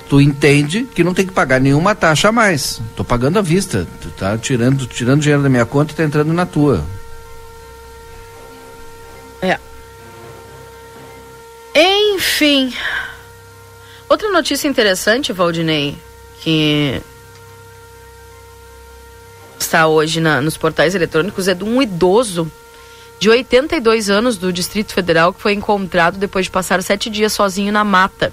[0.09, 2.81] tu entende que não tem que pagar nenhuma taxa a mais.
[2.95, 3.87] Tô pagando à vista.
[4.01, 6.83] Tu tá tirando, tirando dinheiro da minha conta e tá entrando na tua.
[9.41, 9.57] É.
[11.75, 12.73] Enfim.
[14.09, 15.97] Outra notícia interessante, Valdinei,
[16.41, 17.01] que
[19.59, 22.51] está hoje na- nos portais eletrônicos é de um idoso
[23.19, 27.71] de 82 anos do Distrito Federal que foi encontrado depois de passar sete dias sozinho
[27.71, 28.31] na mata.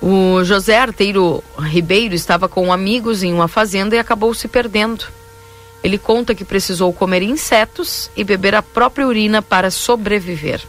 [0.00, 5.06] O José Arteiro Ribeiro estava com amigos em uma fazenda e acabou se perdendo.
[5.84, 10.62] Ele conta que precisou comer insetos e beber a própria urina para sobreviver.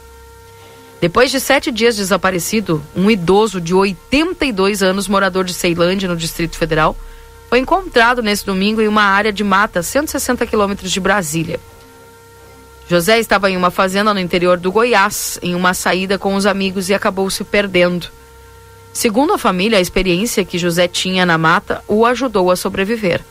[0.99, 6.58] Depois de sete dias desaparecido, um idoso de 82 anos, morador de Ceilândia, no Distrito
[6.58, 6.98] Federal,
[7.49, 11.60] foi encontrado nesse domingo em uma área de mata a 160 quilômetros de Brasília.
[12.89, 16.89] José estava em uma fazenda no interior do Goiás, em uma saída com os amigos
[16.89, 18.07] e acabou se perdendo.
[18.93, 23.22] Segundo a família, a experiência que José tinha na mata o ajudou a sobreviver.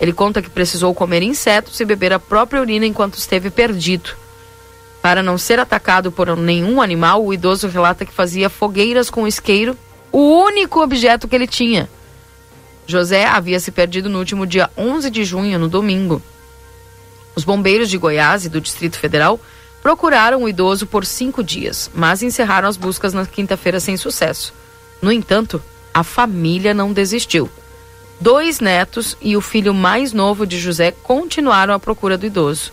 [0.00, 4.10] Ele conta que precisou comer insetos e beber a própria urina enquanto esteve perdido.
[5.02, 9.76] Para não ser atacado por nenhum animal, o idoso relata que fazia fogueiras com isqueiro,
[10.12, 11.90] o único objeto que ele tinha.
[12.86, 16.22] José havia se perdido no último dia 11 de junho, no domingo.
[17.34, 19.40] Os bombeiros de Goiás e do Distrito Federal
[19.82, 24.54] procuraram o idoso por cinco dias, mas encerraram as buscas na quinta-feira sem sucesso.
[25.02, 25.62] No entanto,
[25.92, 27.50] a família não desistiu.
[28.20, 32.72] Dois netos e o filho mais novo de José continuaram à procura do idoso.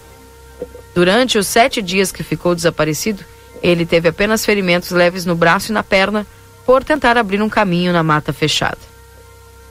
[0.93, 3.23] Durante os sete dias que ficou desaparecido,
[3.61, 6.25] ele teve apenas ferimentos leves no braço e na perna
[6.65, 8.77] por tentar abrir um caminho na mata fechada.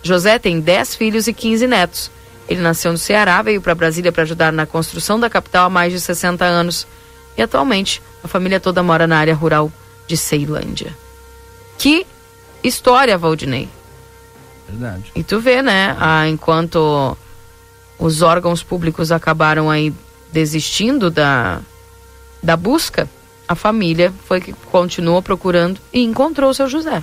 [0.02, 2.10] José tem 10 filhos e 15 netos.
[2.50, 5.92] Ele nasceu no Ceará, veio para Brasília para ajudar na construção da capital há mais
[5.92, 6.84] de 60 anos.
[7.38, 9.72] E atualmente, a família toda mora na área rural
[10.08, 10.92] de Ceilândia.
[11.78, 12.04] Que
[12.60, 13.68] história, Valdinei.
[14.68, 15.12] Verdade.
[15.14, 15.96] E tu vê, né?
[16.00, 17.16] Ah, enquanto
[17.96, 19.94] os órgãos públicos acabaram aí
[20.32, 21.60] desistindo da,
[22.42, 23.08] da busca,
[23.46, 27.00] a família foi que continuou procurando e encontrou o seu José.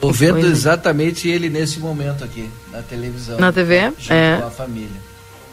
[0.00, 0.48] Tô vendo coisa.
[0.48, 3.38] exatamente ele nesse momento aqui, na televisão.
[3.38, 3.92] Na TV?
[3.98, 4.38] Junto É.
[4.40, 5.00] com a família.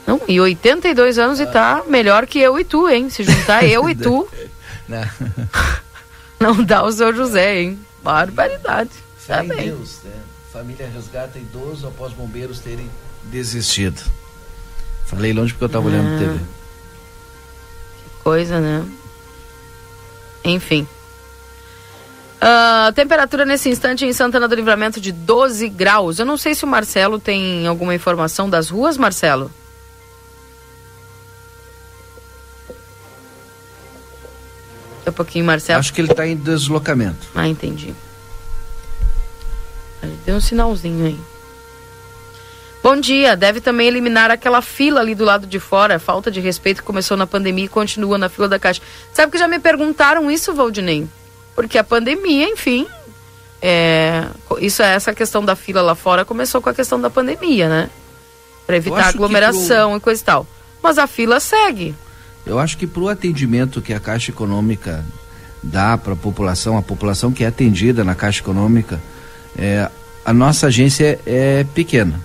[0.05, 3.09] Não, e 82 anos e tá melhor que eu e tu, hein?
[3.09, 4.27] Se juntar eu e tu,
[4.87, 5.09] Né?
[6.39, 7.79] não dá o seu José, hein?
[8.03, 8.89] Barbaridade.
[9.17, 9.65] Fé Tá em bem.
[9.69, 10.11] Deus, né?
[10.51, 12.89] Família resgata idoso após bombeiros terem
[13.23, 14.01] desistido.
[15.05, 16.19] Falei longe porque eu tava olhando Ah.
[16.19, 16.39] TV.
[18.23, 18.85] Coisa, né?
[20.43, 20.85] Enfim.
[22.45, 26.19] Ah, temperatura nesse instante em Santana do Livramento de 12 graus.
[26.19, 29.49] Eu não sei se o Marcelo tem alguma informação das ruas, Marcelo.
[34.97, 35.79] Daqui a pouquinho, Marcelo.
[35.79, 37.29] Acho que ele está em deslocamento.
[37.33, 37.95] Ah, entendi.
[40.01, 41.19] Ele deu um sinalzinho aí.
[42.83, 46.81] Bom dia, deve também eliminar aquela fila ali do lado de fora, falta de respeito
[46.81, 48.81] que começou na pandemia e continua na fila da caixa.
[49.13, 51.07] Sabe que já me perguntaram isso, Valdinei?
[51.55, 52.87] Porque a pandemia, enfim,
[53.61, 54.25] é,
[54.59, 57.89] isso é essa questão da fila lá fora começou com a questão da pandemia, né?
[58.65, 59.97] Para evitar aglomeração pro...
[59.97, 60.47] e coisa e tal.
[60.81, 61.95] Mas a fila segue.
[62.45, 65.05] Eu acho que para o atendimento que a Caixa Econômica
[65.63, 69.01] dá para a população, a população que é atendida na Caixa Econômica,
[69.57, 69.89] é,
[70.25, 72.19] a nossa agência é pequena.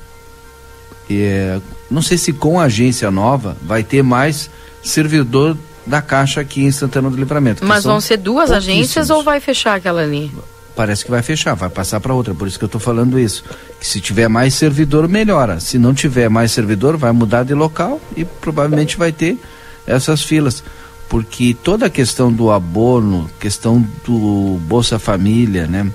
[1.09, 1.61] É,
[1.91, 4.51] não sei se com a agência nova vai ter mais
[4.83, 5.57] servidor
[5.89, 7.65] da Caixa aqui em Santana do Livramento.
[7.65, 10.31] Mas vão ser duas agências ou vai fechar aquela ali?
[10.77, 12.35] Parece que vai fechar, vai passar para outra.
[12.35, 13.43] Por isso que eu estou falando isso.
[13.81, 15.59] Que se tiver mais servidor, melhora.
[15.59, 19.41] Se não tiver mais servidor, vai mudar de local e provavelmente vai ter
[19.87, 20.63] essas filas.
[21.09, 25.91] Porque toda a questão do abono, questão do Bolsa Família, né?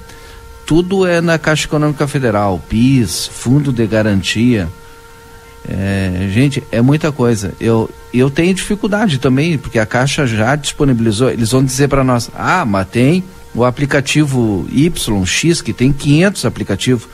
[0.65, 4.67] Tudo é na Caixa Econômica Federal, PIS, Fundo de Garantia.
[5.67, 7.53] É, gente, é muita coisa.
[7.59, 11.29] Eu, eu tenho dificuldade também, porque a Caixa já disponibilizou.
[11.29, 13.23] Eles vão dizer para nós: ah, mas tem
[13.55, 17.07] o aplicativo YX, que tem 500 aplicativos.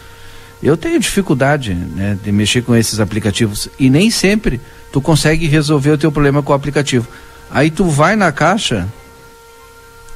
[0.61, 4.59] Eu tenho dificuldade né, de mexer com esses aplicativos e nem sempre
[4.91, 7.07] tu consegue resolver o teu problema com o aplicativo.
[7.49, 8.87] Aí tu vai na caixa,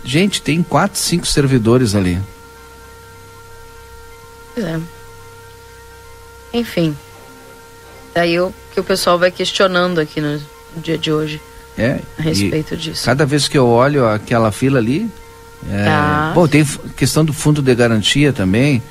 [0.03, 2.19] gente, tem quatro, cinco servidores ali.
[4.57, 4.80] É.
[6.53, 6.95] Enfim.
[8.14, 10.34] Daí o que o pessoal vai questionando aqui no,
[10.76, 11.41] no dia de hoje.
[11.77, 11.99] É.
[12.19, 13.06] A respeito disso.
[13.06, 15.10] Cada vez que eu olho aquela fila ali.
[15.69, 16.31] É, ah.
[16.35, 16.64] Bom, tem
[16.95, 18.81] questão do fundo de garantia também.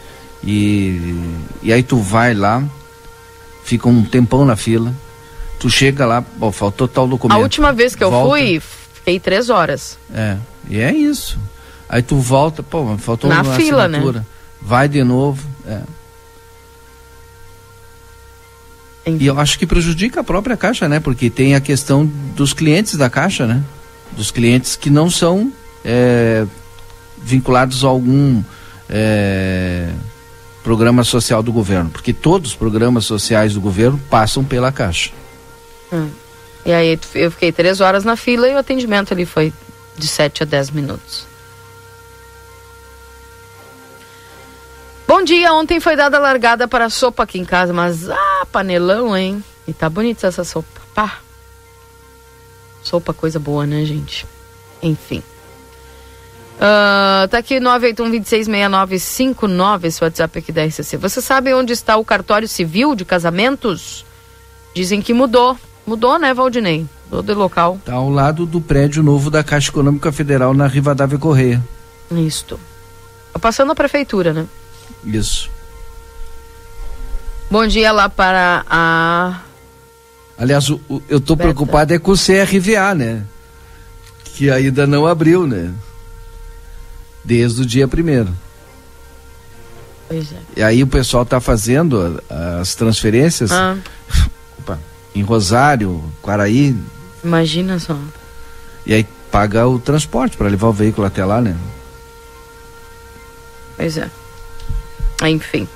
[0.44, 1.14] E,
[1.62, 2.62] e aí tu vai lá,
[3.64, 4.92] fica um tempão na fila.
[5.60, 7.38] Tu chega lá, ó, faltou tal documento.
[7.38, 8.30] A última vez que eu volta.
[8.30, 8.60] fui,
[8.94, 9.96] fiquei três horas.
[10.12, 10.36] É,
[10.68, 11.38] e é isso.
[11.88, 13.98] Aí tu volta, pô, faltou na uma fila, né?
[13.98, 14.20] assinatura.
[14.20, 14.26] Né?
[14.60, 15.46] Vai de novo.
[15.66, 15.82] É.
[19.06, 21.00] E eu acho que prejudica a própria Caixa, né?
[21.00, 22.06] Porque tem a questão
[22.36, 23.62] dos clientes da Caixa, né?
[24.12, 25.52] Dos clientes que não são
[25.84, 26.46] é,
[27.18, 28.42] vinculados a algum
[28.88, 29.90] é,
[30.62, 31.90] programa social do governo.
[31.90, 35.10] Porque todos os programas sociais do governo passam pela Caixa.
[35.92, 36.08] Hum.
[36.64, 39.52] E aí eu fiquei três horas na fila e o atendimento ali foi
[39.98, 41.26] de 7 a 10 minutos.
[45.06, 49.16] Bom dia, ontem foi dada largada para a sopa aqui em casa, mas ah, panelão,
[49.16, 49.44] hein?
[49.66, 50.80] E tá bonita essa sopa.
[50.94, 51.18] Pá.
[52.82, 54.26] Sopa, coisa boa, né, gente?
[54.82, 55.22] Enfim.
[56.56, 60.96] Uh, tá aqui 981-266959, esse WhatsApp aqui da RCC.
[60.96, 64.04] Você sabe onde está o cartório civil de casamentos?
[64.74, 65.56] Dizem que mudou.
[65.86, 66.86] Mudou, né, Valdinei?
[67.06, 67.78] Mudou de local.
[67.84, 71.62] Tá ao lado do prédio novo da Caixa Econômica Federal na Rivadavia Correia.
[72.10, 72.58] Isto.
[73.32, 74.46] Tá passando a prefeitura, né?
[75.04, 75.50] Isso.
[77.50, 79.40] Bom dia lá para a.
[80.38, 81.36] Aliás, o, o, eu Beta.
[81.36, 83.24] preocupado é com o CRVA, né?
[84.24, 85.72] Que ainda não abriu, né?
[87.24, 88.34] Desde o dia primeiro.
[90.08, 90.36] Pois é.
[90.56, 92.22] E aí o pessoal tá fazendo
[92.60, 93.76] as transferências ah.
[94.58, 94.78] Opa,
[95.14, 96.76] em Rosário, Quaraí.
[97.22, 97.96] Imagina só.
[98.86, 101.56] E aí paga o transporte para levar o veículo até lá, né?
[103.76, 104.08] Pois é.
[105.28, 105.68] Enfim.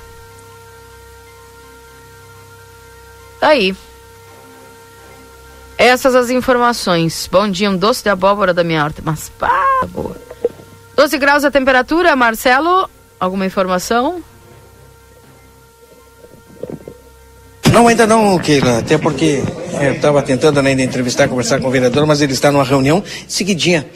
[3.39, 3.75] Tá aí.
[5.77, 7.29] Essas as informações.
[7.31, 9.01] Bom dia, um doce de abóbora da minha horta.
[9.05, 10.15] Mas pá, boa.
[10.95, 12.89] 12 graus a temperatura, Marcelo.
[13.19, 14.23] Alguma informação?
[17.71, 18.79] Não, ainda não, Keila.
[18.79, 19.43] Até porque
[19.79, 23.03] eu estava tentando ainda entrevistar, conversar com o vereador, mas ele está numa reunião.
[23.27, 23.87] Seguidinha,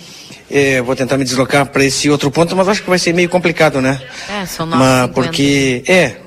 [0.52, 3.30] é, vou tentar me deslocar para esse outro ponto, mas acho que vai ser meio
[3.30, 4.02] complicado, né?
[4.30, 6.18] É, são nove mas Porque, é,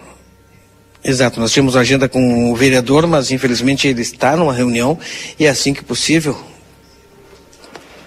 [1.02, 4.98] exato, nós tínhamos agenda com o vereador, mas infelizmente ele está numa reunião
[5.38, 6.42] e é assim que possível,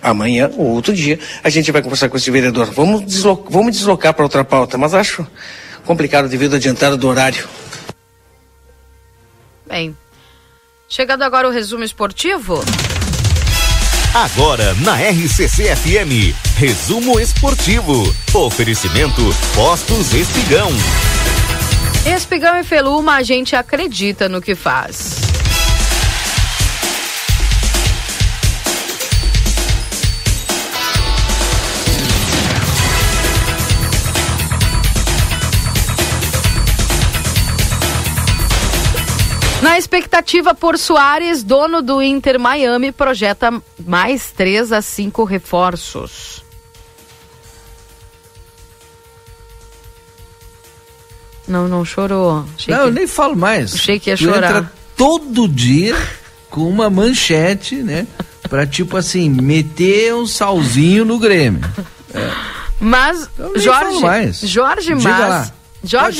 [0.02, 2.72] amanhã ou outro dia, a gente vai conversar com esse vereador.
[2.72, 5.26] Vamos, deslocar, vamos deslocar para outra pauta, mas acho
[5.85, 7.48] complicado devido à adiantada do horário.
[9.68, 9.95] Bem,
[10.89, 12.64] chegando agora o resumo esportivo.
[14.18, 18.03] Agora na RCC FM, resumo esportivo.
[18.34, 19.22] Oferecimento
[19.53, 20.72] Postos Espigão.
[22.03, 25.26] Espigão e Feluma, a gente acredita no que faz.
[39.68, 46.41] Na expectativa por Soares, dono do Inter Miami projeta mais três a cinco reforços.
[51.45, 52.45] Não, não chorou.
[52.56, 52.88] Achei não, que...
[52.88, 53.73] eu nem falo mais.
[53.73, 54.38] Achei que ia chorar.
[54.38, 55.98] Entra todo dia
[56.49, 58.07] com uma manchete, né?
[58.49, 61.60] Pra tipo assim, meter um salzinho no Grêmio.
[62.14, 62.31] É.
[62.80, 65.52] Mas, então, Jorge, Jorge Mas.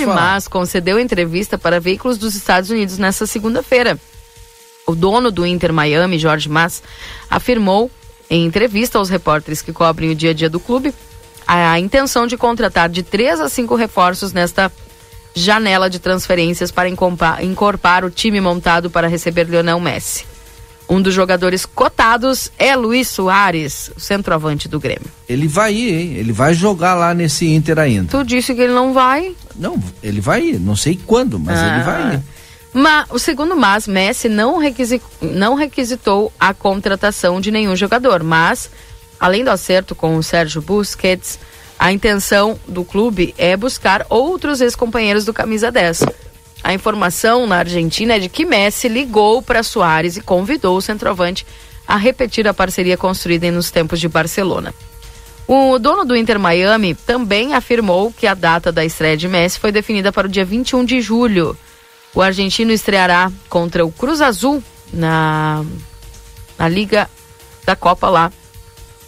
[0.06, 0.16] Falar.
[0.16, 4.00] Mas concedeu entrevista para veículos dos Estados Unidos nesta segunda-feira.
[4.86, 6.82] O dono do Inter Miami, Jorge Mas,
[7.30, 7.92] afirmou
[8.30, 10.94] em entrevista aos repórteres que cobrem o dia a dia do clube
[11.48, 14.70] a intenção de contratar de três a cinco reforços nesta
[15.34, 20.26] janela de transferências para encorpar o time montado para receber Lionel Messi.
[20.90, 25.08] Um dos jogadores cotados é Luiz Soares, centroavante do Grêmio.
[25.28, 26.14] Ele vai ir, hein?
[26.16, 28.10] Ele vai jogar lá nesse Inter ainda.
[28.10, 29.36] Tu disse que ele não vai?
[29.56, 30.60] Não, ele vai ir.
[30.60, 31.76] Não sei quando, mas Ah.
[31.76, 32.22] ele vai ir.
[32.74, 38.70] Mas, o segundo Mas, Messi não, requisi- não requisitou a contratação de nenhum jogador, mas,
[39.20, 41.40] além do acerto com o Sérgio Busquets,
[41.80, 46.04] a intenção do clube é buscar outros ex-companheiros do Camisa 10.
[46.64, 51.46] A informação na Argentina é de que Messi ligou para Soares e convidou o centroavante
[51.88, 54.74] a repetir a parceria construída nos tempos de Barcelona.
[55.48, 59.72] O dono do Inter Miami também afirmou que a data da estreia de Messi foi
[59.72, 61.58] definida para o dia 21 de julho.
[62.14, 64.62] O argentino estreará contra o Cruz Azul
[64.92, 65.64] na,
[66.58, 67.10] na Liga
[67.66, 68.32] da Copa lá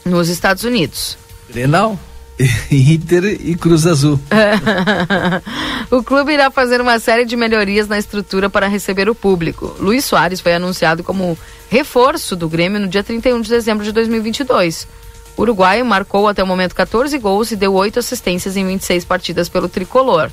[0.05, 1.17] nos Estados Unidos.
[1.49, 1.99] Grenal,
[2.71, 4.19] Inter e Cruz Azul.
[5.91, 9.75] o clube irá fazer uma série de melhorias na estrutura para receber o público.
[9.79, 11.37] Luiz Soares foi anunciado como
[11.69, 14.87] reforço do Grêmio no dia 31 de dezembro de 2022.
[15.35, 19.49] O uruguaio marcou até o momento 14 gols e deu 8 assistências em 26 partidas
[19.49, 20.29] pelo tricolor.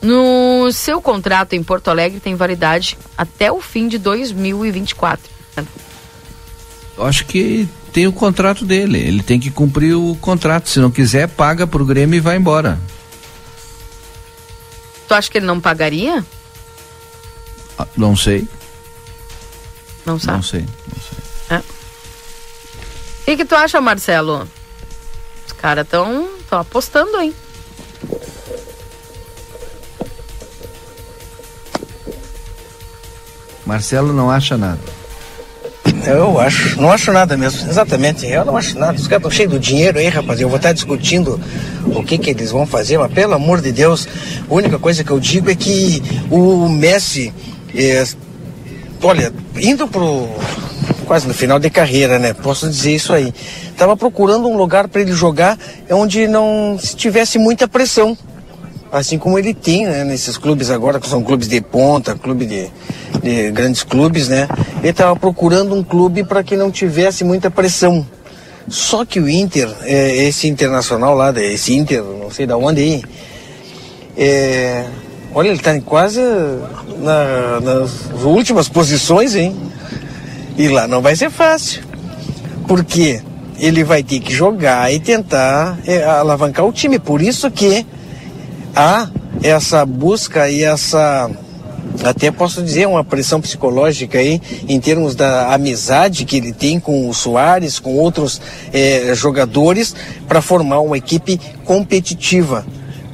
[0.00, 5.38] No seu contrato em Porto Alegre tem validade até o fim de 2024.
[7.00, 8.98] Acho que tem o contrato dele.
[8.98, 10.68] Ele tem que cumprir o contrato.
[10.68, 12.78] Se não quiser, paga pro Grêmio e vai embora.
[15.06, 16.24] Tu acha que ele não pagaria?
[17.78, 18.46] Ah, Não sei.
[20.04, 20.36] Não sabe.
[20.36, 20.64] Não sei.
[21.50, 21.56] É.
[21.58, 21.64] O
[23.24, 24.48] que, que tu acha, Marcelo?
[25.46, 27.34] Os caras estão apostando, hein?
[33.66, 34.80] Marcelo não acha nada.
[36.06, 38.26] Eu acho, não acho nada mesmo, exatamente.
[38.26, 38.94] Eu não acho nada.
[38.94, 40.40] Os caras estão cheios do dinheiro aí, rapaz.
[40.40, 41.40] Eu vou estar discutindo
[41.86, 44.08] o que que eles vão fazer, mas pelo amor de Deus,
[44.48, 47.32] a única coisa que eu digo é que o Messi,
[47.74, 48.04] é,
[49.02, 50.28] olha, indo pro
[51.06, 52.34] quase no final de carreira, né?
[52.34, 53.32] Posso dizer isso aí.
[53.76, 55.58] Tava procurando um lugar para ele jogar
[55.90, 58.16] onde não tivesse muita pressão.
[58.90, 62.70] Assim como ele tem, né, nesses clubes agora, que são clubes de ponta, clube de,
[63.22, 64.48] de grandes clubes, né?
[64.78, 68.06] Ele estava procurando um clube para que não tivesse muita pressão.
[68.66, 73.02] Só que o Inter, é, esse internacional lá, esse Inter, não sei da onde aí,
[74.16, 74.86] é,
[75.34, 76.20] olha, ele está quase
[76.98, 77.90] na- nas
[78.24, 79.54] últimas posições, hein?
[80.56, 81.82] E lá não vai ser fácil.
[82.66, 83.20] Porque
[83.58, 86.98] ele vai ter que jogar e tentar é, alavancar o time.
[86.98, 87.86] Por isso que
[88.78, 89.10] há
[89.42, 91.28] essa busca e essa
[92.04, 97.08] até posso dizer uma pressão psicológica aí em termos da amizade que ele tem com
[97.08, 98.40] o Soares, com outros
[98.72, 99.96] eh, jogadores
[100.28, 102.64] para formar uma equipe competitiva,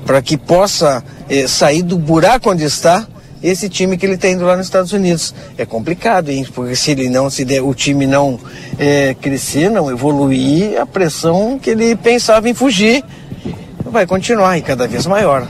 [0.04, 3.06] para que possa eh, sair do buraco onde está
[3.42, 5.34] esse time que ele está indo lá nos Estados Unidos.
[5.56, 6.46] É complicado, hein?
[6.54, 8.38] Porque se ele não se der, o time não
[8.78, 13.02] eh, crescer, não evoluir, a pressão que ele pensava em fugir
[13.94, 15.46] vai continuar e cada vez maior.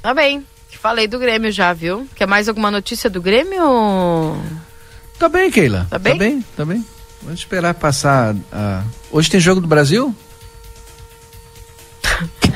[0.00, 0.46] Tá bem.
[0.80, 2.08] Falei do Grêmio já, viu?
[2.14, 4.36] Quer mais alguma notícia do Grêmio?
[5.18, 5.86] Tá bem, Keila.
[5.90, 6.12] Tá bem?
[6.12, 6.86] Tá bem, tá bem.
[7.22, 8.34] Vamos esperar passar.
[8.52, 10.14] a- Hoje tem jogo do Brasil?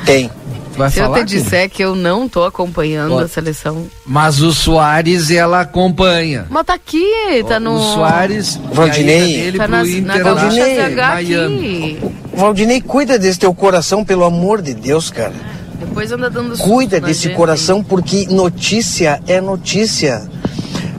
[0.04, 0.30] Tem.
[0.76, 1.18] Vai Se falar?
[1.20, 3.86] eu te disser que eu não tô acompanhando Ó, a seleção.
[4.04, 6.46] Mas o Soares ela acompanha.
[6.50, 7.04] Mas tá aqui,
[7.48, 7.74] tá no.
[7.76, 8.60] O Soares.
[8.72, 9.36] Valdinei.
[9.38, 11.98] dele Tá pro nas- Inter na em ZH Miami.
[12.34, 15.32] Valdinei, cuida desse teu coração, pelo amor de Deus, cara.
[15.78, 17.36] Depois anda dando Cuida na desse gente.
[17.36, 20.28] coração, porque notícia é notícia.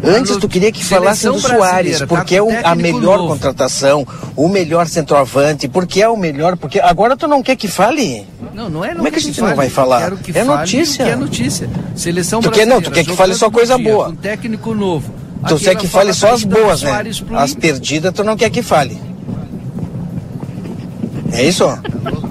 [0.04, 3.28] Antes tu queria que Seleção falasse do Soares, tá porque é o- a melhor novo.
[3.30, 4.06] contratação,
[4.36, 8.26] o melhor centroavante, porque é o melhor, porque agora tu não quer que fale?
[8.54, 9.70] Não, não é Como é que a gente não vai fale.
[9.72, 10.02] falar?
[10.04, 11.04] Quero que É fale notícia.
[11.04, 11.70] o Que é notícia.
[11.96, 14.06] Seleção Tu quer- não, tu quer que fale só coisa dia, boa.
[14.10, 15.12] Com técnico novo.
[15.48, 17.04] Tu Aqui quer ela que fale só as boas, né?
[17.36, 19.00] As perdidas tu não quer que fale.
[21.32, 21.66] É isso?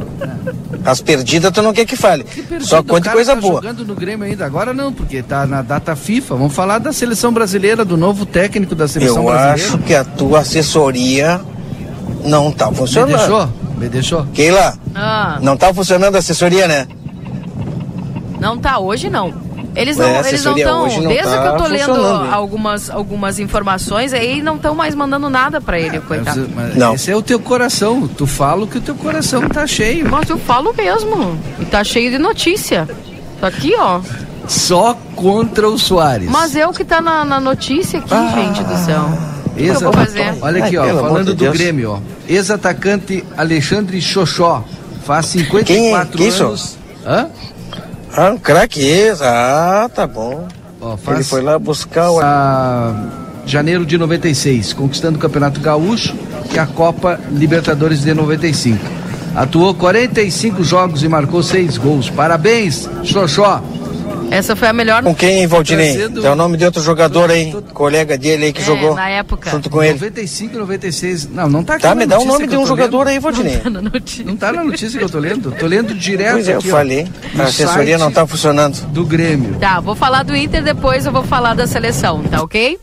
[0.87, 2.25] As perdidas tu não quer que fale.
[2.61, 3.55] Só O conte cara coisa tá boa.
[3.57, 6.37] jogando no Grêmio ainda agora não, porque tá na data FIFA.
[6.37, 9.55] Vamos falar da seleção brasileira, do novo técnico da seleção Eu brasileira.
[9.55, 11.41] acho que a tua assessoria
[12.25, 13.17] não tá Me funcionando.
[13.17, 13.49] deixou?
[13.79, 14.27] Me deixou?
[14.33, 16.87] Keila, Ah, não tá funcionando a assessoria, né?
[18.41, 19.33] Não tá, hoje não.
[19.77, 20.21] Eles É, não, eles não
[20.55, 21.03] assessoria estão.
[21.03, 25.29] não Desde tá que eu tô lendo algumas, algumas informações aí, não estão mais mandando
[25.29, 26.49] nada pra ele, coitado.
[26.55, 28.09] Mas, mas Esse é o teu coração.
[28.09, 30.11] Tu fala que o teu coração tá cheio.
[30.11, 31.39] Mas eu falo mesmo.
[31.61, 32.89] E tá cheio de notícia.
[33.41, 34.01] Tá aqui, ó.
[34.49, 36.31] Só contra o Soares.
[36.31, 38.33] Mas é o que tá na, na notícia aqui, Ah.
[38.35, 39.09] gente do céu.
[39.93, 40.35] Fazer?
[40.43, 41.57] Olha aqui, ó, falando de do Deus.
[41.57, 41.99] Grêmio, ó.
[42.29, 44.63] Ex-atacante Alexandre Xoxó.
[45.05, 46.31] Faz 54 Quem é?
[46.41, 46.77] Anos.
[47.07, 47.29] Hã?
[48.17, 49.23] Ah, um craque esse.
[49.23, 50.49] Ah, tá bom.
[50.81, 52.21] Ó, faz Ele foi lá buscar o.
[52.21, 52.95] a
[53.45, 56.15] janeiro de 96, conquistando o Campeonato Gaúcho
[56.53, 58.85] e a Copa Libertadores de 95.
[59.35, 62.11] Atuou 45 jogos e marcou 6 gols.
[62.11, 63.63] Parabéns, Xoxó.
[64.31, 65.03] Essa foi a melhor.
[65.03, 65.93] Com quem, Valdinei?
[65.95, 69.09] Torcendo- Tem o nome de outro jogador aí, colega dele aí que É, jogou na
[69.09, 69.51] época.
[69.51, 69.95] junto com ele.
[69.95, 71.29] 95, 96.
[71.31, 71.83] Não, não tá aqui.
[71.83, 73.09] Tá, na me dá o notícia nome de um jogador lendo.
[73.09, 73.61] aí, Valdinei.
[74.25, 75.53] Não tá na notícia que eu tô lendo.
[75.53, 77.09] Tô lendo direto Pois é, eu aqui, ó, falei.
[77.35, 78.87] no A assessoria não tá funcionando.
[78.89, 79.57] Do Grêmio.
[79.59, 82.79] Tá, vou falar do Inter, depois eu vou falar da seleção, tá ok?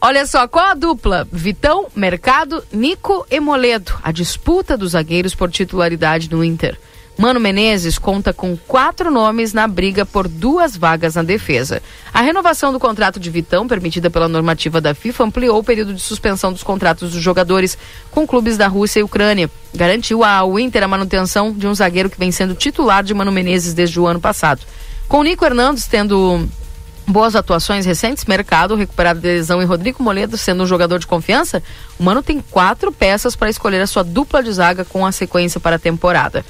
[0.00, 1.26] Olha só, qual a dupla?
[1.32, 3.92] Vitão, Mercado, Nico e Moledo.
[4.02, 6.78] A disputa dos zagueiros por titularidade no Inter.
[7.18, 11.82] Mano Menezes conta com quatro nomes na briga por duas vagas na defesa.
[12.14, 16.00] A renovação do contrato de Vitão, permitida pela normativa da FIFA, ampliou o período de
[16.00, 17.76] suspensão dos contratos dos jogadores
[18.12, 19.50] com clubes da Rússia e Ucrânia.
[19.74, 23.74] Garantiu ao Inter a manutenção de um zagueiro que vem sendo titular de Mano Menezes
[23.74, 24.60] desde o ano passado.
[25.08, 26.48] Com Nico Hernandes tendo
[27.04, 31.64] boas atuações recentes, mercado recuperado de lesão e Rodrigo Moledo sendo um jogador de confiança,
[31.98, 35.58] o Mano tem quatro peças para escolher a sua dupla de zaga com a sequência
[35.58, 36.44] para a temporada.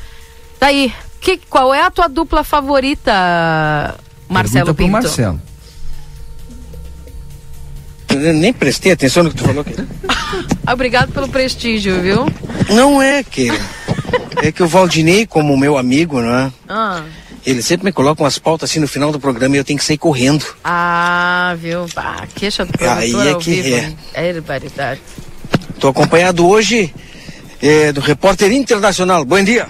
[0.60, 3.12] Daí, que, qual é a tua dupla favorita,
[4.28, 5.08] Marcelo Pergunta Pinto?
[5.08, 5.40] Marcelo.
[8.10, 9.74] Eu nem prestei atenção no que tu falou aqui.
[10.70, 12.26] Obrigado pelo prestígio, viu?
[12.70, 13.48] Não é que.
[14.42, 16.52] É que o Valdinei, como meu amigo, né?
[16.68, 17.02] Ah,
[17.44, 19.84] Ele sempre me coloca umas pautas assim no final do programa e eu tenho que
[19.84, 20.44] sair correndo.
[20.64, 21.86] ah viu?
[21.96, 23.76] Ah, queixa do Aí é que vivo.
[23.76, 23.78] é.
[23.80, 23.98] hein?
[24.14, 25.00] É barbaridade.
[25.78, 26.92] Tô acompanhado hoje
[27.62, 29.24] eh, do repórter internacional.
[29.24, 29.66] Bom dia.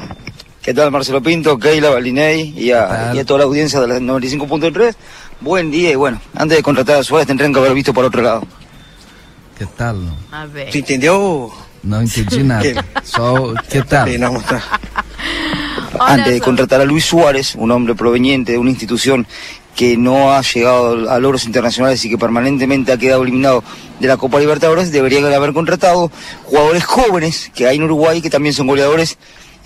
[0.69, 3.99] ¿Qué tal Marcelo Pinto, Keila Balinei y a, y a toda la audiencia de la
[4.01, 4.95] 95.3?
[5.41, 8.21] Buen día y bueno, antes de contratar a Suárez tendrían que haber visto por otro
[8.21, 8.47] lado.
[9.59, 9.97] Que tal?
[10.31, 10.71] Ah, velho.
[10.71, 11.51] Tu entendeu?
[11.83, 12.85] Não entendi nada.
[13.03, 14.11] Só o que tal?
[14.19, 14.63] Não, tá.
[16.01, 19.27] Antes de contratar a Luis Suárez, un hombre proveniente de una institución
[19.75, 23.65] que no ha llegado a logros internacionales y que permanentemente ha quedado eliminado
[24.01, 26.13] de la Copa Libertadores, deberían haber contratado
[26.45, 29.17] jugadores jóvenes que hay en Uruguay que también son goleadores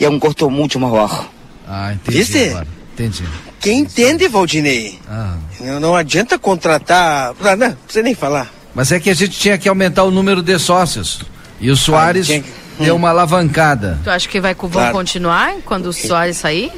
[0.03, 1.27] y a un costo mucho más bajo.
[1.67, 2.51] Ah, entendi Viste?
[2.51, 2.67] agora.
[2.93, 3.23] Entendi.
[3.61, 4.99] Quem entende, Valdinei?
[5.09, 5.37] Ah.
[5.61, 7.33] Não, não adianta contratar.
[7.41, 8.51] Ah, não, não precisa nem falar.
[8.75, 11.21] Mas é que a gente tinha que aumentar o número de sócios.
[11.61, 12.51] E o Soares tinha que-
[12.81, 14.01] deu uma alavancada.
[14.03, 14.93] Tu acha que vai, vão Claro.
[14.93, 16.73] continuar quando o Soares sair?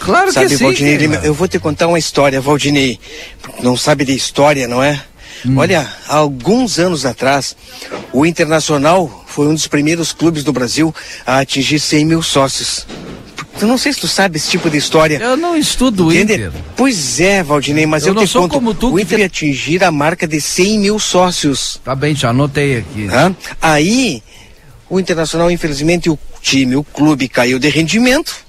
[0.00, 0.64] Claro sabe, que sim.
[0.64, 2.98] Valdinei, eu vou te contar uma história, Valdinei.
[3.62, 5.00] Não sabe de história, não é?
[5.44, 5.58] Hum.
[5.58, 7.56] Olha, há alguns anos atrás,
[8.12, 10.94] o Internacional foi um dos primeiros clubes do Brasil
[11.26, 12.86] a atingir 100 mil sócios.
[13.60, 15.18] Eu não sei se tu sabe esse tipo de história.
[15.18, 16.34] Eu não estudo o Entende?
[16.34, 16.52] Inter.
[16.76, 19.20] Pois é, Valdinei, mas Eu eu, não te sou conto, como tu o que Inter
[19.20, 21.80] ia atingir a marca de 100 mil sócios.
[21.82, 23.06] Tá bem, já anotei aqui.
[23.06, 23.34] Hã?
[23.60, 24.22] Aí,
[24.90, 28.44] o Internacional, infelizmente, o time, o clube caiu de rendimento.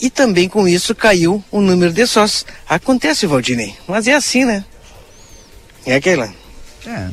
[0.00, 2.44] E também com isso caiu o número de sócios.
[2.68, 4.64] Acontece, Valdinei, mas é assim, né?
[5.86, 6.28] É aquela.
[6.86, 7.08] É.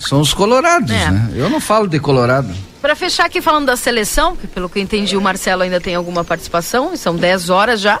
[0.00, 1.10] São os colorados, É.
[1.10, 1.30] né?
[1.34, 2.52] Eu não falo de colorado.
[2.82, 5.94] Para fechar aqui falando da seleção, que pelo que eu entendi o Marcelo ainda tem
[5.94, 7.98] alguma participação, são 10 horas já,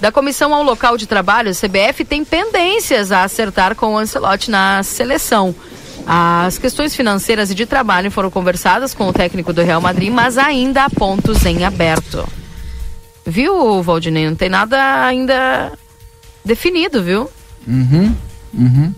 [0.00, 4.50] da comissão ao local de trabalho, a CBF tem pendências a acertar com o Ancelotti
[4.50, 5.54] na seleção.
[6.06, 10.36] As questões financeiras e de trabalho foram conversadas com o técnico do Real Madrid, mas
[10.36, 12.26] ainda há pontos em aberto.
[13.24, 14.28] Viu, Valdinei?
[14.28, 15.72] Não tem nada ainda
[16.44, 17.30] definido, viu?
[17.66, 18.14] Uhum.
[18.52, 18.94] Uhum.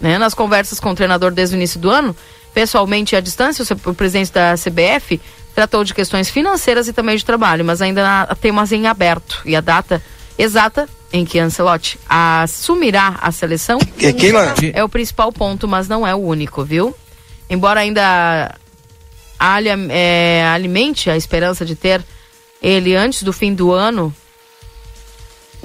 [0.00, 2.16] Né, nas conversas com o treinador desde o início do ano,
[2.52, 5.20] pessoalmente e à distância, o presidente da CBF
[5.54, 9.40] tratou de questões financeiras e também de trabalho, mas ainda há temas em aberto.
[9.44, 10.02] E a data
[10.38, 13.78] exata em que Ancelotti assumirá a seleção
[14.74, 16.94] É é o principal ponto, mas não é o único, viu?
[17.48, 18.54] Embora ainda
[19.90, 22.04] é, alimente a esperança de ter
[22.60, 24.14] ele antes do fim do ano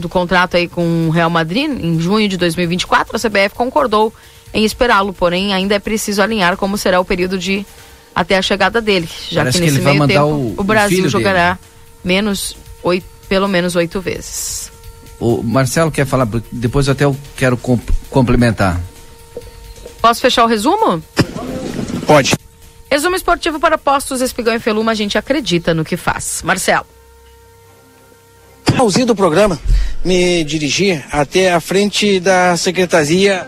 [0.02, 4.14] do contrato aí com o Real Madrid, em junho de 2024, a CBF concordou
[4.53, 7.65] em esperá-lo, porém ainda é preciso alinhar como será o período de
[8.14, 10.26] até a chegada dele, já Parece que que nesse ele vai meio mandar tempo
[10.57, 11.57] o- o, Brasil jogará
[12.03, 14.69] menos oito, pelo menos oito vezes.
[15.18, 18.82] O Marcelo quer falar, depois até eu quero comp- complementar.
[20.02, 21.02] Posso fechar o resumo?
[22.07, 22.34] Pode.
[22.90, 26.41] Resumo esportivo para postos Espigão e Feluma, a gente acredita no que faz.
[26.44, 26.86] Marcelo.
[28.82, 29.60] Finalzinho do programa,
[30.03, 33.45] me dirigi até a frente da Secretaria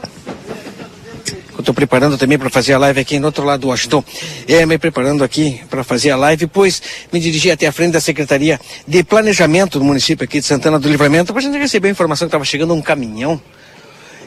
[1.57, 4.03] estou preparando também para fazer a live aqui no outro lado do Washington.
[4.47, 6.81] É, me preparando aqui para fazer a live, pois
[7.11, 10.89] me dirigi até a frente da Secretaria de Planejamento do município aqui de Santana do
[10.89, 13.41] Livramento para a gente receber a informação que estava chegando um caminhão.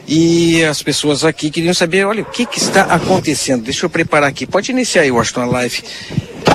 [0.07, 3.63] E as pessoas aqui queriam saber, olha, o que, que está acontecendo?
[3.63, 4.47] Deixa eu preparar aqui.
[4.47, 5.83] Pode iniciar aí, Washington, a live.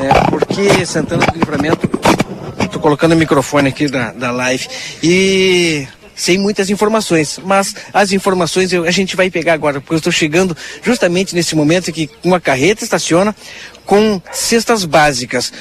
[0.03, 1.89] É, porque Santana do Livramento.
[2.73, 4.67] Estou colocando o microfone aqui da, da live.
[5.03, 9.99] E sem muitas informações, mas as informações eu, a gente vai pegar agora, porque eu
[9.99, 13.37] estou chegando justamente nesse momento que uma carreta estaciona
[13.85, 15.53] com cestas básicas.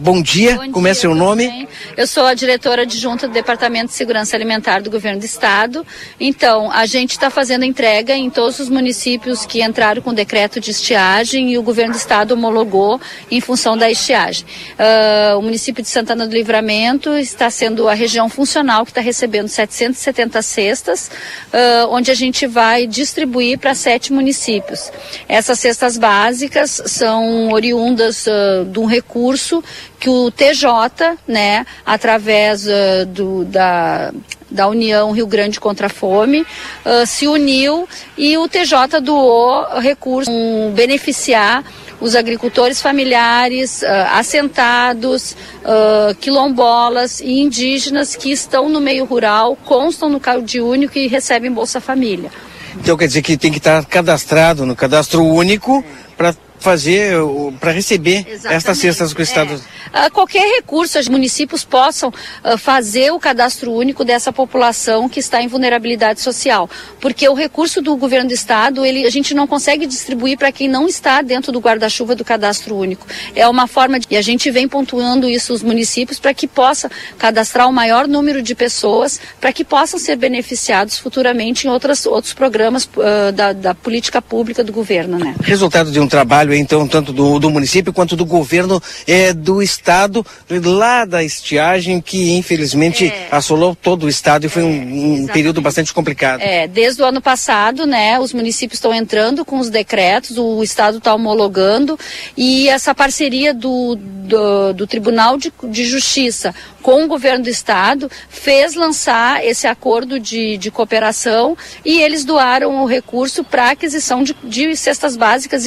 [0.00, 1.46] Bom dia, Bom como é seu nome?
[1.46, 1.68] Bem.
[1.94, 5.86] Eu sou a diretora adjunta do Departamento de Segurança Alimentar do Governo do Estado.
[6.18, 10.70] Então, a gente está fazendo entrega em todos os municípios que entraram com decreto de
[10.70, 12.98] estiagem e o Governo do Estado homologou
[13.30, 14.46] em função da estiagem.
[14.78, 19.48] Uh, o município de Santana do Livramento está sendo a região funcional que está recebendo
[19.48, 21.10] 770 cestas,
[21.52, 24.90] uh, onde a gente vai distribuir para sete municípios.
[25.28, 29.62] Essas cestas básicas são oriundas uh, de um recurso
[29.98, 34.12] que o TJ, né, através uh, do, da,
[34.50, 40.32] da União Rio Grande contra a Fome, uh, se uniu e o TJ doou recursos
[40.32, 41.64] um, beneficiar
[42.00, 50.08] os agricultores familiares, uh, assentados, uh, quilombolas e indígenas que estão no meio rural, constam
[50.08, 52.30] no Cade Único e recebem Bolsa Família.
[52.76, 55.84] Então quer dizer que tem que estar cadastrado no cadastro único
[56.16, 57.14] para fazer,
[57.58, 58.54] para receber Exatamente.
[58.54, 59.60] estas cestas que o Estado.
[59.92, 60.06] É.
[60.06, 65.42] Uh, qualquer recurso, os municípios possam uh, fazer o cadastro único dessa população que está
[65.42, 66.70] em vulnerabilidade social.
[67.00, 70.68] Porque o recurso do governo do Estado, ele, a gente não consegue distribuir para quem
[70.68, 73.06] não está dentro do guarda-chuva do cadastro único.
[73.34, 74.06] É uma forma de.
[74.10, 78.42] E a gente vem pontuando isso os municípios para que possa cadastrar o maior número
[78.42, 83.74] de pessoas, para que possam ser beneficiados futuramente em outras, outros programas uh, da, da
[83.74, 85.18] política pública do governo.
[85.18, 85.34] Né?
[85.42, 89.62] Resultado de um trabalho trabalho, então, tanto do, do município quanto do governo é, do
[89.62, 93.28] estado, lá da estiagem, que infelizmente é.
[93.30, 96.40] assolou todo o estado e foi um, um período bastante complicado.
[96.40, 100.98] É, desde o ano passado, né, os municípios estão entrando com os decretos, o estado
[100.98, 101.98] está homologando
[102.36, 108.10] e essa parceria do, do, do Tribunal de, de Justiça com o governo do estado
[108.28, 114.34] fez lançar esse acordo de, de cooperação e eles doaram o recurso para aquisição de,
[114.42, 115.66] de cestas básicas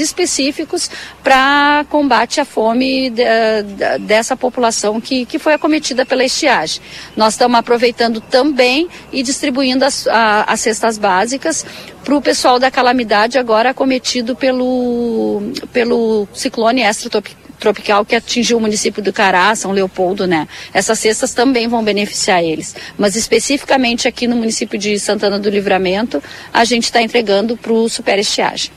[1.24, 3.24] para combate à fome de,
[3.64, 6.82] de, dessa população que, que foi acometida pela estiagem.
[7.16, 11.66] Nós estamos aproveitando também e distribuindo as, a, as cestas básicas
[12.04, 15.42] para o pessoal da calamidade agora acometido pelo,
[15.72, 20.48] pelo ciclone extratropical tropical que atingiu o município do Cará, São Leopoldo, né?
[20.74, 22.76] Essas cestas também vão beneficiar eles.
[22.98, 26.22] Mas especificamente aqui no município de Santana do Livramento,
[26.54, 28.70] a gente está entregando para o Super Estiagem.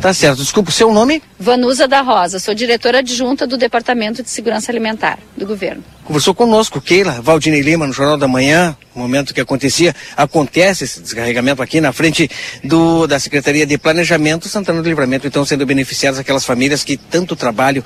[0.00, 0.38] Tá certo.
[0.38, 1.22] Desculpa, o seu nome?
[1.38, 2.38] Vanusa da Rosa.
[2.38, 5.82] Sou diretora adjunta do Departamento de Segurança Alimentar do governo.
[6.04, 11.00] Conversou conosco, Keila Valdinei Lima, no Jornal da Manhã, no momento que acontecia, acontece esse
[11.00, 12.30] descarregamento aqui na frente
[12.62, 17.34] do, da Secretaria de Planejamento Santana do Livramento, então sendo beneficiadas aquelas famílias que tanto
[17.34, 17.84] trabalho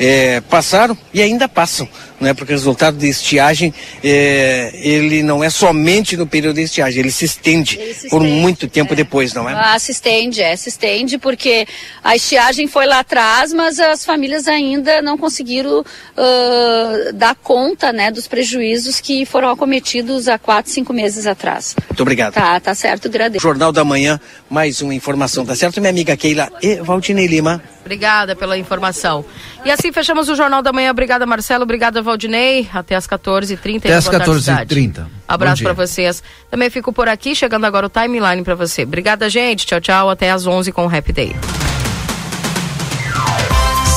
[0.00, 1.88] é, passaram e ainda passam,
[2.20, 2.34] não é?
[2.34, 3.72] Porque o resultado de estiagem,
[4.04, 8.22] é, ele não é somente no período de estiagem, ele se estende, ele se por
[8.22, 8.96] estende, muito tempo é.
[8.96, 9.54] depois, não é?
[9.54, 11.66] Ah, se estende, é, se estende, porque
[12.04, 17.92] a estiagem foi lá atrás, mas as famílias ainda não conseguiram uh, dar conta conta
[17.92, 21.74] né, dos prejuízos que foram acometidos há quatro, cinco meses atrás.
[21.88, 22.34] Muito obrigado.
[22.34, 23.42] Tá, tá certo, agradeço.
[23.42, 27.62] Jornal da Manhã, mais uma informação, tá certo, minha amiga Keila e Valdinei Lima.
[27.80, 29.24] Obrigada pela informação.
[29.64, 30.90] E assim fechamos o Jornal da Manhã.
[30.90, 31.62] Obrigada, Marcelo.
[31.62, 32.68] Obrigada, Valdinei.
[32.72, 33.78] Até às 14h30.
[33.78, 35.06] Até às 14h30.
[35.26, 36.22] Abraço para vocês.
[36.50, 38.82] Também fico por aqui, chegando agora o timeline para você.
[38.82, 39.66] Obrigada, gente.
[39.66, 40.10] Tchau, tchau.
[40.10, 41.69] Até às 11 com o Happy Day.